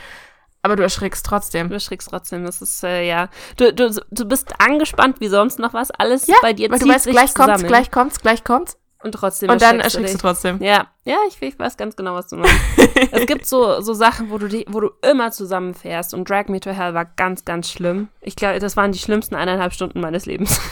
Aber 0.64 0.76
du 0.76 0.84
erschrickst 0.84 1.26
trotzdem. 1.26 1.70
Du 1.70 1.76
erschrickst 1.76 2.10
trotzdem. 2.10 2.44
Das 2.46 2.62
ist, 2.62 2.84
äh, 2.84 3.08
ja. 3.08 3.30
Du, 3.56 3.74
du, 3.74 3.90
du 4.12 4.26
bist 4.26 4.60
angespannt 4.60 5.22
wie 5.22 5.28
sonst 5.28 5.60
noch 5.60 5.74
was. 5.74 5.92
Alles 5.92 6.28
Ja, 6.28 6.36
bei 6.42 6.54
dir 6.54 6.70
Weil 6.70 6.80
du 6.80 6.86
zieht 6.86 6.94
weißt, 6.94 7.04
sich 7.06 7.14
gleich 7.14 7.32
zusammen. 7.32 7.54
kommt's, 7.54 7.68
gleich 7.68 7.92
kommt's, 7.92 8.20
gleich 8.20 8.44
kommt's. 8.44 8.78
Und 9.04 9.12
trotzdem 9.12 9.50
Und 9.52 9.62
dann 9.62 9.80
erschrickst 9.80 10.14
du 10.14 10.18
dich. 10.18 10.22
trotzdem. 10.22 10.62
Ja, 10.62 10.88
ja, 11.04 11.18
ich, 11.28 11.40
ich 11.42 11.58
weiß 11.60 11.78
ganz 11.78 11.96
genau, 11.96 12.16
was 12.16 12.28
du 12.30 12.38
meinst. 12.38 12.56
es 13.12 13.26
gibt 13.28 13.46
so, 13.46 13.80
so 13.82 13.94
Sachen, 13.94 14.32
wo 14.32 14.38
du, 14.40 14.48
die, 14.48 14.66
wo 14.70 14.80
du 14.80 14.90
immer 15.08 15.32
zusammenfährst 15.32 16.14
und 16.16 16.28
Drag 16.30 16.48
Me 16.48 16.60
to 16.60 16.72
Hell 16.72 16.94
war 16.96 17.06
ganz, 17.06 17.46
ganz 17.46 17.70
schlimm. 17.70 18.08
Ich 18.22 18.36
glaube, 18.36 18.58
das 18.60 18.76
waren 18.76 18.92
die 18.92 18.98
schlimmsten 19.00 19.36
eineinhalb 19.36 19.74
Stunden 19.74 20.00
meines 20.02 20.26
Lebens. 20.26 20.60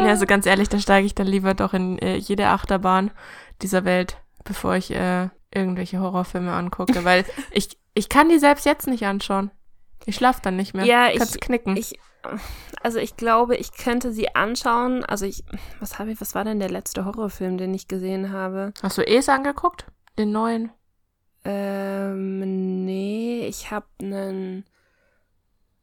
Ja, 0.00 0.06
also 0.10 0.26
ganz 0.26 0.46
ehrlich, 0.46 0.68
da 0.68 0.78
steige 0.80 1.06
ich 1.06 1.14
dann 1.14 1.26
lieber 1.28 1.54
doch 1.54 1.72
in 1.74 1.98
äh, 2.00 2.16
jede 2.16 2.48
Achterbahn 2.48 3.12
dieser 3.62 3.84
Welt, 3.84 4.16
bevor 4.42 4.74
ich 4.74 4.90
äh, 4.90 5.28
irgendwelche 5.54 6.00
Horrorfilme 6.00 6.52
angucke, 6.52 7.04
weil 7.04 7.24
ich, 7.52 7.78
ich 7.94 8.08
kann 8.08 8.28
die 8.28 8.38
selbst 8.40 8.66
jetzt 8.66 8.86
nicht 8.88 9.06
anschauen. 9.06 9.50
Ich 10.06 10.16
schlaf 10.16 10.40
dann 10.40 10.56
nicht 10.56 10.74
mehr. 10.74 10.84
Ja, 10.84 11.08
ich- 11.10 11.18
Kannst 11.18 11.40
knicken. 11.40 11.76
Ich, 11.76 11.98
also 12.82 12.98
ich 12.98 13.16
glaube, 13.16 13.56
ich 13.56 13.72
könnte 13.72 14.12
sie 14.12 14.34
anschauen. 14.34 15.04
Also 15.04 15.26
ich, 15.26 15.44
was 15.80 15.98
habe 15.98 16.12
ich, 16.12 16.20
was 16.20 16.34
war 16.34 16.44
denn 16.44 16.58
der 16.58 16.70
letzte 16.70 17.04
Horrorfilm, 17.04 17.58
den 17.58 17.74
ich 17.74 17.88
gesehen 17.88 18.32
habe? 18.32 18.72
Hast 18.82 18.98
du 18.98 19.06
Es 19.06 19.28
angeguckt? 19.28 19.86
Den 20.18 20.32
neuen? 20.32 20.70
Ähm, 21.44 22.84
nee, 22.84 23.46
ich 23.46 23.70
habe 23.70 23.86
einen, 24.00 24.64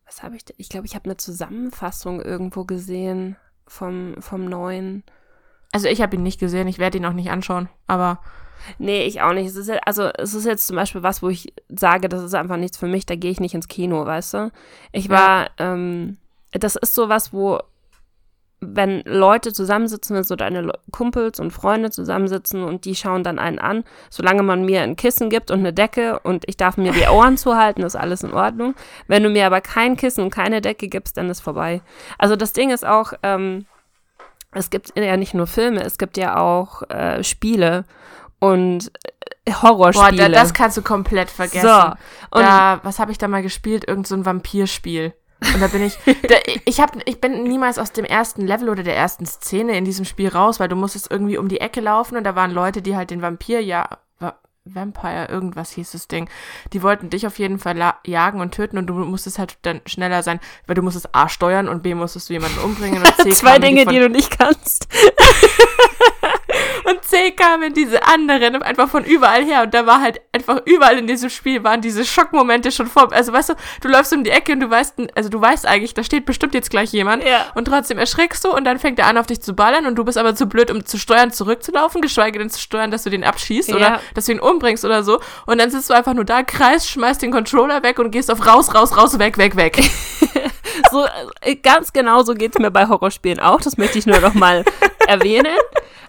was 0.06 0.24
habe 0.24 0.36
ich, 0.36 0.46
denn? 0.46 0.56
ich 0.58 0.70
glaube, 0.70 0.88
ich 0.88 0.96
habe 0.96 1.06
eine 1.06 1.18
Zusammenfassung 1.18 2.22
irgendwo 2.22 2.66
gesehen 2.66 3.36
vom, 3.68 4.16
vom 4.20 4.46
neuen. 4.46 5.04
Also 5.72 5.88
ich 5.88 6.02
habe 6.02 6.16
ihn 6.16 6.24
nicht 6.24 6.40
gesehen, 6.40 6.68
ich 6.68 6.80
werde 6.80 6.98
ihn 6.98 7.06
auch 7.06 7.14
nicht 7.14 7.30
anschauen, 7.30 7.70
aber 7.88 8.20
Nee, 8.78 9.06
ich 9.06 9.22
auch 9.22 9.34
nicht. 9.34 9.48
Es 9.48 9.56
ist 9.56 9.68
ja, 9.68 9.80
also 9.86 10.10
es 10.18 10.34
ist 10.34 10.46
jetzt 10.46 10.68
zum 10.68 10.76
Beispiel 10.76 11.04
was, 11.04 11.22
wo 11.22 11.30
ich 11.30 11.54
sage, 11.70 12.10
das 12.10 12.24
ist 12.24 12.34
einfach 12.34 12.58
nichts 12.58 12.78
für 12.78 12.88
mich, 12.88 13.06
da 13.06 13.16
gehe 13.16 13.32
ich 13.32 13.40
nicht 13.40 13.54
ins 13.54 13.68
Kino, 13.68 14.06
weißt 14.06 14.34
du? 14.36 14.52
Ich 14.92 15.10
war, 15.10 15.50
ähm, 15.58 16.18
das 16.52 16.76
ist 16.76 16.94
sowas, 16.96 17.32
wo, 17.34 17.60
wenn 18.60 19.02
Leute 19.06 19.54
zusammensitzen, 19.54 20.24
so 20.24 20.36
deine 20.36 20.62
Le- 20.62 20.80
Kumpels 20.92 21.40
und 21.40 21.52
Freunde 21.52 21.90
zusammensitzen 21.90 22.64
und 22.64 22.86
die 22.86 22.96
schauen 22.96 23.24
dann 23.24 23.40
einen 23.40 23.58
an, 23.58 23.84
solange 24.12 24.44
man 24.44 24.66
mir 24.66 24.82
ein 24.84 24.96
Kissen 24.96 25.30
gibt 25.30 25.50
und 25.50 25.60
eine 25.60 25.74
Decke 25.74 26.20
und 26.20 26.44
ich 26.48 26.58
darf 26.58 26.78
mir 26.78 26.92
die 26.92 27.08
Ohren 27.08 27.38
zuhalten, 27.38 27.84
ist 27.84 27.96
alles 27.96 28.22
in 28.24 28.34
Ordnung. 28.34 28.76
Wenn 29.08 29.24
du 29.24 29.30
mir 29.30 29.48
aber 29.48 29.62
kein 29.62 29.98
Kissen 29.98 30.24
und 30.24 30.30
keine 30.30 30.62
Decke 30.62 30.88
gibst, 30.90 31.18
dann 31.18 31.30
ist 31.30 31.42
vorbei. 31.42 31.82
Also 32.20 32.36
das 32.36 32.54
Ding 32.54 32.70
ist 32.70 32.86
auch, 32.86 33.14
ähm, 33.24 33.66
es 34.52 34.70
gibt 34.70 34.92
ja 34.96 35.18
nicht 35.18 35.34
nur 35.34 35.48
Filme, 35.48 35.82
es 35.84 35.98
gibt 35.98 36.18
ja 36.18 36.38
auch 36.38 36.84
äh, 36.90 37.24
Spiele 37.24 37.86
und 38.40 38.92
äh, 39.46 39.52
boah, 39.52 39.62
Horrorspiele. 39.64 40.30
da, 40.30 40.40
das 40.40 40.54
kannst 40.54 40.78
du 40.78 40.82
komplett 40.84 41.30
vergessen. 41.32 41.68
So, 41.68 42.38
und 42.38 42.42
da, 42.44 42.80
was 42.84 43.00
habe 43.00 43.12
ich 43.12 43.18
da 43.18 43.28
mal 43.28 43.42
gespielt? 43.42 43.88
Irgend 43.88 44.06
so 44.08 44.14
ein 44.16 44.26
Vampirspiel. 44.26 45.14
Und 45.42 45.60
da 45.60 45.68
bin 45.68 45.84
ich, 45.84 45.98
da, 46.06 46.36
ich 46.66 46.80
hab, 46.80 46.96
ich 47.08 47.20
bin 47.20 47.44
niemals 47.44 47.80
aus 47.80 47.92
dem 47.92 48.06
ersten 48.06 48.46
Level 48.46 48.70
oder 48.70 48.84
der 48.84 48.96
ersten 48.96 49.26
Szene 49.26 49.76
in 49.76 49.86
diesem 49.86 50.06
Spiel 50.06 50.30
raus, 50.30 50.60
weil 50.60 50.70
du 50.70 50.76
musstest 50.76 51.10
irgendwie 51.10 51.38
um 51.38 51.50
die 51.50 51.60
Ecke 51.60 51.82
laufen 51.82 52.16
und 52.16 52.24
da 52.24 52.36
waren 52.36 52.52
Leute, 52.52 52.82
die 52.82 52.96
halt 52.96 53.10
den 53.10 53.22
Vampir, 53.22 53.62
ja, 53.62 53.90
Va 54.20 54.36
Vampire, 54.66 55.28
irgendwas 55.30 55.72
hieß 55.72 55.94
das 55.94 56.08
Ding. 56.08 56.30
Die 56.74 56.84
wollten 56.84 57.10
dich 57.10 57.26
auf 57.26 57.40
jeden 57.40 57.58
Fall 57.58 57.76
jagen 58.06 58.40
und 58.40 58.54
töten 58.54 58.78
und 58.78 58.86
du 58.86 58.94
musstest 58.94 59.40
halt 59.40 59.58
dann 59.64 59.82
schneller 59.88 60.22
sein, 60.22 60.40
weil 60.68 60.76
du 60.76 60.84
musstest 60.84 61.16
A 61.16 61.28
steuern 61.28 61.68
und 61.68 61.82
B 61.82 61.96
musstest 61.96 62.30
du 62.30 62.34
jemanden 62.34 62.60
umbringen 62.60 63.02
und 63.02 63.18
C 63.18 63.30
zwei 63.32 63.58
Dinge, 63.58 63.86
von, 63.86 63.94
die 63.94 64.00
du 64.00 64.10
nicht 64.10 64.38
kannst. 64.38 64.88
C 67.22 67.32
kamen 67.32 67.74
diese 67.74 68.02
anderen 68.08 68.62
einfach 68.64 68.90
von 68.90 69.04
überall 69.04 69.44
her 69.44 69.64
und 69.64 69.74
da 69.74 69.86
war 69.86 70.02
halt 70.02 70.22
einfach 70.32 70.62
überall 70.66 70.98
in 70.98 71.08
diesem 71.08 71.30
Spiel 71.30 71.64
waren 71.64 71.82
diese 71.82 72.04
Schockmomente 72.04 72.72
schon 72.72 72.88
vor. 72.88 73.12
Also 73.14 73.32
weißt 73.32 73.50
du, 73.50 73.54
du 73.82 73.90
läufst 73.90 74.12
um 74.14 74.24
die 74.24 74.32
Ecke 74.32 74.54
und 74.54 74.60
du 74.60 74.70
weißt, 74.70 74.96
also 75.16 75.30
du 75.30 75.40
weißt 75.40 75.66
eigentlich, 75.68 75.94
da 75.94 76.04
steht 76.04 76.26
bestimmt 76.26 76.54
jetzt 76.54 76.70
gleich 76.72 76.92
jemand 76.92 77.24
Ja. 77.24 77.46
und 77.56 77.66
trotzdem 77.66 77.98
erschreckst 78.00 78.44
du 78.44 78.50
und 78.56 78.64
dann 78.64 78.80
fängt 78.80 78.98
er 79.00 79.08
an 79.08 79.18
auf 79.18 79.28
dich 79.28 79.42
zu 79.42 79.54
ballern 79.54 79.86
und 79.86 79.96
du 79.96 80.04
bist 80.04 80.18
aber 80.18 80.34
zu 80.36 80.48
blöd, 80.48 80.72
um 80.72 80.86
zu 80.86 80.98
steuern 80.98 81.32
zurückzulaufen, 81.32 82.02
geschweige 82.02 82.40
denn 82.40 82.50
zu 82.50 82.60
steuern, 82.60 82.90
dass 82.92 83.04
du 83.04 83.10
den 83.12 83.24
abschießt 83.24 83.70
Ja. 83.70 83.76
oder 83.76 84.00
dass 84.16 84.26
du 84.26 84.32
ihn 84.32 84.40
umbringst 84.40 84.84
oder 84.84 85.04
so 85.04 85.20
und 85.46 85.60
dann 85.60 85.70
sitzt 85.70 85.90
du 85.90 85.94
einfach 85.94 86.14
nur 86.14 86.26
da, 86.26 86.42
kreist, 86.44 86.90
schmeißt 86.90 87.22
den 87.22 87.32
Controller 87.32 87.84
weg 87.84 88.00
und 88.00 88.12
gehst 88.12 88.32
auf 88.32 88.46
raus, 88.48 88.74
raus, 88.74 88.98
raus, 88.98 89.20
weg, 89.20 89.38
weg, 89.38 89.56
weg. 89.56 89.82
So, 90.90 91.06
äh, 91.42 91.56
ganz 91.56 91.92
genau 91.92 92.24
so 92.24 92.34
geht's 92.34 92.58
mir 92.58 92.72
bei 92.72 92.88
Horrorspielen 92.88 93.40
auch. 93.42 93.60
Das 93.62 93.78
möchte 93.78 94.00
ich 94.00 94.06
nur 94.06 94.20
noch 94.20 94.34
mal 94.34 94.64
erwähnen. 95.08 95.56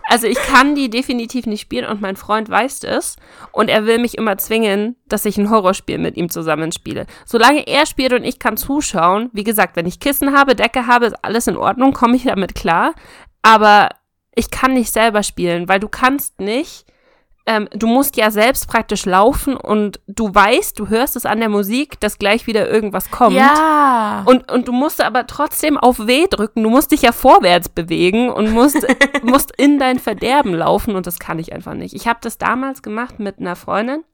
Also 0.09 0.27
ich 0.27 0.39
kann 0.39 0.75
die 0.75 0.91
definitiv 0.91 1.47
nicht 1.47 1.61
spielen 1.61 1.87
und 1.87 2.01
mein 2.01 2.17
Freund 2.17 2.51
weiß 2.51 2.85
es. 2.85 3.17
Und 3.53 3.69
er 3.69 3.87
will 3.87 3.99
mich 3.99 4.19
immer 4.19 4.37
zwingen, 4.37 4.97
dass 5.07 5.25
ich 5.25 5.39
ein 5.39 5.49
Horrorspiel 5.49 5.99
mit 5.99 6.17
ihm 6.17 6.29
zusammenspiele. 6.29 7.07
Solange 7.25 7.67
er 7.67 7.87
spielt 7.87 8.13
und 8.13 8.25
ich 8.25 8.39
kann 8.39 8.57
zuschauen, 8.57 9.31
wie 9.33 9.45
gesagt, 9.45 9.77
wenn 9.77 9.87
ich 9.87 10.01
Kissen 10.01 10.37
habe, 10.37 10.57
Decke 10.57 10.87
habe, 10.87 11.07
ist 11.07 11.25
alles 11.25 11.47
in 11.47 11.57
Ordnung, 11.57 11.93
komme 11.93 12.17
ich 12.17 12.25
damit 12.25 12.55
klar. 12.55 12.95
Aber 13.43 13.91
ich 14.35 14.51
kann 14.51 14.75
nicht 14.75 14.93
selber 14.93 15.23
spielen, 15.23 15.69
weil 15.69 15.81
du 15.81 15.89
kannst 15.89 16.41
nicht. 16.41 16.85
Ähm, 17.45 17.69
du 17.73 17.89
musst 17.89 18.17
ja 18.17 18.31
selbst 18.31 18.69
praktisch 18.69 19.05
laufen 19.05 19.57
und 19.57 20.01
du 20.07 20.33
weißt, 20.33 20.79
du 20.79 20.89
hörst 20.89 21.17
es 21.17 21.27
an 21.27 21.41
der 21.41 21.49
Musik, 21.49 21.99
dass 21.99 22.19
gleich 22.19 22.47
wieder 22.47 22.71
irgendwas 22.71 23.11
kommt. 23.11 23.35
Ja. 23.35 24.23
Und, 24.27 24.51
und 24.51 24.69
du 24.69 24.73
musst 24.73 25.03
aber 25.03 25.27
trotzdem 25.27 25.77
auf 25.77 26.07
W 26.07 26.29
drücken. 26.29 26.63
Du 26.63 26.71
musst 26.71 26.93
dich 26.93 27.03
ja 27.03 27.11
vorwärts 27.11 27.69
bewegen 27.69 28.31
und 28.31 28.53
musst, 28.53 28.87
musst 29.25 29.51
in 29.57 29.81
dein 29.81 29.99
Verderben 29.99 30.55
laufen 30.55 30.95
und 30.95 31.09
das 31.09 31.19
kann 31.19 31.41
ich 31.41 31.53
einfach 31.53 31.75
nicht. 31.75 31.95
Ich 31.95 32.07
habe 32.07 32.21
das 32.23 32.39
damals 32.39 32.81
gemacht 32.81 33.19
mit 33.19 33.41
einer 33.41 33.57
Freundin. 33.57 34.05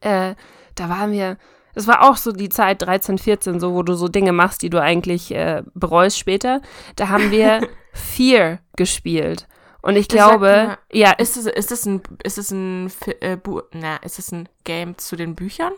Äh, 0.00 0.34
da 0.76 0.88
waren 0.88 1.12
wir, 1.12 1.36
das 1.74 1.86
war 1.86 2.08
auch 2.08 2.16
so 2.16 2.32
die 2.32 2.48
Zeit 2.48 2.80
13, 2.80 3.18
14, 3.18 3.60
so 3.60 3.74
wo 3.74 3.82
du 3.82 3.92
so 3.94 4.08
Dinge 4.08 4.32
machst, 4.32 4.62
die 4.62 4.70
du 4.70 4.80
eigentlich 4.80 5.30
äh, 5.34 5.62
bereust 5.74 6.18
später. 6.18 6.62
Da 6.96 7.10
haben 7.10 7.30
wir 7.30 7.68
Fear 7.92 8.60
gespielt. 8.76 9.46
Und 9.82 9.96
ich 9.96 10.08
Das 10.08 10.16
glaube, 10.16 10.78
ja, 10.92 11.12
Ist 11.12 11.36
es, 11.36 11.46
ist 11.46 11.72
es 11.72 11.86
ein, 11.86 12.02
ist 12.22 12.38
es 12.38 12.50
ein, 12.50 12.90
äh, 13.20 13.36
na, 13.72 13.96
ist 13.96 14.18
es 14.18 14.32
ein 14.32 14.48
Game 14.64 14.98
zu 14.98 15.16
den 15.16 15.34
Büchern? 15.34 15.72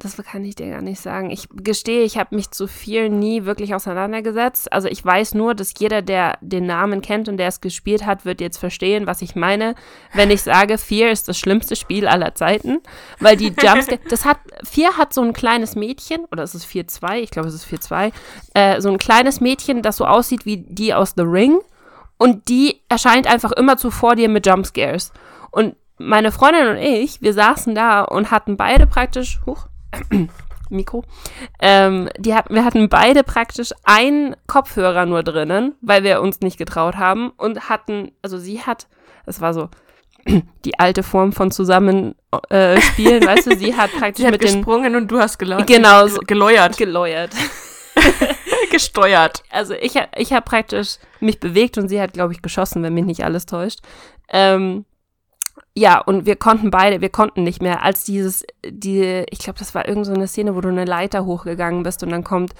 Das 0.00 0.16
kann 0.16 0.44
ich 0.44 0.54
dir 0.54 0.70
gar 0.70 0.82
nicht 0.82 1.00
sagen. 1.00 1.30
Ich 1.30 1.48
gestehe, 1.50 2.02
ich 2.04 2.18
habe 2.18 2.34
mich 2.34 2.50
zu 2.50 2.66
viel 2.66 3.08
nie 3.08 3.44
wirklich 3.44 3.74
auseinandergesetzt. 3.74 4.72
Also 4.72 4.88
ich 4.88 5.04
weiß 5.04 5.34
nur, 5.34 5.54
dass 5.54 5.72
jeder, 5.78 6.02
der 6.02 6.38
den 6.40 6.66
Namen 6.66 7.00
kennt 7.00 7.28
und 7.28 7.36
der 7.36 7.48
es 7.48 7.60
gespielt 7.60 8.06
hat, 8.06 8.24
wird 8.24 8.40
jetzt 8.40 8.58
verstehen, 8.58 9.06
was 9.06 9.22
ich 9.22 9.34
meine, 9.34 9.74
wenn 10.14 10.30
ich 10.30 10.42
sage, 10.42 10.78
Fear 10.78 11.10
ist 11.10 11.28
das 11.28 11.38
schlimmste 11.38 11.76
Spiel 11.76 12.06
aller 12.06 12.34
Zeiten, 12.34 12.78
weil 13.20 13.36
die 13.36 13.48
Jumpscare, 13.60 14.00
das 14.08 14.24
hat, 14.24 14.38
Fear 14.64 14.96
hat 14.96 15.12
so 15.12 15.22
ein 15.22 15.32
kleines 15.32 15.74
Mädchen, 15.74 16.24
oder 16.30 16.42
ist 16.42 16.54
es 16.54 16.66
4-2? 16.66 17.16
Ich 17.16 17.30
glaube, 17.30 17.48
es 17.48 17.54
ist 17.54 17.66
4-2, 17.66 18.12
äh, 18.54 18.80
so 18.80 18.90
ein 18.90 18.98
kleines 18.98 19.40
Mädchen, 19.40 19.82
das 19.82 19.96
so 19.96 20.06
aussieht 20.06 20.46
wie 20.46 20.58
die 20.58 20.94
aus 20.94 21.14
The 21.16 21.24
Ring 21.24 21.60
und 22.18 22.48
die 22.48 22.80
erscheint 22.88 23.26
einfach 23.26 23.52
immer 23.52 23.76
zuvor 23.76 24.16
dir 24.16 24.28
mit 24.28 24.46
Jumpscares. 24.46 25.12
Und 25.50 25.76
meine 25.98 26.32
Freundin 26.32 26.68
und 26.68 26.76
ich, 26.76 27.22
wir 27.22 27.32
saßen 27.32 27.74
da 27.74 28.02
und 28.02 28.30
hatten 28.30 28.56
beide 28.56 28.86
praktisch, 28.86 29.40
huch, 29.46 29.66
Mikro, 30.70 31.04
ähm, 31.60 32.08
die 32.18 32.34
hatten, 32.34 32.54
wir 32.54 32.64
hatten 32.64 32.88
beide 32.88 33.22
praktisch 33.22 33.70
einen 33.84 34.36
Kopfhörer 34.46 35.06
nur 35.06 35.22
drinnen, 35.22 35.74
weil 35.80 36.04
wir 36.04 36.20
uns 36.20 36.40
nicht 36.40 36.58
getraut 36.58 36.96
haben 36.96 37.30
und 37.30 37.68
hatten, 37.68 38.12
also 38.22 38.38
sie 38.38 38.60
hat, 38.60 38.86
es 39.24 39.40
war 39.40 39.54
so 39.54 39.70
die 40.64 40.78
alte 40.78 41.02
Form 41.02 41.32
von 41.32 41.50
zusammen 41.50 42.14
äh, 42.50 42.76
weißt 42.76 43.46
du, 43.46 43.56
sie 43.56 43.74
hat 43.74 43.90
praktisch 43.98 44.18
Sie 44.22 44.26
hat 44.26 44.32
mit 44.32 44.42
den 44.42 44.56
gesprungen 44.56 44.94
und 44.94 45.08
du 45.08 45.18
hast 45.18 45.38
geläutert. 45.38 45.66
Genau, 45.66 46.06
geläuert. 46.26 46.76
geläuert. 46.76 47.30
Gesteuert. 48.70 49.42
also 49.50 49.74
ich, 49.74 49.94
ich 50.16 50.32
habe 50.32 50.44
praktisch 50.44 50.98
mich 51.20 51.40
bewegt 51.40 51.78
und 51.78 51.88
sie 51.88 52.00
hat, 52.00 52.12
glaube 52.12 52.32
ich, 52.32 52.42
geschossen, 52.42 52.82
wenn 52.82 52.94
mich 52.94 53.04
nicht 53.04 53.24
alles 53.24 53.46
täuscht. 53.46 53.80
Ähm, 54.30 54.84
ja, 55.78 56.00
und 56.00 56.26
wir 56.26 56.34
konnten 56.34 56.70
beide, 56.72 57.00
wir 57.00 57.08
konnten 57.08 57.44
nicht 57.44 57.62
mehr, 57.62 57.84
als 57.84 58.02
dieses, 58.02 58.44
die, 58.66 59.24
ich 59.30 59.38
glaube, 59.38 59.60
das 59.60 59.76
war 59.76 59.86
irgend 59.86 60.06
so 60.06 60.12
eine 60.12 60.26
Szene, 60.26 60.56
wo 60.56 60.60
du 60.60 60.68
eine 60.68 60.84
Leiter 60.84 61.24
hochgegangen 61.24 61.84
bist 61.84 62.02
und 62.02 62.10
dann 62.10 62.24
kommt 62.24 62.52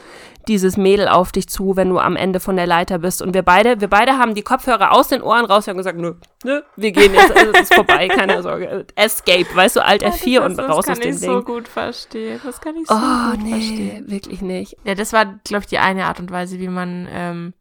dieses 0.47 0.77
Mädel 0.77 1.09
auf 1.09 1.33
dich 1.33 1.49
zu, 1.49 1.75
wenn 1.75 1.89
du 1.89 1.99
am 1.99 2.15
Ende 2.15 2.39
von 2.39 2.55
der 2.55 2.69
Leiter 2.69 3.01
bist. 3.01 3.21
Und 3.21 3.35
wir 3.35 3.43
beide, 3.43 3.81
wir 3.81 3.89
beide 3.89 4.19
haben 4.19 4.35
die 4.35 4.43
Kopfhörer 4.43 4.93
aus 4.93 5.09
den 5.09 5.21
Ohren 5.21 5.47
raus 5.47 5.67
und 5.67 5.77
gesagt, 5.77 5.99
nö, 5.99 6.15
nö, 6.45 6.63
wir 6.77 6.93
gehen 6.93 7.13
jetzt, 7.13 7.37
also 7.37 7.51
es 7.53 7.63
ist 7.63 7.75
vorbei, 7.75 8.07
keine 8.17 8.41
Sorge. 8.41 8.87
Escape, 8.95 9.47
weißt 9.53 9.77
du, 9.77 9.85
Alt 9.85 10.05
F4 10.05 10.41
und 10.41 10.59
raus 10.61 10.67
das 10.69 10.77
aus 10.77 10.87
kann 10.87 11.01
dem 11.01 11.15
ich 11.15 11.21
Ding. 11.21 11.31
so 11.31 11.43
gut 11.43 11.67
verstehen. 11.67 12.41
Das 12.45 12.61
kann 12.61 12.77
ich 12.77 12.87
so 12.87 12.95
oh, 12.95 13.31
gut 13.33 13.43
nee, 13.43 13.51
verstehen. 13.51 14.11
wirklich 14.11 14.43
nicht. 14.43 14.77
Ja, 14.85 14.95
das 14.95 15.13
war, 15.13 15.27
glaube 15.43 15.65
ich, 15.65 15.69
die 15.69 15.79
eine 15.79 16.07
Art 16.07 16.21
und 16.21 16.31
Weise, 16.31 16.61
wie 16.61 16.69
man 16.69 17.09
ähm, 17.11 17.55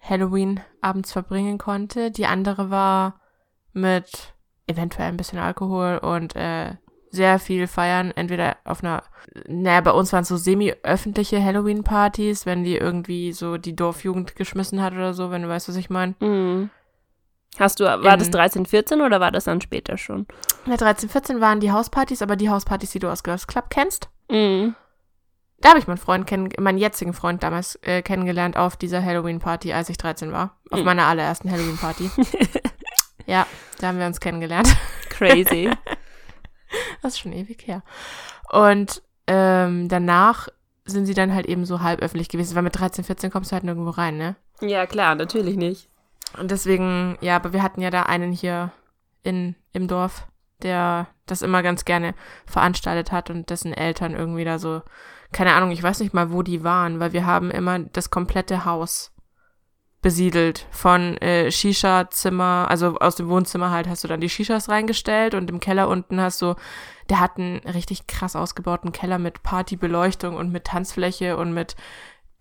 Halloween 0.00 0.60
abends 0.80 1.10
verbringen 1.10 1.58
konnte. 1.58 2.12
Die 2.12 2.26
andere 2.26 2.70
war 2.70 3.20
mit 3.72 4.33
eventuell 4.66 5.08
ein 5.08 5.16
bisschen 5.16 5.38
Alkohol 5.38 5.98
und 5.98 6.34
äh, 6.36 6.72
sehr 7.10 7.38
viel 7.38 7.66
feiern, 7.68 8.10
entweder 8.16 8.56
auf 8.64 8.82
einer, 8.82 9.02
naja, 9.46 9.80
bei 9.82 9.92
uns 9.92 10.12
waren 10.12 10.22
es 10.22 10.28
so 10.28 10.36
semi-öffentliche 10.36 11.42
Halloween-Partys, 11.42 12.44
wenn 12.44 12.64
die 12.64 12.76
irgendwie 12.76 13.32
so 13.32 13.56
die 13.56 13.76
Dorfjugend 13.76 14.34
geschmissen 14.36 14.82
hat 14.82 14.94
oder 14.94 15.14
so, 15.14 15.30
wenn 15.30 15.42
du 15.42 15.48
weißt, 15.48 15.68
was 15.68 15.76
ich 15.76 15.90
meine. 15.90 16.14
Mhm. 16.20 16.70
Hast 17.56 17.78
du, 17.78 17.84
war 17.84 18.16
das 18.16 18.26
In- 18.26 18.32
13, 18.32 18.66
14 18.66 19.00
oder 19.00 19.20
war 19.20 19.30
das 19.30 19.44
dann 19.44 19.60
später 19.60 19.96
schon? 19.96 20.26
Ja, 20.66 20.76
13, 20.76 21.08
14 21.08 21.40
waren 21.40 21.60
die 21.60 21.70
Hauspartys, 21.70 22.20
aber 22.20 22.34
die 22.34 22.50
Hauspartys, 22.50 22.90
die 22.90 22.98
du 22.98 23.08
aus 23.08 23.22
Girls 23.22 23.46
Club 23.46 23.66
kennst. 23.70 24.08
Mhm. 24.28 24.74
Da 25.60 25.68
habe 25.70 25.78
ich 25.78 25.86
meinen 25.86 25.98
Freund 25.98 26.26
kennen, 26.26 26.48
meinen 26.58 26.78
jetzigen 26.78 27.12
Freund 27.14 27.44
damals 27.44 27.76
äh, 27.82 28.02
kennengelernt 28.02 28.56
auf 28.56 28.76
dieser 28.76 29.02
Halloween-Party, 29.04 29.72
als 29.72 29.88
ich 29.88 29.98
13 29.98 30.32
war. 30.32 30.56
Auf 30.72 30.80
Mhm. 30.80 30.84
meiner 30.84 31.06
allerersten 31.06 31.48
Halloween-Party. 31.48 32.10
ja, 33.26 33.46
da 33.78 33.88
haben 33.88 33.98
wir 33.98 34.06
uns 34.06 34.20
kennengelernt. 34.20 34.68
Crazy. 35.08 35.70
Das 37.02 37.12
ist 37.12 37.20
schon 37.20 37.32
ewig 37.32 37.68
her. 37.68 37.82
Und 38.50 39.00
ähm, 39.28 39.88
danach 39.88 40.48
sind 40.86 41.06
sie 41.06 41.14
dann 41.14 41.32
halt 41.32 41.46
eben 41.46 41.66
so 41.66 41.82
halb 41.82 42.00
öffentlich 42.02 42.28
gewesen, 42.28 42.56
weil 42.56 42.64
mit 42.64 42.76
13, 42.76 43.04
14 43.04 43.30
kommst 43.30 43.50
du 43.50 43.54
halt 43.54 43.62
nirgendwo 43.62 43.90
rein, 43.90 44.16
ne? 44.16 44.34
ja, 44.60 44.86
klar, 44.86 45.14
natürlich 45.14 45.56
nicht. 45.56 45.88
Und 46.38 46.50
deswegen, 46.50 47.16
ja, 47.20 47.36
aber 47.36 47.52
wir 47.52 47.62
hatten 47.62 47.80
ja 47.80 47.90
da 47.90 48.04
einen 48.04 48.32
hier 48.32 48.72
in, 49.22 49.54
im 49.72 49.88
Dorf, 49.88 50.26
der 50.62 51.06
das 51.26 51.42
immer 51.42 51.62
ganz 51.62 51.84
gerne 51.84 52.14
veranstaltet 52.46 53.12
hat 53.12 53.30
und 53.30 53.50
dessen 53.50 53.72
Eltern 53.72 54.14
irgendwie 54.14 54.44
da 54.44 54.58
so, 54.58 54.82
keine 55.32 55.54
Ahnung, 55.54 55.70
ich 55.70 55.82
weiß 55.82 56.00
nicht 56.00 56.14
mal, 56.14 56.32
wo 56.32 56.42
die 56.42 56.64
waren, 56.64 57.00
weil 57.00 57.12
wir 57.12 57.26
haben 57.26 57.50
immer 57.50 57.78
das 57.78 58.10
komplette 58.10 58.64
Haus 58.64 59.12
besiedelt. 60.04 60.66
Von 60.70 61.16
äh, 61.16 61.50
Shisha-Zimmer, 61.50 62.66
also 62.68 62.98
aus 62.98 63.16
dem 63.16 63.28
Wohnzimmer 63.28 63.70
halt 63.70 63.88
hast 63.88 64.04
du 64.04 64.08
dann 64.08 64.20
die 64.20 64.28
Shishas 64.28 64.68
reingestellt 64.68 65.34
und 65.34 65.48
im 65.48 65.60
Keller 65.60 65.88
unten 65.88 66.20
hast 66.20 66.42
du, 66.42 66.54
der 67.08 67.20
hat 67.20 67.38
einen 67.38 67.56
richtig 67.60 68.06
krass 68.06 68.36
ausgebauten 68.36 68.92
Keller 68.92 69.18
mit 69.18 69.42
Partybeleuchtung 69.42 70.36
und 70.36 70.52
mit 70.52 70.64
Tanzfläche 70.64 71.38
und 71.38 71.54
mit 71.54 71.74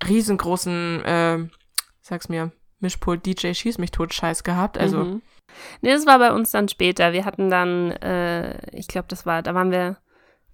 riesengroßen, 0.05 1.05
äh, 1.05 1.47
sag's 2.01 2.27
mir, 2.27 2.51
Mischpult 2.81 3.25
DJ 3.25 3.53
Schieß 3.53 3.77
mich 3.77 3.91
tot 3.91 4.13
Scheiß 4.13 4.43
gehabt. 4.43 4.77
Also, 4.77 4.97
Mhm. 4.97 5.21
Nee, 5.81 5.91
das 5.91 6.05
war 6.05 6.19
bei 6.19 6.33
uns 6.33 6.51
dann 6.51 6.67
später. 6.67 7.13
Wir 7.13 7.25
hatten 7.25 7.49
dann, 7.49 7.91
äh, 7.91 8.57
ich 8.75 8.87
glaube, 8.87 9.07
das 9.07 9.25
war, 9.25 9.41
da 9.41 9.53
waren 9.53 9.71
wir 9.71 9.97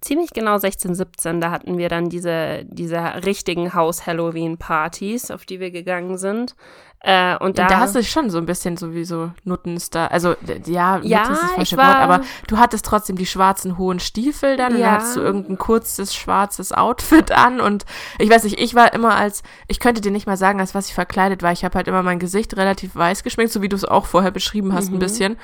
ziemlich 0.00 0.30
genau 0.32 0.56
16, 0.58 0.94
17. 0.94 1.40
Da 1.40 1.50
hatten 1.50 1.76
wir 1.78 1.88
dann 1.88 2.08
diese, 2.08 2.64
diese 2.66 2.98
richtigen 3.24 3.74
Haus-Halloween-Partys, 3.74 5.30
auf 5.30 5.44
die 5.44 5.60
wir 5.60 5.70
gegangen 5.70 6.18
sind. 6.18 6.54
Äh, 7.02 7.36
und 7.38 7.58
da, 7.58 7.66
da, 7.66 7.78
hast 7.80 7.94
du 7.94 8.02
schon 8.04 8.28
so 8.28 8.36
ein 8.36 8.44
bisschen 8.44 8.76
sowieso 8.76 9.30
Nuttenstar. 9.44 10.10
Also, 10.10 10.34
ja, 10.66 10.96
Nutten 10.96 11.08
Ja, 11.08 11.22
ist 11.22 11.42
das 11.42 11.52
falsche 11.52 11.76
war- 11.78 11.86
Wort, 11.88 11.96
aber 11.96 12.20
du 12.46 12.58
hattest 12.58 12.84
trotzdem 12.84 13.16
die 13.16 13.24
schwarzen 13.24 13.78
hohen 13.78 14.00
Stiefel 14.00 14.58
dann 14.58 14.74
und 14.74 14.80
Ja. 14.80 14.86
dann 14.86 14.94
hattest 14.96 15.16
du 15.16 15.20
irgendein 15.20 15.56
kurzes 15.56 16.14
schwarzes 16.14 16.72
Outfit 16.72 17.32
an 17.32 17.60
und 17.62 17.86
ich 18.18 18.28
weiß 18.28 18.44
nicht, 18.44 18.60
ich 18.60 18.74
war 18.74 18.92
immer 18.92 19.14
als, 19.16 19.42
ich 19.66 19.80
könnte 19.80 20.02
dir 20.02 20.10
nicht 20.12 20.26
mal 20.26 20.36
sagen, 20.36 20.60
als 20.60 20.74
was 20.74 20.88
ich 20.88 20.94
verkleidet 20.94 21.42
war. 21.42 21.52
Ich 21.52 21.64
habe 21.64 21.74
halt 21.78 21.88
immer 21.88 22.02
mein 22.02 22.18
Gesicht 22.18 22.54
relativ 22.58 22.94
weiß 22.94 23.22
geschminkt, 23.22 23.52
so 23.54 23.62
wie 23.62 23.70
du 23.70 23.76
es 23.76 23.86
auch 23.86 24.04
vorher 24.04 24.30
beschrieben 24.30 24.74
hast, 24.74 24.90
Mhm. 24.90 24.96
ein 24.96 25.00
bisschen. 25.00 25.36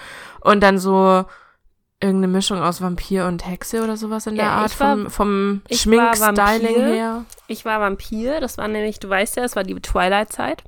Und 0.42 0.60
dann 0.62 0.76
so 0.78 1.24
irgendeine 2.00 2.32
Mischung 2.32 2.58
aus 2.62 2.80
Vampir 2.82 3.26
und 3.26 3.46
Hexe 3.46 3.82
oder 3.82 3.96
sowas 3.96 4.26
in 4.26 4.36
der 4.36 4.44
Ja, 4.44 4.50
Art, 4.52 4.72
ich 4.72 4.80
war- 4.80 4.96
vom, 4.96 5.10
vom 5.10 5.62
Schminkstyling 5.70 6.74
her. 6.92 7.24
ich 7.48 7.64
war 7.64 7.80
Vampir, 7.80 8.40
das 8.40 8.58
war 8.58 8.68
nämlich, 8.68 8.98
du 9.00 9.08
weißt 9.08 9.36
ja, 9.36 9.44
es 9.44 9.56
war 9.56 9.64
die 9.64 9.74
Twilight-Zeit. 9.74 10.62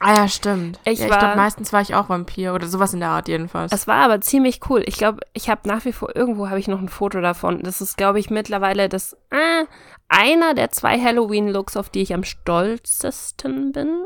Ah 0.00 0.14
ja, 0.14 0.28
stimmt. 0.28 0.78
Ich 0.84 1.00
ja, 1.00 1.06
ich 1.06 1.10
glaube, 1.18 1.34
meistens 1.36 1.72
war 1.72 1.80
ich 1.80 1.94
auch 1.96 2.08
Vampir 2.08 2.54
oder 2.54 2.68
sowas 2.68 2.94
in 2.94 3.00
der 3.00 3.08
Art 3.08 3.26
jedenfalls. 3.26 3.72
Es 3.72 3.88
war 3.88 3.96
aber 4.04 4.20
ziemlich 4.20 4.60
cool. 4.70 4.84
Ich 4.86 4.96
glaube, 4.96 5.20
ich 5.32 5.48
habe 5.50 5.66
nach 5.66 5.84
wie 5.86 5.92
vor, 5.92 6.14
irgendwo 6.14 6.48
habe 6.48 6.60
ich 6.60 6.68
noch 6.68 6.80
ein 6.80 6.88
Foto 6.88 7.20
davon. 7.20 7.60
Das 7.64 7.80
ist, 7.80 7.96
glaube 7.96 8.20
ich, 8.20 8.30
mittlerweile 8.30 8.88
das, 8.88 9.14
äh, 9.30 9.64
einer 10.08 10.54
der 10.54 10.70
zwei 10.70 11.00
Halloween-Looks, 11.00 11.76
auf 11.76 11.88
die 11.90 12.02
ich 12.02 12.14
am 12.14 12.22
stolzesten 12.22 13.72
bin. 13.72 14.04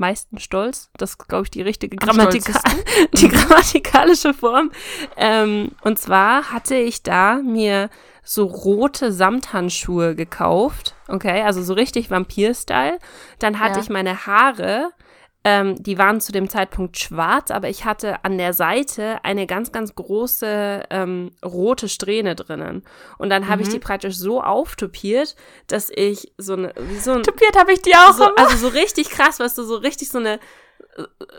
Meisten 0.00 0.38
stolz. 0.38 0.90
Das 0.96 1.10
ist, 1.10 1.28
glaube 1.28 1.44
ich, 1.44 1.50
die 1.50 1.62
richtige 1.62 1.96
Am 2.00 2.08
Grammatika 2.08 2.58
die 3.12 3.28
grammatikalische 3.28 4.34
Form. 4.34 4.72
Ähm, 5.16 5.72
und 5.82 5.98
zwar 5.98 6.50
hatte 6.50 6.74
ich 6.74 7.02
da 7.04 7.36
mir 7.36 7.90
so 8.24 8.44
rote 8.46 9.12
Samthandschuhe 9.12 10.14
gekauft. 10.14 10.94
Okay, 11.08 11.42
also 11.42 11.62
so 11.62 11.74
richtig 11.74 12.10
Vampir-Style. 12.10 12.98
Dann 13.38 13.60
hatte 13.60 13.78
Ja. 13.78 13.82
ich 13.84 13.90
meine 13.90 14.26
Haare. 14.26 14.90
Ähm, 15.42 15.82
die 15.82 15.96
waren 15.96 16.20
zu 16.20 16.32
dem 16.32 16.50
Zeitpunkt 16.50 16.98
schwarz, 16.98 17.50
aber 17.50 17.70
ich 17.70 17.86
hatte 17.86 18.24
an 18.24 18.36
der 18.36 18.52
Seite 18.52 19.24
eine 19.24 19.46
ganz, 19.46 19.72
ganz 19.72 19.94
große 19.94 20.82
ähm, 20.90 21.30
rote 21.42 21.88
Strähne 21.88 22.34
drinnen. 22.34 22.82
Und 23.16 23.30
dann 23.30 23.48
habe 23.48 23.62
ich 23.62 23.68
Mhm. 23.68 23.72
die 23.72 23.78
praktisch 23.78 24.16
so 24.16 24.42
auftopiert, 24.42 25.36
dass 25.66 25.88
ich 25.88 26.32
so 26.36 26.52
eine, 26.52 26.74
wie 26.78 26.98
so 26.98 27.12
ein, 27.12 27.22
Tupiert 27.22 27.58
habe 27.58 27.72
ich 27.72 27.80
die 27.80 27.94
auch 27.94 28.12
so, 28.12 28.24
also 28.34 28.56
so 28.56 28.68
richtig 28.68 29.08
krass, 29.08 29.40
weißt 29.40 29.56
du, 29.56 29.62
so 29.62 29.76
richtig 29.76 30.10
so 30.10 30.18
eine 30.18 30.40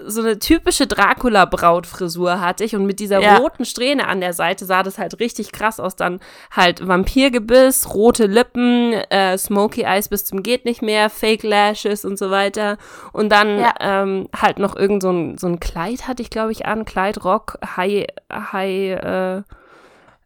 so 0.06 0.22
eine 0.22 0.40
typische 0.40 0.88
Dracula-Brautfrisur 0.88 2.40
hatte 2.42 2.64
ich 2.64 2.76
und 2.76 2.86
mit 2.86 3.00
dieser 3.00 3.20
Ja. 3.22 3.38
roten 3.38 3.66
Strähne 3.66 4.08
an 4.08 4.22
der 4.22 4.34
Seite 4.34 4.66
sah 4.66 4.84
das 4.84 4.98
halt 4.98 5.20
richtig 5.20 5.52
krass 5.52 5.80
aus. 5.80 5.96
Dann 5.96 6.20
halt 6.52 6.86
Vampirgebiss, 6.88 7.94
rote 7.94 8.26
Lippen, 8.26 8.94
äh, 8.94 9.38
Smoky 9.38 9.82
Eyes 9.84 10.10
bis 10.10 10.26
zum 10.26 10.44
geht 10.44 10.66
nicht 10.66 10.82
mehr, 10.82 11.10
Fake 11.10 11.44
Lashes 11.44 12.06
und 12.06 12.18
so 12.18 12.32
weiter. 12.32 12.78
Und 13.14 13.30
dann 13.32 13.60
Ja. 13.60 13.74
ähm, 13.80 14.28
halt 14.36 14.60
noch 14.60 14.76
irgend 14.76 15.04
so 15.04 15.12
ein, 15.12 15.38
so 15.38 15.48
ein 15.48 15.60
Kleid 15.60 16.08
hatte 16.08 16.22
ich, 16.22 16.30
glaube 16.30 16.52
ich, 16.52 16.66
an, 16.66 16.86
Kleid, 16.86 17.24
Rock, 17.24 17.58
High, 17.78 18.08
High, 18.32 19.04
äh, 19.04 19.42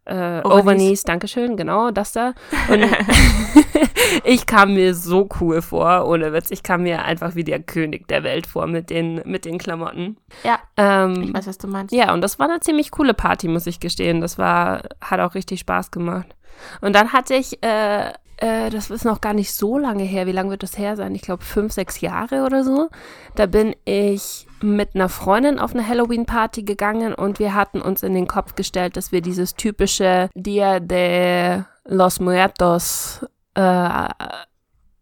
äh, 0.06 0.40
Overknees. 0.40 0.44
Overknees, 0.62 1.02
Dankeschön, 1.04 1.56
genau, 1.56 1.90
das 1.90 2.12
da. 2.12 2.32
Und 2.68 2.84
ich 4.24 4.46
kam 4.46 4.74
mir 4.74 4.94
so 4.94 5.28
cool 5.40 5.62
vor, 5.62 6.06
ohne 6.06 6.32
Witz. 6.32 6.50
Ich 6.50 6.62
kam 6.62 6.82
mir 6.84 7.04
einfach 7.04 7.34
wie 7.34 7.44
der 7.44 7.60
König 7.62 8.08
der 8.08 8.22
Welt 8.22 8.46
vor 8.46 8.66
mit 8.66 8.90
den, 8.90 9.20
mit 9.24 9.44
den 9.44 9.58
Klamotten. 9.58 10.16
Ja. 10.44 10.58
Ähm, 10.76 11.22
Ich 11.22 11.34
weiß, 11.34 11.46
was 11.48 11.58
du 11.58 11.68
meinst. 11.68 11.94
ja, 11.94 12.12
und 12.12 12.20
das 12.22 12.38
war 12.38 12.48
eine 12.48 12.60
ziemlich 12.60 12.90
coole 12.90 13.14
Party, 13.14 13.48
muss 13.48 13.66
ich 13.66 13.80
gestehen. 13.80 14.20
Das 14.20 14.38
war, 14.38 14.82
hat 15.00 15.20
auch 15.20 15.34
richtig 15.34 15.60
Spaß 15.60 15.90
gemacht. 15.90 16.34
Und 16.80 16.94
dann 16.94 17.12
hatte 17.12 17.34
ich, 17.34 17.62
äh, 17.62 18.08
äh, 18.38 18.70
das 18.70 18.90
ist 18.90 19.04
noch 19.04 19.20
gar 19.20 19.34
nicht 19.34 19.52
so 19.54 19.76
lange 19.78 20.04
her. 20.04 20.26
Wie 20.26 20.32
lange 20.32 20.50
wird 20.50 20.62
das 20.62 20.78
her 20.78 20.96
sein? 20.96 21.14
Ich 21.14 21.22
glaube 21.22 21.44
fünf, 21.44 21.72
sechs 21.72 22.00
Jahre 22.00 22.44
oder 22.44 22.64
so. 22.64 22.88
Da 23.34 23.46
bin 23.46 23.74
ich 23.84 24.45
mit 24.62 24.94
einer 24.94 25.08
Freundin 25.08 25.58
auf 25.58 25.74
eine 25.74 25.86
Halloween-Party 25.86 26.62
gegangen 26.62 27.14
und 27.14 27.38
wir 27.38 27.54
hatten 27.54 27.80
uns 27.80 28.02
in 28.02 28.14
den 28.14 28.26
Kopf 28.26 28.54
gestellt, 28.54 28.96
dass 28.96 29.12
wir 29.12 29.20
dieses 29.20 29.54
typische 29.54 30.30
Dia 30.34 30.80
de 30.80 31.62
los 31.84 32.20
Muertos 32.20 33.24
äh, 33.54 34.08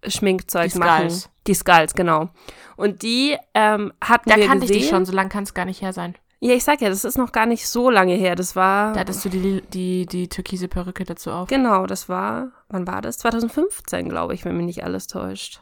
Schminkzeug 0.06 0.72
Die 0.72 0.78
machen. 0.78 1.10
Skulls. 1.10 1.30
Die 1.46 1.54
Skulls, 1.54 1.94
genau. 1.94 2.28
Und 2.76 3.02
die 3.02 3.36
ähm, 3.54 3.92
hatten 4.02 4.28
Da 4.30 4.36
wir 4.36 4.46
kannte 4.46 4.62
gesehen. 4.66 4.76
ich 4.76 4.82
die 4.84 4.88
schon, 4.88 5.04
so 5.06 5.12
lange 5.12 5.28
kann 5.28 5.44
es 5.44 5.54
gar 5.54 5.64
nicht 5.64 5.82
her 5.82 5.92
sein. 5.92 6.14
Ja, 6.40 6.52
ich 6.54 6.64
sag 6.64 6.82
ja, 6.82 6.90
das 6.90 7.04
ist 7.04 7.16
noch 7.16 7.32
gar 7.32 7.46
nicht 7.46 7.66
so 7.68 7.88
lange 7.88 8.14
her. 8.14 8.34
Das 8.34 8.54
war. 8.54 8.92
Da 8.92 9.00
hattest 9.00 9.24
du 9.24 9.30
die, 9.30 9.62
die, 9.72 10.04
die 10.04 10.28
türkise 10.28 10.68
Perücke 10.68 11.04
dazu 11.04 11.30
auf. 11.30 11.48
genau, 11.48 11.86
das 11.86 12.08
war. 12.08 12.48
Wann 12.68 12.86
war 12.86 13.00
das? 13.00 13.18
2015, 13.18 14.08
glaube 14.10 14.34
ich, 14.34 14.44
wenn 14.44 14.56
mich 14.56 14.66
nicht 14.66 14.84
alles 14.84 15.06
täuscht. 15.06 15.60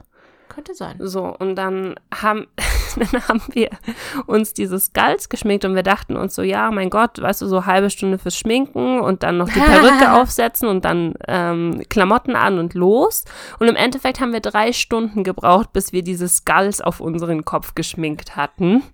Könnte 0.52 0.74
sein. 0.74 0.96
So, 0.98 1.34
und 1.38 1.56
dann 1.56 1.94
haben, 2.14 2.46
dann 2.96 3.28
haben 3.28 3.42
wir 3.52 3.70
uns 4.26 4.52
dieses 4.52 4.86
Skulls 4.86 5.30
geschminkt 5.30 5.64
und 5.64 5.74
wir 5.74 5.82
dachten 5.82 6.14
uns 6.16 6.34
so, 6.34 6.42
ja, 6.42 6.70
mein 6.70 6.90
Gott, 6.90 7.20
weißt 7.20 7.40
du, 7.40 7.46
so 7.46 7.64
halbe 7.64 7.88
Stunde 7.88 8.18
fürs 8.18 8.36
Schminken 8.36 9.00
und 9.00 9.22
dann 9.22 9.38
noch 9.38 9.48
die 9.48 9.60
Perücke 9.60 10.12
aufsetzen 10.20 10.68
und 10.68 10.84
dann 10.84 11.14
ähm, 11.26 11.82
Klamotten 11.88 12.36
an 12.36 12.58
und 12.58 12.74
los. 12.74 13.24
Und 13.60 13.68
im 13.68 13.76
Endeffekt 13.76 14.20
haben 14.20 14.34
wir 14.34 14.40
drei 14.40 14.74
Stunden 14.74 15.24
gebraucht, 15.24 15.72
bis 15.72 15.94
wir 15.94 16.02
diese 16.02 16.28
Skulls 16.28 16.82
auf 16.82 17.00
unseren 17.00 17.46
Kopf 17.46 17.74
geschminkt 17.74 18.36
hatten. 18.36 18.82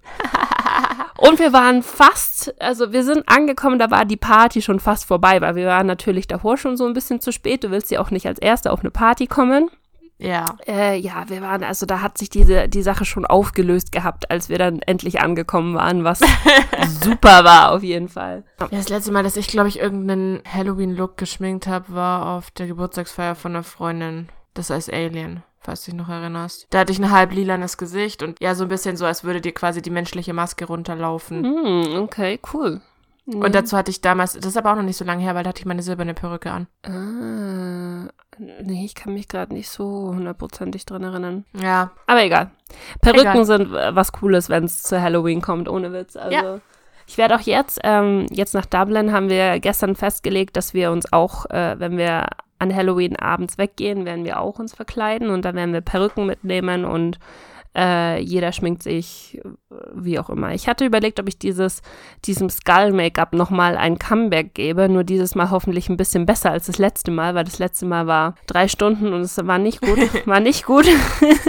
Und 1.18 1.40
wir 1.40 1.52
waren 1.52 1.82
fast, 1.82 2.54
also 2.62 2.92
wir 2.92 3.02
sind 3.02 3.28
angekommen, 3.28 3.80
da 3.80 3.90
war 3.90 4.04
die 4.04 4.16
Party 4.16 4.62
schon 4.62 4.78
fast 4.78 5.04
vorbei, 5.04 5.40
weil 5.40 5.56
wir 5.56 5.66
waren 5.66 5.88
natürlich 5.88 6.28
davor 6.28 6.56
schon 6.56 6.76
so 6.76 6.86
ein 6.86 6.92
bisschen 6.92 7.20
zu 7.20 7.32
spät. 7.32 7.64
Du 7.64 7.72
willst 7.72 7.90
ja 7.90 7.98
auch 8.00 8.12
nicht 8.12 8.28
als 8.28 8.38
Erster 8.38 8.72
auf 8.72 8.80
eine 8.80 8.92
Party 8.92 9.26
kommen. 9.26 9.68
Ja. 10.18 10.56
Äh, 10.66 10.98
ja, 10.98 11.28
wir 11.28 11.40
waren, 11.42 11.62
also 11.62 11.86
da 11.86 12.00
hat 12.02 12.18
sich 12.18 12.28
diese, 12.28 12.68
die 12.68 12.82
Sache 12.82 13.04
schon 13.04 13.24
aufgelöst 13.24 13.92
gehabt, 13.92 14.30
als 14.30 14.48
wir 14.48 14.58
dann 14.58 14.80
endlich 14.82 15.20
angekommen 15.20 15.74
waren, 15.74 16.04
was 16.04 16.20
super 17.02 17.44
war 17.44 17.72
auf 17.72 17.82
jeden 17.82 18.08
Fall. 18.08 18.44
ja. 18.60 18.66
Das 18.70 18.88
letzte 18.88 19.12
Mal, 19.12 19.22
dass 19.22 19.36
ich, 19.36 19.48
glaube 19.48 19.68
ich, 19.68 19.78
irgendeinen 19.78 20.42
Halloween-Look 20.52 21.16
geschminkt 21.16 21.66
habe, 21.66 21.94
war 21.94 22.36
auf 22.36 22.50
der 22.50 22.66
Geburtstagsfeier 22.66 23.34
von 23.34 23.52
einer 23.52 23.62
Freundin. 23.62 24.28
Das 24.54 24.72
als 24.72 24.90
Alien, 24.90 25.44
falls 25.60 25.84
du 25.84 25.92
dich 25.92 25.98
noch 25.98 26.08
erinnerst. 26.08 26.66
Da 26.70 26.80
hatte 26.80 26.92
ich 26.92 26.98
ein 26.98 27.12
halb 27.12 27.32
lilanes 27.32 27.78
Gesicht 27.78 28.24
und 28.24 28.40
ja, 28.40 28.56
so 28.56 28.64
ein 28.64 28.68
bisschen 28.68 28.96
so, 28.96 29.06
als 29.06 29.22
würde 29.22 29.40
dir 29.40 29.52
quasi 29.52 29.82
die 29.82 29.90
menschliche 29.90 30.32
Maske 30.32 30.64
runterlaufen. 30.64 31.44
Hm, 31.44 32.02
okay, 32.02 32.40
cool. 32.52 32.80
Und 33.34 33.54
dazu 33.54 33.76
hatte 33.76 33.90
ich 33.90 34.00
damals, 34.00 34.32
das 34.32 34.46
ist 34.46 34.56
aber 34.56 34.72
auch 34.72 34.76
noch 34.76 34.82
nicht 34.82 34.96
so 34.96 35.04
lange 35.04 35.22
her, 35.22 35.34
weil 35.34 35.44
da 35.44 35.50
hatte 35.50 35.60
ich 35.60 35.66
meine 35.66 35.82
silberne 35.82 36.14
Perücke 36.14 36.50
an. 36.50 36.66
Ah, 36.82 38.10
nee, 38.38 38.84
ich 38.86 38.94
kann 38.94 39.12
mich 39.12 39.28
gerade 39.28 39.52
nicht 39.52 39.68
so 39.68 40.12
hundertprozentig 40.14 40.86
dran 40.86 41.02
erinnern. 41.02 41.44
Ja. 41.52 41.90
Aber 42.06 42.22
egal. 42.22 42.50
Perücken 43.02 43.30
Egal. 43.32 43.44
sind 43.44 43.74
äh, 43.74 43.94
was 43.94 44.12
Cooles, 44.12 44.48
wenn 44.48 44.64
es 44.64 44.82
zu 44.82 45.00
Halloween 45.00 45.42
kommt, 45.42 45.68
ohne 45.68 45.92
Witz. 45.92 46.16
Also. 46.16 46.34
Ja. 46.34 46.60
Ich 47.06 47.18
werde 47.18 47.36
auch 47.36 47.40
jetzt, 47.40 47.80
ähm, 47.84 48.26
jetzt 48.30 48.54
nach 48.54 48.66
Dublin 48.66 49.12
haben 49.12 49.28
wir 49.28 49.60
gestern 49.60 49.94
festgelegt, 49.94 50.56
dass 50.56 50.74
wir 50.74 50.90
uns 50.90 51.12
auch, 51.12 51.46
äh, 51.50 51.78
wenn 51.78 51.96
wir 51.96 52.26
an 52.58 52.74
Halloween 52.74 53.16
abends 53.16 53.56
weggehen, 53.58 54.04
werden 54.04 54.24
wir 54.24 54.40
auch 54.40 54.58
uns 54.58 54.74
verkleiden 54.74 55.30
und 55.30 55.44
da 55.44 55.54
werden 55.54 55.72
wir 55.72 55.80
Perücken 55.80 56.26
mitnehmen 56.26 56.84
und 56.84 57.18
äh, 57.78 58.20
jeder 58.20 58.50
schminkt 58.50 58.82
sich 58.82 59.40
äh, 59.44 59.74
wie 59.94 60.18
auch 60.18 60.30
immer. 60.30 60.52
Ich 60.52 60.66
hatte 60.66 60.84
überlegt, 60.84 61.20
ob 61.20 61.28
ich 61.28 61.38
dieses, 61.38 61.82
diesem 62.24 62.50
Skull-Make-up 62.50 63.34
nochmal 63.34 63.76
ein 63.76 63.98
Comeback 63.98 64.54
gebe, 64.54 64.88
nur 64.88 65.04
dieses 65.04 65.36
Mal 65.36 65.50
hoffentlich 65.50 65.88
ein 65.88 65.96
bisschen 65.96 66.26
besser 66.26 66.50
als 66.50 66.66
das 66.66 66.78
letzte 66.78 67.12
Mal, 67.12 67.36
weil 67.36 67.44
das 67.44 67.60
letzte 67.60 67.86
Mal 67.86 68.08
war 68.08 68.34
drei 68.46 68.66
Stunden 68.66 69.12
und 69.12 69.20
es 69.20 69.38
war 69.46 69.58
nicht 69.58 69.80
gut, 69.80 69.98
war 70.26 70.40
nicht 70.40 70.66
gut. 70.66 70.86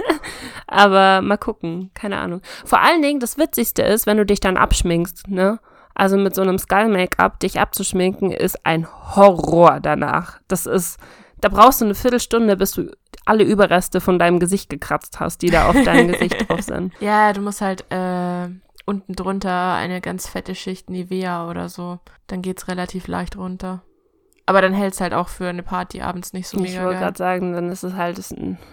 Aber 0.67 1.21
mal 1.21 1.37
gucken, 1.37 1.89
keine 1.95 2.19
Ahnung. 2.19 2.41
Vor 2.63 2.79
allen 2.79 3.01
Dingen, 3.01 3.19
das 3.19 3.39
Witzigste 3.39 3.81
ist, 3.81 4.05
wenn 4.05 4.17
du 4.17 4.25
dich 4.25 4.39
dann 4.39 4.57
abschminkst, 4.57 5.27
ne? 5.29 5.59
Also 5.95 6.15
mit 6.15 6.35
so 6.35 6.43
einem 6.43 6.59
Skull-Make-up 6.59 7.39
dich 7.39 7.59
abzuschminken, 7.59 8.31
ist 8.31 8.65
ein 8.65 8.87
Horror 9.15 9.79
danach. 9.81 10.39
Das 10.47 10.67
ist, 10.67 10.97
da 11.41 11.49
brauchst 11.49 11.81
du 11.81 11.85
eine 11.85 11.95
Viertelstunde, 11.95 12.57
bis 12.57 12.71
du 12.71 12.91
alle 13.25 13.43
Überreste 13.43 14.01
von 14.01 14.19
deinem 14.19 14.39
Gesicht 14.39 14.69
gekratzt 14.69 15.19
hast, 15.19 15.41
die 15.41 15.49
da 15.49 15.69
auf 15.69 15.83
deinem 15.83 16.11
Gesicht 16.11 16.35
drauf 16.49 16.61
sind. 16.61 16.93
Ja, 16.99 17.31
du 17.33 17.41
musst 17.41 17.61
halt 17.61 17.85
äh, 17.91 18.49
unten 18.85 19.13
drunter 19.13 19.73
eine 19.73 20.01
ganz 20.01 20.27
fette 20.27 20.55
Schicht 20.55 20.89
Nivea 20.89 21.49
oder 21.49 21.69
so. 21.69 21.99
Dann 22.27 22.41
geht's 22.41 22.67
relativ 22.67 23.07
leicht 23.07 23.37
runter. 23.37 23.83
Aber 24.45 24.61
dann 24.63 24.73
hält's 24.73 24.99
halt 24.99 25.13
auch 25.13 25.29
für 25.29 25.47
eine 25.47 25.61
Party 25.61 26.01
abends 26.01 26.33
nicht 26.33 26.47
so 26.47 26.57
ich 26.57 26.71
mega 26.71 26.81
wollte 26.83 26.93
geil. 26.95 27.03
gerade 27.03 27.17
sagen, 27.17 27.53
dann 27.53 27.69
ist 27.69 27.83
es 27.83 27.93
halt, 27.93 28.19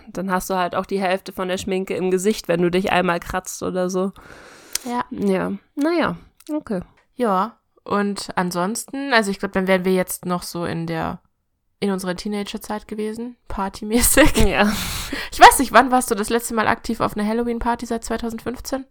dann 0.09 0.31
hast 0.31 0.49
du 0.49 0.55
halt 0.55 0.75
auch 0.75 0.87
die 0.87 1.01
Hälfte 1.01 1.33
von 1.33 1.49
der 1.49 1.59
Schminke 1.59 1.95
im 1.95 2.11
Gesicht, 2.11 2.49
wenn 2.49 2.63
du 2.63 2.71
dich 2.71 2.93
einmal 2.93 3.21
kratzt 3.21 3.63
oder 3.63 3.91
so. 3.91 4.13
Ja. 4.87 5.05
Ja, 5.11 5.53
naja, 5.75 6.17
okay. 6.51 6.81
Ja, 7.15 7.59
und 7.85 8.31
ansonsten, 8.37 9.13
also 9.13 9.31
ich 9.31 9.39
glaube, 9.39 9.53
dann 9.53 9.67
wären 9.67 9.85
wir 9.85 9.93
jetzt 9.93 10.25
noch 10.25 10.45
so 10.45 10.65
in 10.65 10.87
der, 10.87 11.21
in 11.81 11.91
unserer 11.91 12.17
Teenagerzeit 12.17 12.89
gewesen, 12.89 13.37
partymäßig. 13.49 14.37
Ja, 14.47 14.73
Ich 15.33 15.41
weiß 15.41 15.59
nicht, 15.59 15.73
wann 15.73 15.91
warst 15.91 16.11
du 16.11 16.15
das 16.15 16.31
letzte 16.31 16.55
Mal 16.55 16.69
aktiv 16.69 17.01
auf 17.01 17.17
einer 17.17 17.27
Halloween-Party 17.29 17.87
seit 17.87 18.05
2015? 18.05 18.85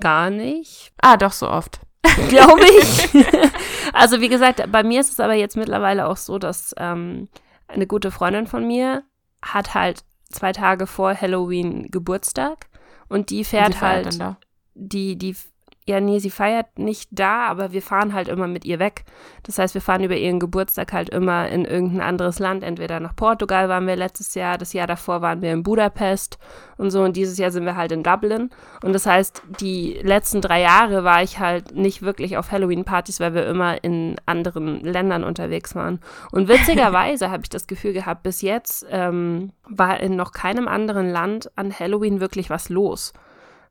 gar 0.00 0.30
nicht. 0.30 0.92
Ah, 1.02 1.16
doch, 1.18 1.32
so 1.32 1.50
oft. 1.50 1.80
glaube 2.28 2.64
ich. 2.64 3.26
also 3.92 4.20
wie 4.20 4.28
gesagt, 4.28 4.62
bei 4.72 4.82
mir 4.82 5.00
ist 5.00 5.12
es 5.12 5.20
aber 5.20 5.34
jetzt 5.34 5.56
mittlerweile 5.56 6.06
auch 6.08 6.16
so, 6.16 6.38
dass 6.38 6.74
ähm, 6.78 7.28
eine 7.68 7.86
gute 7.86 8.10
Freundin 8.10 8.46
von 8.46 8.66
mir 8.66 9.02
hat 9.42 9.74
halt 9.74 10.04
zwei 10.30 10.52
Tage 10.52 10.86
vor 10.86 11.14
Halloween 11.20 11.90
Geburtstag 11.90 12.68
und 13.08 13.30
die 13.30 13.40
Und 13.40 13.46
fährt 13.46 13.74
feiert 13.74 14.06
halt, 14.06 14.20
da. 14.20 14.38
die, 14.74 15.16
die, 15.16 15.36
ja 15.84 16.00
nee, 16.00 16.20
sie 16.20 16.30
feiert 16.30 16.78
nicht 16.78 17.08
da, 17.10 17.46
aber 17.46 17.72
wir 17.72 17.82
fahren 17.82 18.12
halt 18.12 18.28
immer 18.28 18.46
mit 18.46 18.64
ihr 18.64 18.78
weg. 18.78 19.04
Das 19.42 19.58
heißt, 19.58 19.74
wir 19.74 19.80
fahren 19.80 20.04
über 20.04 20.16
ihren 20.16 20.38
Geburtstag 20.38 20.92
halt 20.92 21.10
immer 21.10 21.48
in 21.48 21.64
irgendein 21.64 22.02
anderes 22.02 22.38
Land. 22.38 22.62
Entweder 22.62 23.00
nach 23.00 23.16
Portugal 23.16 23.68
waren 23.68 23.86
wir 23.88 23.96
letztes 23.96 24.34
Jahr, 24.34 24.58
das 24.58 24.72
Jahr 24.72 24.86
davor 24.86 25.22
waren 25.22 25.42
wir 25.42 25.52
in 25.52 25.64
Budapest 25.64 26.38
und 26.76 26.90
so 26.90 27.02
und 27.02 27.16
dieses 27.16 27.36
Jahr 27.36 27.50
sind 27.50 27.64
wir 27.64 27.76
halt 27.76 27.90
in 27.90 28.04
Dublin. 28.04 28.50
Und 28.84 28.92
das 28.92 29.06
heißt, 29.06 29.42
die 29.60 29.98
letzten 30.02 30.40
drei 30.40 30.60
Jahre 30.60 31.02
war 31.02 31.22
ich 31.22 31.40
halt 31.40 31.74
nicht 31.74 32.02
wirklich 32.02 32.36
auf 32.36 32.52
Halloween-Partys, 32.52 33.18
weil 33.18 33.34
wir 33.34 33.46
immer 33.46 33.82
in 33.82 34.16
anderen 34.24 34.80
Ländern 34.80 35.24
unterwegs 35.24 35.74
waren. 35.74 35.98
Und 36.30 36.48
witzigerweise 36.48 37.30
habe 37.32 37.42
ich 37.42 37.50
das 37.50 37.66
Gefühl 37.66 37.92
gehabt, 37.92 38.22
bis 38.22 38.40
jetzt 38.40 38.86
ähm, 38.90 39.52
war 39.68 39.98
in 39.98 40.14
noch 40.14 40.30
keinem 40.32 40.68
anderen 40.68 41.10
Land 41.10 41.50
an 41.56 41.76
Halloween 41.76 42.20
wirklich 42.20 42.50
was 42.50 42.68
los. 42.68 43.12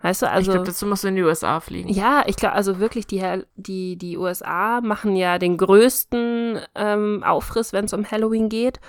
Weißt 0.01 0.21
du, 0.21 0.25
ich 0.25 0.31
also. 0.31 0.51
glaube, 0.51 0.67
dazu 0.67 0.85
musst 0.85 1.03
du 1.03 1.09
in 1.09 1.15
die 1.15 1.23
USA 1.23 1.59
fliegen. 1.59 1.89
Ja, 1.89 2.23
ich 2.25 2.35
glaube, 2.35 2.55
also 2.55 2.79
wirklich, 2.79 3.05
die, 3.07 3.23
die, 3.55 3.97
die 3.97 4.17
USA 4.17 4.81
machen 4.81 5.15
ja 5.15 5.37
den 5.37 5.57
größten 5.57 6.59
ähm, 6.75 7.23
Aufriss, 7.23 7.73
wenn 7.73 7.85
es 7.85 7.93
um 7.93 8.09
Halloween 8.09 8.49
geht. 8.49 8.79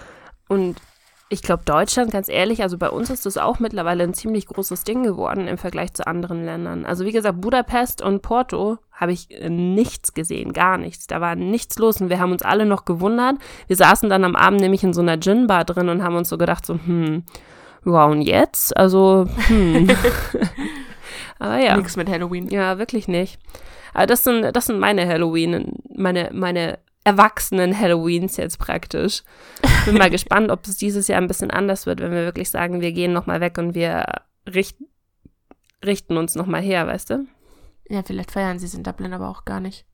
Und 0.49 0.77
ich 1.29 1.41
glaube, 1.41 1.63
Deutschland, 1.65 2.11
ganz 2.11 2.29
ehrlich, 2.29 2.63
also 2.63 2.77
bei 2.77 2.91
uns 2.91 3.09
ist 3.09 3.25
das 3.25 3.39
auch 3.39 3.59
mittlerweile 3.59 4.05
ein 4.05 4.13
ziemlich 4.13 4.47
großes 4.47 4.85
Ding 4.85 5.03
geworden 5.03 5.49
im 5.49 5.57
Vergleich 5.57 5.95
zu 5.95 6.07
anderen 6.07 6.45
Ländern. 6.45 6.85
Also 6.85 7.07
wie 7.07 7.13
gesagt, 7.13 7.41
Budapest 7.41 8.03
und 8.03 8.21
Porto 8.21 8.79
habe 8.93 9.13
ich 9.13 9.29
nichts 9.49 10.13
gesehen, 10.13 10.53
gar 10.53 10.77
nichts. 10.77 11.07
Da 11.07 11.23
war 11.23 11.35
nichts 11.35 11.79
los 11.79 12.03
und 12.03 12.11
wir 12.11 12.21
haben 12.21 12.33
uns 12.33 12.43
alle 12.43 12.67
noch 12.67 12.85
gewundert. 12.85 13.37
Wir 13.67 13.77
saßen 13.77 14.11
dann 14.11 14.25
am 14.25 14.37
Abend 14.37 14.61
nämlich 14.61 14.85
in 14.85 14.93
so 14.93 15.01
einer 15.01 15.19
Gin-Bar 15.19 15.65
drin 15.65 15.89
und 15.89 16.03
haben 16.03 16.17
uns 16.17 16.29
so 16.29 16.37
gedacht, 16.37 16.67
so, 16.67 16.75
hm, 16.75 17.25
ja, 17.87 18.05
und 18.05 18.21
jetzt? 18.21 18.77
Also, 18.77 19.27
hm. 19.47 19.89
Aber 21.43 21.59
ja. 21.59 21.77
Nix 21.77 21.97
mit 21.97 22.09
Halloween. 22.09 22.49
Ja, 22.51 22.79
wirklich 22.79 23.09
nicht. 23.09 23.41
Aber 23.95 24.07
das 24.07 24.23
sind, 24.23 24.55
das 24.55 24.67
sind 24.67 24.79
meine 24.79 25.09
Halloween, 25.09 25.75
meine, 25.93 26.31
meine 26.33 26.79
erwachsenen 27.03 27.77
Halloweens 27.77 28.37
jetzt 28.37 28.61
praktisch. 28.61 29.25
Bin 29.85 29.99
mal 29.99 30.09
gespannt, 30.11 30.53
ob 30.53 30.65
es 30.65 30.77
dieses 30.77 31.09
Jahr 31.09 31.21
ein 31.21 31.27
bisschen 31.27 31.51
anders 31.51 31.85
wird, 31.85 31.99
wenn 31.99 32.13
wir 32.13 32.23
wirklich 32.23 32.49
sagen, 32.49 32.81
wir 32.81 32.93
gehen 32.93 33.13
nochmal 33.13 33.41
weg 33.41 33.59
und 33.59 33.75
wir 33.75 34.05
richten, 34.47 34.85
richten 35.85 36.17
uns 36.17 36.37
nochmal 36.37 36.63
her, 36.63 36.87
weißt 36.87 37.11
du? 37.11 37.27
Ja, 37.89 38.05
vielleicht 38.05 38.31
feiern 38.31 38.61
sie 38.61 38.67
es 38.67 38.75
in 38.75 38.85
Dublin 38.85 39.13
aber 39.13 39.29
auch 39.29 39.45
gar 39.45 39.59
nicht. 39.59 39.85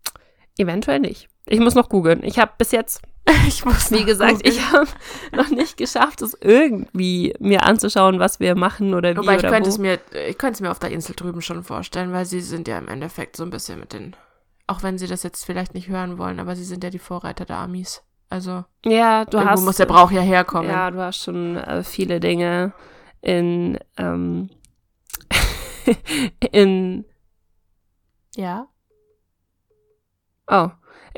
Eventuell 0.59 1.01
nicht. 1.01 1.31
Ich 1.47 1.61
muss 1.61 1.75
noch 1.75 1.89
googeln. 1.89 2.23
Ich 2.25 2.39
habe 2.39 2.53
bis 2.59 2.73
jetzt, 2.73 3.01
Ich 3.47 3.65
muss 3.65 3.91
wie 3.91 4.05
gesagt, 4.05 4.47
ich 4.47 4.73
habe 4.73 4.89
noch 5.33 5.51
nicht 5.51 5.77
geschafft, 5.77 6.23
es 6.23 6.37
irgendwie 6.41 7.35
mir 7.41 7.65
anzuschauen, 7.65 8.19
was 8.19 8.41
wir 8.41 8.55
machen 8.55 8.95
oder 8.95 9.15
wie 9.15 9.19
Wobei 9.19 9.35
ich 9.35 9.41
oder 9.41 9.51
könnte 9.51 9.69
wo. 9.69 9.73
es 9.73 9.79
mir, 9.79 9.99
ich 10.29 10.39
könnte 10.39 10.55
es 10.55 10.61
mir 10.61 10.71
auf 10.71 10.79
der 10.79 10.91
Insel 10.91 11.15
drüben 11.15 11.41
schon 11.43 11.63
vorstellen, 11.65 12.13
weil 12.13 12.27
sie 12.27 12.41
sind 12.41 12.69
ja 12.69 12.79
im 12.79 12.89
Endeffekt 12.89 13.37
so 13.37 13.45
ein 13.45 13.51
bisschen 13.51 13.81
mit 13.81 13.93
den, 13.93 14.17
auch 14.67 14.83
wenn 14.83 14.99
sie 14.99 15.07
das 15.07 15.23
jetzt 15.23 15.45
vielleicht 15.45 15.75
nicht 15.75 15.89
hören 15.89 16.19
wollen, 16.19 16.41
aber 16.41 16.57
sie 16.57 16.65
sind 16.65 16.85
ja 16.85 16.91
die 16.91 16.99
Vorreiter 16.99 17.45
der 17.45 17.59
Amis. 17.59 18.03
Also 18.31 18.65
ja, 18.85 19.25
du 19.25 19.39
irgendwo 19.39 19.53
hast 19.53 19.65
muss 19.65 19.77
der 19.77 19.87
Brauch 19.87 20.11
ja 20.11 20.21
herkommen. 20.21 20.71
Ja, 20.71 20.91
du 20.91 20.99
hast 20.99 21.23
schon 21.23 21.57
äh, 21.57 21.83
viele 21.83 22.21
Dinge 22.21 22.73
in, 23.23 23.79
ähm, 23.97 24.51
in, 26.53 27.05
ja. 28.37 28.69
oh, 30.47 30.69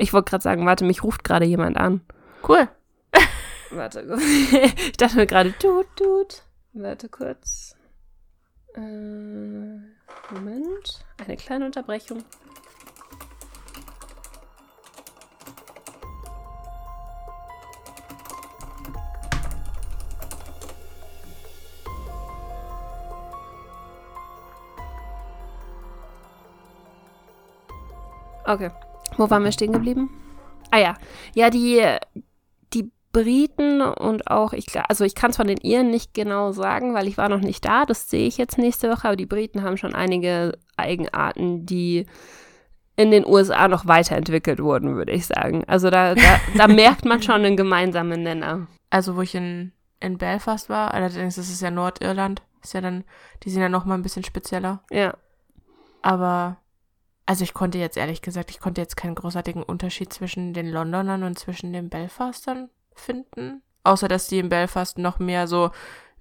ich 0.01 0.13
wollte 0.13 0.31
gerade 0.31 0.43
sagen, 0.43 0.65
warte, 0.65 0.83
mich 0.83 1.03
ruft 1.03 1.23
gerade 1.23 1.45
jemand 1.45 1.77
an. 1.77 2.01
Cool. 2.47 2.67
Warte, 3.71 4.01
ich 4.19 4.97
dachte 4.97 5.15
mir 5.15 5.27
gerade, 5.27 5.53
tut, 5.57 5.87
tut. 5.95 6.43
Warte 6.73 7.07
kurz. 7.07 7.75
Äh, 8.75 8.81
Moment, 10.33 11.05
eine 11.17 11.37
kleine 11.37 11.65
Unterbrechung. 11.65 12.23
Okay. 28.45 28.71
Wo 29.17 29.29
waren 29.29 29.43
wir 29.43 29.51
stehen 29.51 29.73
geblieben? 29.73 30.09
Ah 30.71 30.79
ja. 30.79 30.93
Ja, 31.33 31.49
die, 31.49 31.85
die 32.73 32.91
Briten 33.11 33.81
und 33.81 34.27
auch, 34.27 34.53
ich, 34.53 34.67
also 34.89 35.03
ich 35.03 35.15
kann 35.15 35.31
es 35.31 35.37
von 35.37 35.47
den 35.47 35.57
Iren 35.57 35.91
nicht 35.91 36.13
genau 36.13 36.51
sagen, 36.51 36.93
weil 36.93 37.07
ich 37.07 37.17
war 37.17 37.29
noch 37.29 37.41
nicht 37.41 37.65
da. 37.65 37.85
Das 37.85 38.09
sehe 38.09 38.27
ich 38.27 38.37
jetzt 38.37 38.57
nächste 38.57 38.89
Woche. 38.89 39.07
Aber 39.07 39.17
die 39.17 39.25
Briten 39.25 39.63
haben 39.63 39.77
schon 39.77 39.93
einige 39.93 40.57
Eigenarten, 40.77 41.65
die 41.65 42.05
in 42.95 43.11
den 43.11 43.25
USA 43.25 43.67
noch 43.67 43.87
weiterentwickelt 43.87 44.61
wurden, 44.61 44.95
würde 44.95 45.11
ich 45.11 45.25
sagen. 45.25 45.63
Also 45.67 45.89
da, 45.89 46.15
da, 46.15 46.39
da 46.55 46.67
merkt 46.73 47.05
man 47.05 47.21
schon 47.21 47.43
einen 47.43 47.57
gemeinsamen 47.57 48.23
Nenner. 48.23 48.67
Also 48.89 49.15
wo 49.15 49.21
ich 49.21 49.35
in, 49.35 49.71
in 49.99 50.17
Belfast 50.17 50.69
war, 50.69 50.93
allerdings 50.93 51.37
ist 51.37 51.51
es 51.51 51.61
ja 51.61 51.71
Nordirland, 51.71 52.41
ist 52.63 52.73
ja 52.73 52.81
dann, 52.81 53.03
die 53.43 53.49
sind 53.49 53.61
ja 53.61 53.69
noch 53.69 53.85
mal 53.85 53.95
ein 53.95 54.03
bisschen 54.03 54.23
spezieller. 54.23 54.83
Ja. 54.91 55.15
Aber, 56.01 56.57
also 57.25 57.43
ich 57.43 57.53
konnte 57.53 57.77
jetzt 57.77 57.97
ehrlich 57.97 58.21
gesagt, 58.21 58.51
ich 58.51 58.59
konnte 58.59 58.81
jetzt 58.81 58.97
keinen 58.97 59.15
großartigen 59.15 59.63
Unterschied 59.63 60.11
zwischen 60.11 60.53
den 60.53 60.69
Londonern 60.69 61.23
und 61.23 61.37
zwischen 61.39 61.71
den 61.73 61.89
Belfastern 61.89 62.69
finden. 62.95 63.61
Außer, 63.83 64.07
dass 64.07 64.27
die 64.27 64.39
in 64.39 64.49
Belfast 64.49 64.97
noch 64.97 65.19
mehr 65.19 65.47
so, 65.47 65.71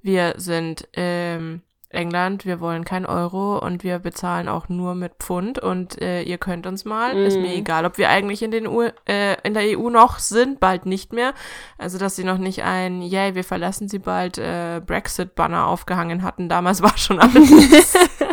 wir 0.03 0.35
sind 0.37 0.89
ähm, 0.95 1.63
England, 1.91 2.47
wir 2.47 2.61
wollen 2.61 2.85
kein 2.85 3.05
Euro 3.05 3.59
und 3.59 3.83
wir 3.83 3.99
bezahlen 3.99 4.49
auch 4.49 4.69
nur 4.69 4.95
mit 4.95 5.15
Pfund 5.19 5.59
und 5.59 6.01
äh, 6.01 6.23
ihr 6.23 6.39
könnt 6.39 6.67
uns 6.67 6.85
mal. 6.85 7.17
Ist 7.17 7.37
mir 7.37 7.49
Mm. 7.49 7.59
egal, 7.59 7.85
ob 7.85 7.99
wir 7.99 8.09
eigentlich 8.09 8.43
in, 8.43 8.53
den 8.53 8.67
U 8.69 8.83
äh, 9.09 9.37
in 9.43 9.55
der 9.55 9.77
EU 9.79 9.91
noch 9.91 10.21
sind, 10.21 10.61
bald 10.61 10.87
nicht 10.87 11.13
mehr. 11.13 11.35
Also, 11.79 11.99
dass 11.99 12.15
sie 12.17 12.25
noch 12.25 12.39
nicht 12.39 12.63
ein, 12.63 13.03
yay, 13.03 13.35
wir 13.35 13.45
verlassen 13.45 13.89
sie 13.89 13.99
bald, 13.99 14.39
äh, 14.39 14.81
Brexit-Banner 14.87 15.67
aufgehangen 15.67 16.23
hatten. 16.23 16.49
Damals 16.49 16.81
war 16.81 16.97
schon 16.97 17.19
alles. 17.19 17.51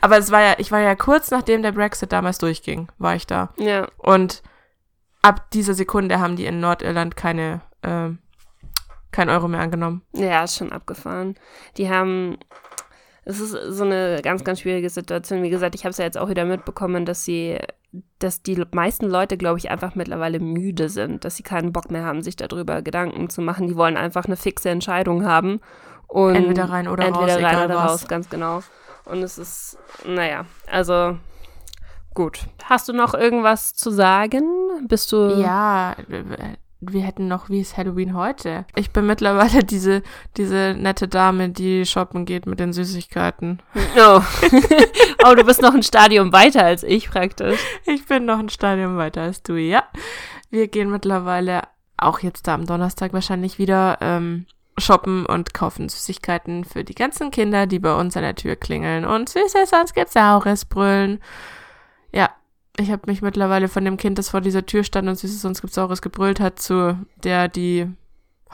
Aber 0.00 0.18
es 0.18 0.30
war 0.30 0.40
ja, 0.40 0.54
ich 0.58 0.70
war 0.72 0.80
ja 0.80 0.94
kurz 0.94 1.30
nachdem 1.30 1.62
der 1.62 1.72
Brexit 1.72 2.12
damals 2.12 2.38
durchging, 2.38 2.88
war 2.98 3.14
ich 3.14 3.26
da. 3.26 3.50
Ja. 3.58 3.88
Und 3.96 4.42
ab 5.22 5.50
dieser 5.50 5.74
Sekunde 5.74 6.20
haben 6.20 6.36
die 6.36 6.46
in 6.46 6.60
Nordirland 6.60 7.16
keine, 7.16 7.60
ähm, 7.82 8.18
kein 9.10 9.30
Euro 9.30 9.48
mehr 9.48 9.60
angenommen. 9.60 10.02
Ja, 10.12 10.44
ist 10.44 10.56
schon 10.56 10.72
abgefahren. 10.72 11.34
Die 11.76 11.88
haben, 11.90 12.38
es 13.24 13.40
ist 13.40 13.52
so 13.52 13.84
eine 13.84 14.20
ganz, 14.22 14.44
ganz 14.44 14.60
schwierige 14.60 14.90
Situation. 14.90 15.42
Wie 15.42 15.50
gesagt, 15.50 15.74
ich 15.74 15.84
habe 15.84 15.90
es 15.90 15.98
ja 15.98 16.04
jetzt 16.04 16.18
auch 16.18 16.28
wieder 16.28 16.44
mitbekommen, 16.44 17.04
dass 17.04 17.24
sie, 17.24 17.58
dass 18.18 18.42
die 18.42 18.62
meisten 18.72 19.06
Leute, 19.06 19.36
glaube 19.36 19.58
ich, 19.58 19.70
einfach 19.70 19.94
mittlerweile 19.94 20.40
müde 20.40 20.88
sind, 20.88 21.24
dass 21.24 21.36
sie 21.36 21.42
keinen 21.42 21.72
Bock 21.72 21.90
mehr 21.90 22.04
haben, 22.04 22.22
sich 22.22 22.36
darüber 22.36 22.82
Gedanken 22.82 23.28
zu 23.30 23.42
machen. 23.42 23.66
Die 23.66 23.76
wollen 23.76 23.96
einfach 23.96 24.26
eine 24.26 24.36
fixe 24.36 24.70
Entscheidung 24.70 25.24
haben. 25.24 25.60
Und 26.06 26.36
Entweder 26.36 26.70
rein 26.70 26.88
oder 26.88 27.04
entweder 27.04 27.34
raus, 27.34 27.42
rein 27.42 27.54
egal 27.54 27.64
oder 27.66 27.76
was. 27.76 27.90
raus, 27.90 28.08
ganz 28.08 28.30
genau. 28.30 28.62
Und 29.08 29.22
es 29.22 29.38
ist, 29.38 29.78
naja, 30.04 30.44
also 30.70 31.18
gut. 32.14 32.40
Hast 32.64 32.88
du 32.88 32.92
noch 32.92 33.14
irgendwas 33.14 33.74
zu 33.74 33.90
sagen? 33.90 34.86
Bist 34.86 35.12
du. 35.12 35.40
Ja, 35.40 35.96
wir 36.80 37.02
hätten 37.02 37.26
noch, 37.26 37.48
wie 37.48 37.60
ist 37.60 37.76
Halloween 37.76 38.14
heute? 38.14 38.64
Ich 38.76 38.92
bin 38.92 39.06
mittlerweile 39.06 39.64
diese, 39.64 40.02
diese 40.36 40.76
nette 40.78 41.08
Dame, 41.08 41.48
die 41.48 41.84
shoppen 41.86 42.24
geht 42.24 42.46
mit 42.46 42.60
den 42.60 42.72
Süßigkeiten. 42.72 43.60
Oh. 43.96 44.20
oh, 45.26 45.34
du 45.34 45.44
bist 45.44 45.60
noch 45.60 45.74
ein 45.74 45.82
Stadium 45.82 46.32
weiter 46.32 46.64
als 46.64 46.84
ich 46.84 47.10
praktisch. 47.10 47.58
Ich 47.84 48.06
bin 48.06 48.26
noch 48.26 48.38
ein 48.38 48.48
Stadium 48.48 48.96
weiter 48.96 49.22
als 49.22 49.42
du, 49.42 49.54
ja. 49.54 49.84
Wir 50.50 50.68
gehen 50.68 50.90
mittlerweile 50.90 51.62
auch 51.96 52.20
jetzt 52.20 52.46
da 52.46 52.54
am 52.54 52.66
Donnerstag 52.66 53.12
wahrscheinlich 53.12 53.58
wieder 53.58 53.98
ähm, 54.00 54.46
shoppen 54.80 55.26
und 55.26 55.54
kaufen 55.54 55.88
Süßigkeiten 55.88 56.64
für 56.64 56.84
die 56.84 56.94
ganzen 56.94 57.30
Kinder, 57.30 57.66
die 57.66 57.78
bei 57.78 57.94
uns 57.94 58.16
an 58.16 58.22
der 58.22 58.34
Tür 58.34 58.56
klingeln 58.56 59.04
und 59.04 59.28
Süßes, 59.28 59.70
sonst 59.70 59.94
gibt's 59.94 60.14
Saures 60.14 60.64
brüllen. 60.64 61.20
Ja, 62.12 62.30
ich 62.78 62.90
habe 62.90 63.02
mich 63.06 63.22
mittlerweile 63.22 63.68
von 63.68 63.84
dem 63.84 63.96
Kind, 63.96 64.18
das 64.18 64.30
vor 64.30 64.40
dieser 64.40 64.66
Tür 64.66 64.84
stand 64.84 65.08
und 65.08 65.16
Süßes, 65.16 65.42
sonst 65.42 65.60
gibt's 65.60 65.74
Saures 65.74 66.02
gebrüllt 66.02 66.40
hat, 66.40 66.60
zu 66.60 66.98
der, 67.22 67.48
die 67.48 67.88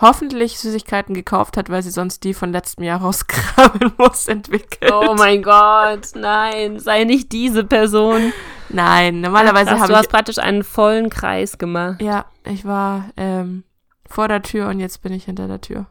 hoffentlich 0.01 0.59
Süßigkeiten 0.59 1.15
gekauft 1.15 1.57
hat, 1.57 1.71
weil 1.71 1.83
sie 1.83 1.91
sonst 1.91 2.25
die 2.25 2.35
von 2.35 2.53
letztem 2.53 2.85
Jahr 2.85 3.01
rauskramen 3.01 3.93
muss, 3.99 4.27
entwickelt. 4.27 4.93
Oh 4.93 5.15
mein 5.17 5.43
Gott, 5.43 6.09
nein, 6.15 6.79
sei 6.79 7.05
nicht 7.05 7.33
diese 7.33 7.65
Person. 7.65 8.33
Nein, 8.71 9.21
normalerweise 9.21 9.73
habe 9.73 9.83
ich... 9.83 9.89
Du 9.89 9.97
hast 9.97 10.09
praktisch 10.09 10.39
einen 10.39 10.65
vollen 10.65 11.11
Kreis 11.11 11.59
gemacht. 11.59 12.03
Ja, 12.03 12.27
ich 12.45 12.65
war 12.65 13.11
ähm, 13.17 13.63
vor 14.09 14.29
der 14.29 14.43
Tür 14.43 14.69
und 14.69 14.81
jetzt 14.81 15.03
bin 15.03 15.13
ich 15.13 15.25
hinter 15.25 15.47
der 15.47 15.61
Tür. 15.61 15.87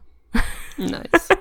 Nice. 0.76 1.28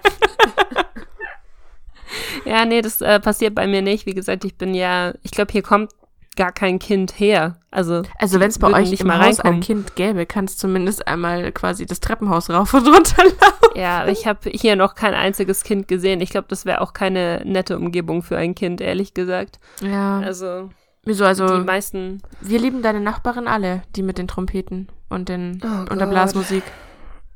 ja, 2.46 2.66
nee, 2.66 2.82
das 2.82 3.02
äh, 3.02 3.20
passiert 3.20 3.56
bei 3.56 3.68
mir 3.68 3.82
nicht. 3.82 4.06
Wie 4.06 4.14
gesagt, 4.14 4.46
ich 4.46 4.56
bin 4.56 4.74
ja, 4.74 5.14
ich 5.24 5.32
glaube, 5.32 5.52
hier 5.52 5.64
kommt 5.64 5.92
gar 6.36 6.52
kein 6.52 6.80
Kind 6.80 7.20
her. 7.20 7.58
Also, 7.72 8.04
also 8.20 8.40
wenn 8.40 8.50
es 8.50 8.60
bei 8.60 8.72
euch 8.72 8.90
nicht 8.90 9.02
im 9.02 9.08
mal 9.08 9.20
Haus 9.20 9.40
reinkommen. 9.40 9.60
ein 9.60 9.62
Kind 9.62 9.96
gäbe, 9.96 10.26
kann 10.26 10.46
es 10.46 10.58
zumindest 10.58 11.08
einmal 11.08 11.52
quasi 11.52 11.86
das 11.86 12.00
Treppenhaus 12.00 12.50
rauf 12.50 12.74
und 12.74 12.88
runter 12.88 13.24
laufen. 13.24 13.76
Ja, 13.76 14.08
ich 14.08 14.28
habe 14.28 14.50
hier 14.50 14.76
noch 14.76 14.96
kein 14.96 15.14
einziges 15.14 15.64
Kind 15.64 15.88
gesehen. 15.88 16.22
Ich 16.22 16.30
glaube, 16.30 16.48
das 16.50 16.66
wäre 16.66 16.82
auch 16.82 16.94
keine 16.94 17.42
nette 17.46 17.78
Umgebung 17.78 18.24
für 18.24 18.38
ein 18.38 18.56
Kind, 18.56 18.82
ehrlich 18.82 19.14
gesagt. 19.14 19.60
Ja. 19.82 20.20
Also. 20.20 20.70
Wieso, 21.06 21.26
also. 21.26 21.58
Die 21.58 21.64
meisten. 21.64 22.22
Wir 22.42 22.60
lieben 22.60 22.82
deine 22.82 23.00
Nachbarin 23.00 23.48
alle, 23.48 23.84
die 23.96 24.04
mit 24.04 24.18
den 24.18 24.28
Trompeten 24.28 24.88
und, 25.10 25.30
den, 25.30 25.62
oh 25.64 25.92
und 25.92 26.00
der 26.00 26.06
Blasmusik. 26.06 26.64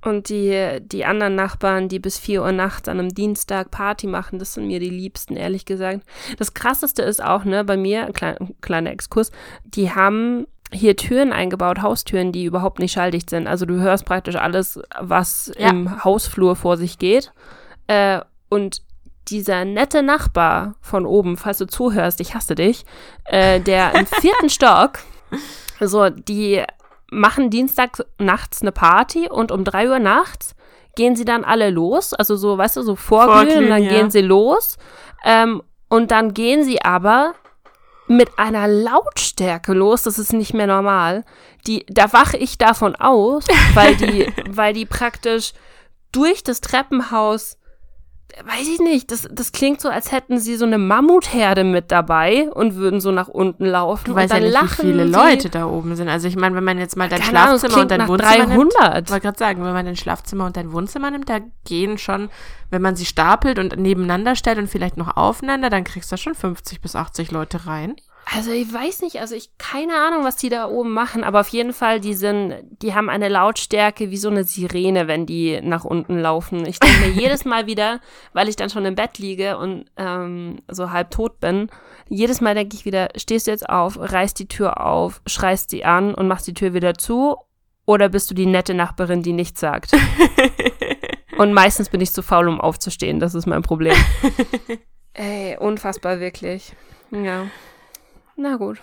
Und 0.08 0.30
die, 0.30 0.80
die 0.82 1.04
anderen 1.04 1.36
Nachbarn, 1.36 1.90
die 1.90 2.00
bis 2.00 2.18
4 2.18 2.42
Uhr 2.42 2.54
nachts 2.54 2.88
an 2.88 2.98
einem 2.98 3.14
Dienstag 3.14 3.72
Party 3.72 4.08
machen, 4.08 4.40
das 4.40 4.54
sind 4.54 4.66
mir 4.66 4.80
die 4.80 4.90
liebsten, 4.90 5.36
ehrlich 5.36 5.66
gesagt. 5.66 6.02
Das 6.38 6.54
krasseste 6.54 7.02
ist 7.02 7.22
auch, 7.22 7.44
ne, 7.44 7.66
bei 7.66 7.76
mir, 7.76 8.06
klein, 8.14 8.56
kleiner 8.62 8.92
Exkurs, 8.92 9.34
die 9.66 9.92
haben 9.92 10.48
hier 10.72 10.96
Türen 10.96 11.34
eingebaut, 11.34 11.82
Haustüren, 11.82 12.32
die 12.32 12.46
überhaupt 12.46 12.80
nicht 12.80 12.94
schalldicht 12.94 13.30
sind. 13.30 13.48
Also 13.48 13.66
du 13.66 13.82
hörst 13.82 14.06
praktisch 14.06 14.38
alles, 14.38 14.80
was 14.98 15.52
ja. 15.58 15.72
im 15.72 16.06
Hausflur 16.06 16.56
vor 16.56 16.78
sich 16.78 17.00
geht. 17.00 17.34
Äh, 17.88 18.22
und 18.48 18.82
dieser 19.28 19.66
nette 19.66 20.04
Nachbar 20.04 20.76
von 20.80 21.06
oben, 21.06 21.36
falls 21.36 21.58
du 21.58 21.68
zuhörst, 21.68 22.22
ich 22.22 22.34
hasse 22.34 22.56
dich, 22.56 22.86
äh, 23.26 23.60
der 23.60 23.94
im 23.94 24.06
vierten 24.22 24.50
Stock, 24.50 25.00
so, 25.82 26.10
die 26.10 26.64
machen 27.12 27.50
Dienstag 27.50 28.06
nachts 28.18 28.62
eine 28.62 28.72
Party 28.72 29.30
und 29.30 29.52
um 29.52 29.64
drei 29.64 29.90
Uhr 29.90 30.00
nachts 30.00 30.56
gehen 30.96 31.16
sie 31.16 31.26
dann 31.26 31.44
alle 31.44 31.70
los, 31.70 32.14
also 32.14 32.36
so, 32.36 32.58
weißt 32.58 32.78
du, 32.78 32.82
so 32.82 32.96
vorglühen 32.96 33.66
und 33.66 33.70
dann 33.70 33.84
ja. 33.84 33.90
gehen 33.90 34.10
sie 34.12 34.22
los. 34.22 34.78
Ähm, 35.24 35.62
und 35.90 36.12
dann 36.12 36.34
gehen 36.34 36.64
sie 36.64 36.82
aber 36.82 37.36
mit 38.08 38.40
einer 38.40 38.68
Lautstärke 38.68 39.74
los, 39.74 40.04
das 40.04 40.18
ist 40.18 40.34
nicht 40.34 40.54
mehr 40.54 40.68
normal. 40.68 41.24
Die, 41.68 41.86
da 41.88 42.12
wache 42.14 42.38
ich 42.38 42.58
davon 42.58 42.96
aus, 42.96 43.46
weil 43.74 43.96
die, 43.96 44.34
weil 44.50 44.74
die 44.74 44.86
praktisch 44.86 45.54
durch 46.12 46.44
das 46.44 46.62
Treppenhaus 46.62 47.58
weiß 48.44 48.68
ich 48.68 48.80
nicht, 48.80 49.12
das, 49.12 49.28
das 49.32 49.52
klingt 49.52 49.82
so, 49.82 49.90
als 49.90 50.12
hätten 50.12 50.38
sie 50.38 50.58
so 50.58 50.66
eine 50.66 50.78
Mammutherde 50.78 51.64
mit 51.64 51.92
dabei 51.92 52.50
und 52.52 52.76
würden 52.76 53.00
so 53.00 53.12
nach 53.12 53.28
unten 53.28 53.66
laufen. 53.66 54.06
Du 54.06 54.16
weißt 54.16 54.34
ja 54.34 54.40
nicht, 54.40 54.62
wie 54.62 54.68
viele 54.68 55.06
Leute 55.06 55.50
da 55.50 55.66
oben 55.66 55.96
sind. 55.96 56.10
Also 56.10 56.28
ich 56.28 56.36
meine, 56.36 56.56
wenn 56.56 56.64
man 56.64 56.78
jetzt 56.78 56.98
mal 56.98 57.10
dein 57.10 57.24
Schlafzimmer 57.24 57.74
Ahnung, 57.74 57.84
und 57.84 57.92
dein 57.92 58.08
Wohnzimmer 58.08 58.36
300. 58.36 58.58
nimmt. 58.58 58.74
Ich 59.06 59.12
wollte 59.12 59.22
gerade 59.22 59.40
sagen, 59.40 59.64
wenn 59.64 59.74
man 59.74 59.86
dein 59.86 59.96
Schlafzimmer 59.96 60.46
und 60.46 60.58
dein 60.58 60.72
Wohnzimmer 60.72 61.10
nimmt, 61.10 61.30
da 61.30 61.40
gehen 61.66 61.98
schon, 61.98 62.30
wenn 62.70 62.82
man 62.82 62.96
sie 62.96 63.06
stapelt 63.06 63.60
und 63.60 63.78
nebeneinander 63.78 64.36
stellt 64.36 64.58
und 64.58 64.68
vielleicht 64.68 64.98
noch 64.98 65.16
aufeinander, 65.16 65.70
dann 65.70 65.84
kriegst 65.84 66.12
du 66.12 66.14
da 66.14 66.18
schon 66.18 66.36
50 66.36 66.82
bis 66.82 66.96
80 66.96 67.32
Leute 67.32 67.66
rein. 67.66 67.96
Also 68.34 68.52
ich 68.52 68.72
weiß 68.72 69.04
nicht, 69.04 69.22
also 69.22 69.36
ich 69.36 69.58
keine 69.58 69.94
Ahnung, 69.96 70.26
was 70.26 70.36
die 70.36 70.50
da 70.50 70.68
oben 70.68 70.92
machen, 70.92 71.24
aber 71.24 71.40
auf 71.40 71.48
jeden 71.48 71.72
Fall, 71.72 72.02
die 72.02 72.14
sind, 72.14 72.56
die 72.82 72.94
haben 72.94 73.10
eine 73.10 73.30
Lautstärke 73.30 74.12
wie 74.12 74.18
so 74.18 74.30
eine 74.30 74.44
Sirene, 74.44 75.08
wenn 75.08 75.26
die 75.26 75.62
nach 75.62 75.86
unten 75.86 76.20
laufen. 76.20 76.66
Ich 76.66 76.80
denke 76.80 77.08
mir 77.08 77.10
jedes 77.22 77.46
Mal 77.46 77.68
wieder, 77.68 78.02
weil 78.34 78.50
ich 78.50 78.58
dann 78.58 78.70
schon 78.70 78.86
im 78.86 78.96
Bett 78.96 79.18
liege 79.18 79.58
und 79.58 79.86
ähm, 79.96 80.62
so 80.68 80.92
halb 80.92 81.12
tot 81.12 81.40
bin, 81.40 81.70
jedes 82.10 82.42
Mal 82.42 82.54
denke 82.54 82.76
ich 82.76 82.86
wieder, 82.86 83.10
stehst 83.16 83.48
du 83.48 83.52
jetzt 83.52 83.70
auf, 83.70 83.98
reißt 83.98 84.38
die 84.40 84.48
Tür 84.48 84.86
auf, 84.86 85.22
schreist 85.26 85.70
sie 85.70 85.86
an 85.86 86.14
und 86.14 86.28
machst 86.28 86.48
die 86.48 86.54
Tür 86.54 86.74
wieder 86.74 86.96
zu 86.96 87.38
oder 87.86 88.10
bist 88.10 88.30
du 88.30 88.36
die 88.36 88.46
nette 88.46 88.74
Nachbarin, 88.74 89.24
die 89.24 89.34
nichts 89.34 89.62
sagt? 89.62 89.94
und 91.38 91.54
meistens 91.54 91.88
bin 91.90 92.02
ich 92.02 92.12
zu 92.12 92.22
faul, 92.22 92.50
um 92.50 92.60
aufzustehen, 92.60 93.22
das 93.22 93.36
ist 93.36 93.46
mein 93.46 93.62
Problem. 93.62 93.96
Ey, 95.14 95.58
unfassbar 95.58 96.20
wirklich. 96.20 96.74
Ja. 97.12 97.48
Na 98.38 98.56
gut. 98.56 98.82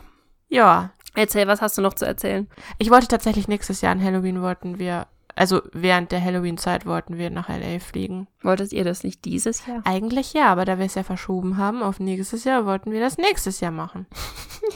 Ja. 0.49 0.91
Erzähl, 1.15 1.47
was 1.47 1.63
hast 1.63 1.79
du 1.79 1.83
noch 1.83 1.95
zu 1.95 2.05
erzählen? 2.05 2.49
Ich 2.79 2.91
wollte 2.91 3.07
tatsächlich 3.07 3.47
nächstes 3.47 3.81
Jahr 3.81 3.93
an 3.93 4.03
Halloween 4.03 4.43
wollten 4.43 4.81
wir, 4.81 5.07
also 5.37 5.63
während 5.73 6.11
der 6.11 6.23
Halloween-Zeit 6.23 6.87
wollten 6.87 7.19
wir 7.19 7.31
nach 7.31 7.49
LA 7.49 7.79
fliegen. 7.79 8.27
Wolltet 8.43 8.73
ihr 8.73 8.83
das 8.83 9.05
nicht 9.05 9.25
dieses 9.25 9.65
Jahr? 9.65 9.83
Eigentlich 9.85 10.33
ja, 10.33 10.47
aber 10.47 10.65
da 10.65 10.79
wir 10.79 10.87
es 10.87 10.97
ja 10.97 11.05
verschoben 11.05 11.57
haben 11.57 11.85
auf 11.85 12.01
nächstes 12.01 12.43
Jahr, 12.43 12.67
wollten 12.67 12.91
wir 12.91 13.01
das 13.01 13.17
nächstes 13.17 13.61
Jahr 13.61 13.71
machen. 13.71 14.07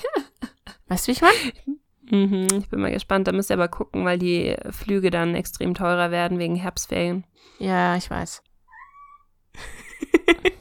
weißt 0.86 1.08
du, 1.08 1.08
wie 1.08 1.12
ich 1.12 1.22
meine? 1.22 1.76
Mhm, 2.10 2.46
ich 2.60 2.68
bin 2.68 2.80
mal 2.80 2.92
gespannt. 2.92 3.26
Da 3.26 3.32
müsst 3.32 3.50
ihr 3.50 3.54
aber 3.54 3.68
gucken, 3.68 4.04
weil 4.04 4.18
die 4.18 4.56
Flüge 4.70 5.10
dann 5.10 5.34
extrem 5.34 5.74
teurer 5.74 6.12
werden 6.12 6.38
wegen 6.38 6.54
Herbstferien. 6.54 7.24
Ja, 7.58 7.96
ich 7.96 8.08
weiß. 8.08 8.42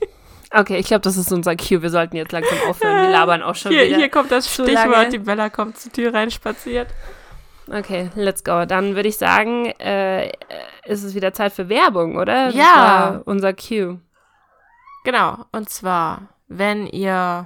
Okay, 0.57 0.77
ich 0.77 0.87
glaube, 0.87 1.01
das 1.01 1.17
ist 1.17 1.31
unser 1.31 1.55
Cue. 1.55 1.83
Wir 1.83 1.91
sollten 1.91 2.15
jetzt 2.15 2.31
langsam 2.31 2.57
aufhören. 2.67 3.03
Wir 3.03 3.11
labern 3.11 3.43
auch 3.43 3.53
schon 3.53 3.71
hier, 3.71 3.85
wieder. 3.85 3.97
Hier 3.97 4.09
kommt 4.09 4.31
das 4.31 4.51
Stichwort. 4.51 5.13
Die 5.13 5.19
Bella 5.19 5.51
kommt 5.51 5.77
zur 5.77 5.91
Tür 5.91 6.11
rein 6.15 6.31
spaziert. 6.31 6.87
Okay, 7.71 8.09
let's 8.15 8.43
go. 8.43 8.65
Dann 8.65 8.95
würde 8.95 9.07
ich 9.07 9.17
sagen, 9.17 9.67
äh, 9.79 10.29
ist 10.85 11.03
es 11.03 11.13
wieder 11.13 11.31
Zeit 11.33 11.53
für 11.53 11.69
Werbung, 11.69 12.17
oder? 12.17 12.49
Ja. 12.49 13.21
unser 13.25 13.53
Cue. 13.53 13.99
Genau. 15.03 15.45
Und 15.51 15.69
zwar, 15.69 16.29
wenn 16.47 16.87
ihr 16.87 17.45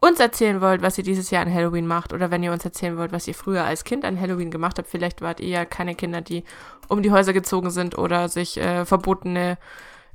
uns 0.00 0.18
erzählen 0.18 0.60
wollt, 0.60 0.82
was 0.82 0.98
ihr 0.98 1.04
dieses 1.04 1.30
Jahr 1.30 1.42
an 1.46 1.54
Halloween 1.54 1.86
macht, 1.86 2.12
oder 2.12 2.32
wenn 2.32 2.42
ihr 2.42 2.52
uns 2.52 2.64
erzählen 2.64 2.96
wollt, 2.96 3.12
was 3.12 3.28
ihr 3.28 3.34
früher 3.34 3.62
als 3.62 3.84
Kind 3.84 4.04
an 4.04 4.20
Halloween 4.20 4.50
gemacht 4.50 4.78
habt, 4.78 4.88
vielleicht 4.88 5.22
wart 5.22 5.38
ihr 5.38 5.48
ja 5.48 5.64
keine 5.64 5.94
Kinder, 5.94 6.20
die 6.20 6.42
um 6.88 7.00
die 7.00 7.12
Häuser 7.12 7.32
gezogen 7.32 7.70
sind 7.70 7.96
oder 7.96 8.28
sich 8.28 8.58
äh, 8.58 8.84
verbotene 8.84 9.56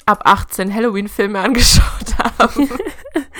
ab 0.10 0.22
18 0.26 0.74
Halloween-Filme 0.74 1.40
angeschaut 1.44 2.18
haben, 2.18 2.70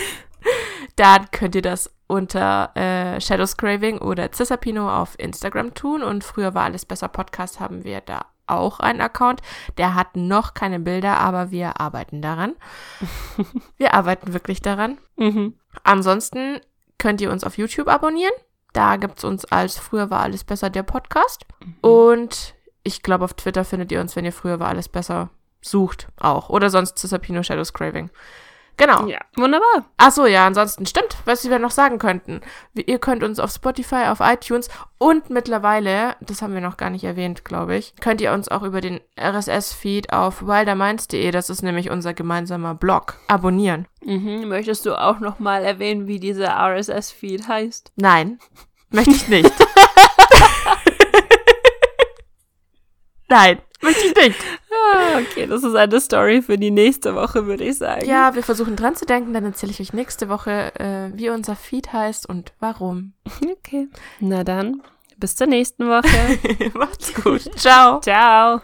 dann 0.96 1.32
könnt 1.32 1.56
ihr 1.56 1.62
das 1.62 1.92
unter 2.08 2.76
äh, 2.76 3.20
Shadows 3.20 3.58
Craving 3.58 4.00
oder 4.00 4.32
Cisapino 4.32 4.90
auf 4.90 5.18
Instagram 5.18 5.74
tun. 5.74 6.04
Und 6.04 6.24
früher 6.24 6.54
war 6.54 6.64
alles 6.64 6.86
besser 6.86 7.08
Podcast, 7.08 7.60
haben 7.60 7.84
wir 7.84 8.02
da 8.02 8.26
auch 8.48 8.80
einen 8.80 9.02
Account. 9.02 9.42
Der 9.78 9.96
hat 9.96 10.16
noch 10.16 10.54
keine 10.54 10.80
Bilder, 10.80 11.20
aber 11.20 11.52
wir 11.52 11.80
arbeiten 11.80 12.22
daran. 12.22 12.56
wir 13.78 13.94
arbeiten 13.94 14.34
wirklich 14.34 14.62
daran. 14.62 14.98
Mhm. 15.18 15.56
Ansonsten 15.84 16.60
könnt 16.98 17.22
ihr 17.22 17.32
uns 17.32 17.44
auf 17.44 17.58
YouTube 17.58 17.88
abonnieren. 17.88 18.34
Da 18.74 18.98
gibt 18.98 19.18
es 19.20 19.24
uns 19.24 19.46
als 19.46 19.78
Früher 19.78 20.10
war 20.10 20.22
alles 20.22 20.44
besser 20.44 20.70
der 20.70 20.84
Podcast. 20.84 21.46
Mhm. 21.64 21.76
Und 21.82 22.56
ich 22.84 23.04
glaube, 23.04 23.26
auf 23.26 23.34
Twitter 23.34 23.66
findet 23.66 23.92
ihr 23.92 24.02
uns, 24.02 24.16
wenn 24.16 24.26
ihr 24.26 24.34
früher 24.34 24.60
war 24.60 24.70
alles 24.70 24.90
besser 24.90 25.30
sucht 25.62 26.08
auch. 26.20 26.50
Oder 26.50 26.70
sonst 26.70 26.98
Cisapino 26.98 27.44
Shadows 27.44 27.74
Craving. 27.74 28.10
Genau. 28.80 29.06
Ja, 29.08 29.20
wunderbar. 29.36 29.86
Ach 29.98 30.12
so, 30.12 30.26
ja, 30.26 30.48
ansonsten 30.48 30.86
stimmt, 30.86 31.18
was 31.26 31.50
wir 31.50 31.60
noch 31.60 31.72
sagen 31.72 32.00
könnten. 32.00 32.40
Ihr 32.74 32.98
könnt 32.98 33.24
uns 33.24 33.38
auf 33.38 33.52
Spotify, 33.52 34.06
auf 34.08 34.22
iTunes 34.22 34.70
und 34.98 35.30
mittlerweile, 35.30 36.16
das 36.22 36.42
haben 36.42 36.54
wir 36.54 36.62
noch 36.62 36.78
gar 36.78 36.90
nicht 36.90 37.04
erwähnt, 37.04 37.44
glaube 37.44 37.76
ich, 37.76 37.94
könnt 38.00 38.22
ihr 38.22 38.32
uns 38.32 38.48
auch 38.48 38.64
über 38.64 38.80
den 38.80 39.02
RSS-Feed 39.20 40.14
auf 40.14 40.48
wilderminds.de, 40.48 41.30
das 41.32 41.50
ist 41.50 41.62
nämlich 41.62 41.90
unser 41.90 42.14
gemeinsamer 42.14 42.74
Blog, 42.74 43.18
abonnieren. 43.28 43.86
Mhm. 44.02 44.48
Möchtest 44.48 44.86
du 44.86 44.96
auch 44.96 45.20
noch 45.20 45.40
mal 45.40 45.66
erwähnen, 45.66 46.08
wie 46.08 46.22
dieser 46.22 46.56
RSS-Feed 46.56 47.50
heißt? 47.50 47.92
Nein, 47.98 48.40
möchte 48.92 49.12
ich 49.12 49.28
nicht. 49.28 49.52
Nein. 53.28 53.62
Möchte 53.82 54.08
ich 54.08 54.16
nicht. 54.16 54.40
Ah, 54.72 55.20
okay, 55.20 55.48
das 55.48 55.64
ist 55.64 55.76
eine 55.76 56.02
Story 56.02 56.42
für 56.42 56.58
die 56.58 56.72
nächste 56.72 57.16
Woche, 57.16 57.46
würde 57.46 57.64
ich 57.64 57.78
sagen. 57.78 58.06
Ja, 58.06 58.36
wir 58.36 58.44
versuchen 58.44 58.76
dran 58.76 58.96
zu 58.96 59.06
denken, 59.06 59.34
dann 59.34 59.46
erzähle 59.46 59.72
ich 59.72 59.80
euch 59.80 59.94
nächste 59.94 60.30
Woche, 60.30 60.74
äh, 60.80 61.18
wie 61.18 61.30
unser 61.30 61.56
Feed 61.56 61.94
heißt 61.94 62.28
und 62.28 62.54
warum. 62.60 63.14
Okay. 63.42 63.88
Na 64.20 64.44
dann, 64.44 64.82
bis 65.18 65.36
zur 65.36 65.48
nächsten 65.48 65.88
Woche. 65.88 66.40
Macht's 66.74 67.14
gut. 67.14 67.42
Ciao. 67.58 68.00
Ciao. 68.02 68.62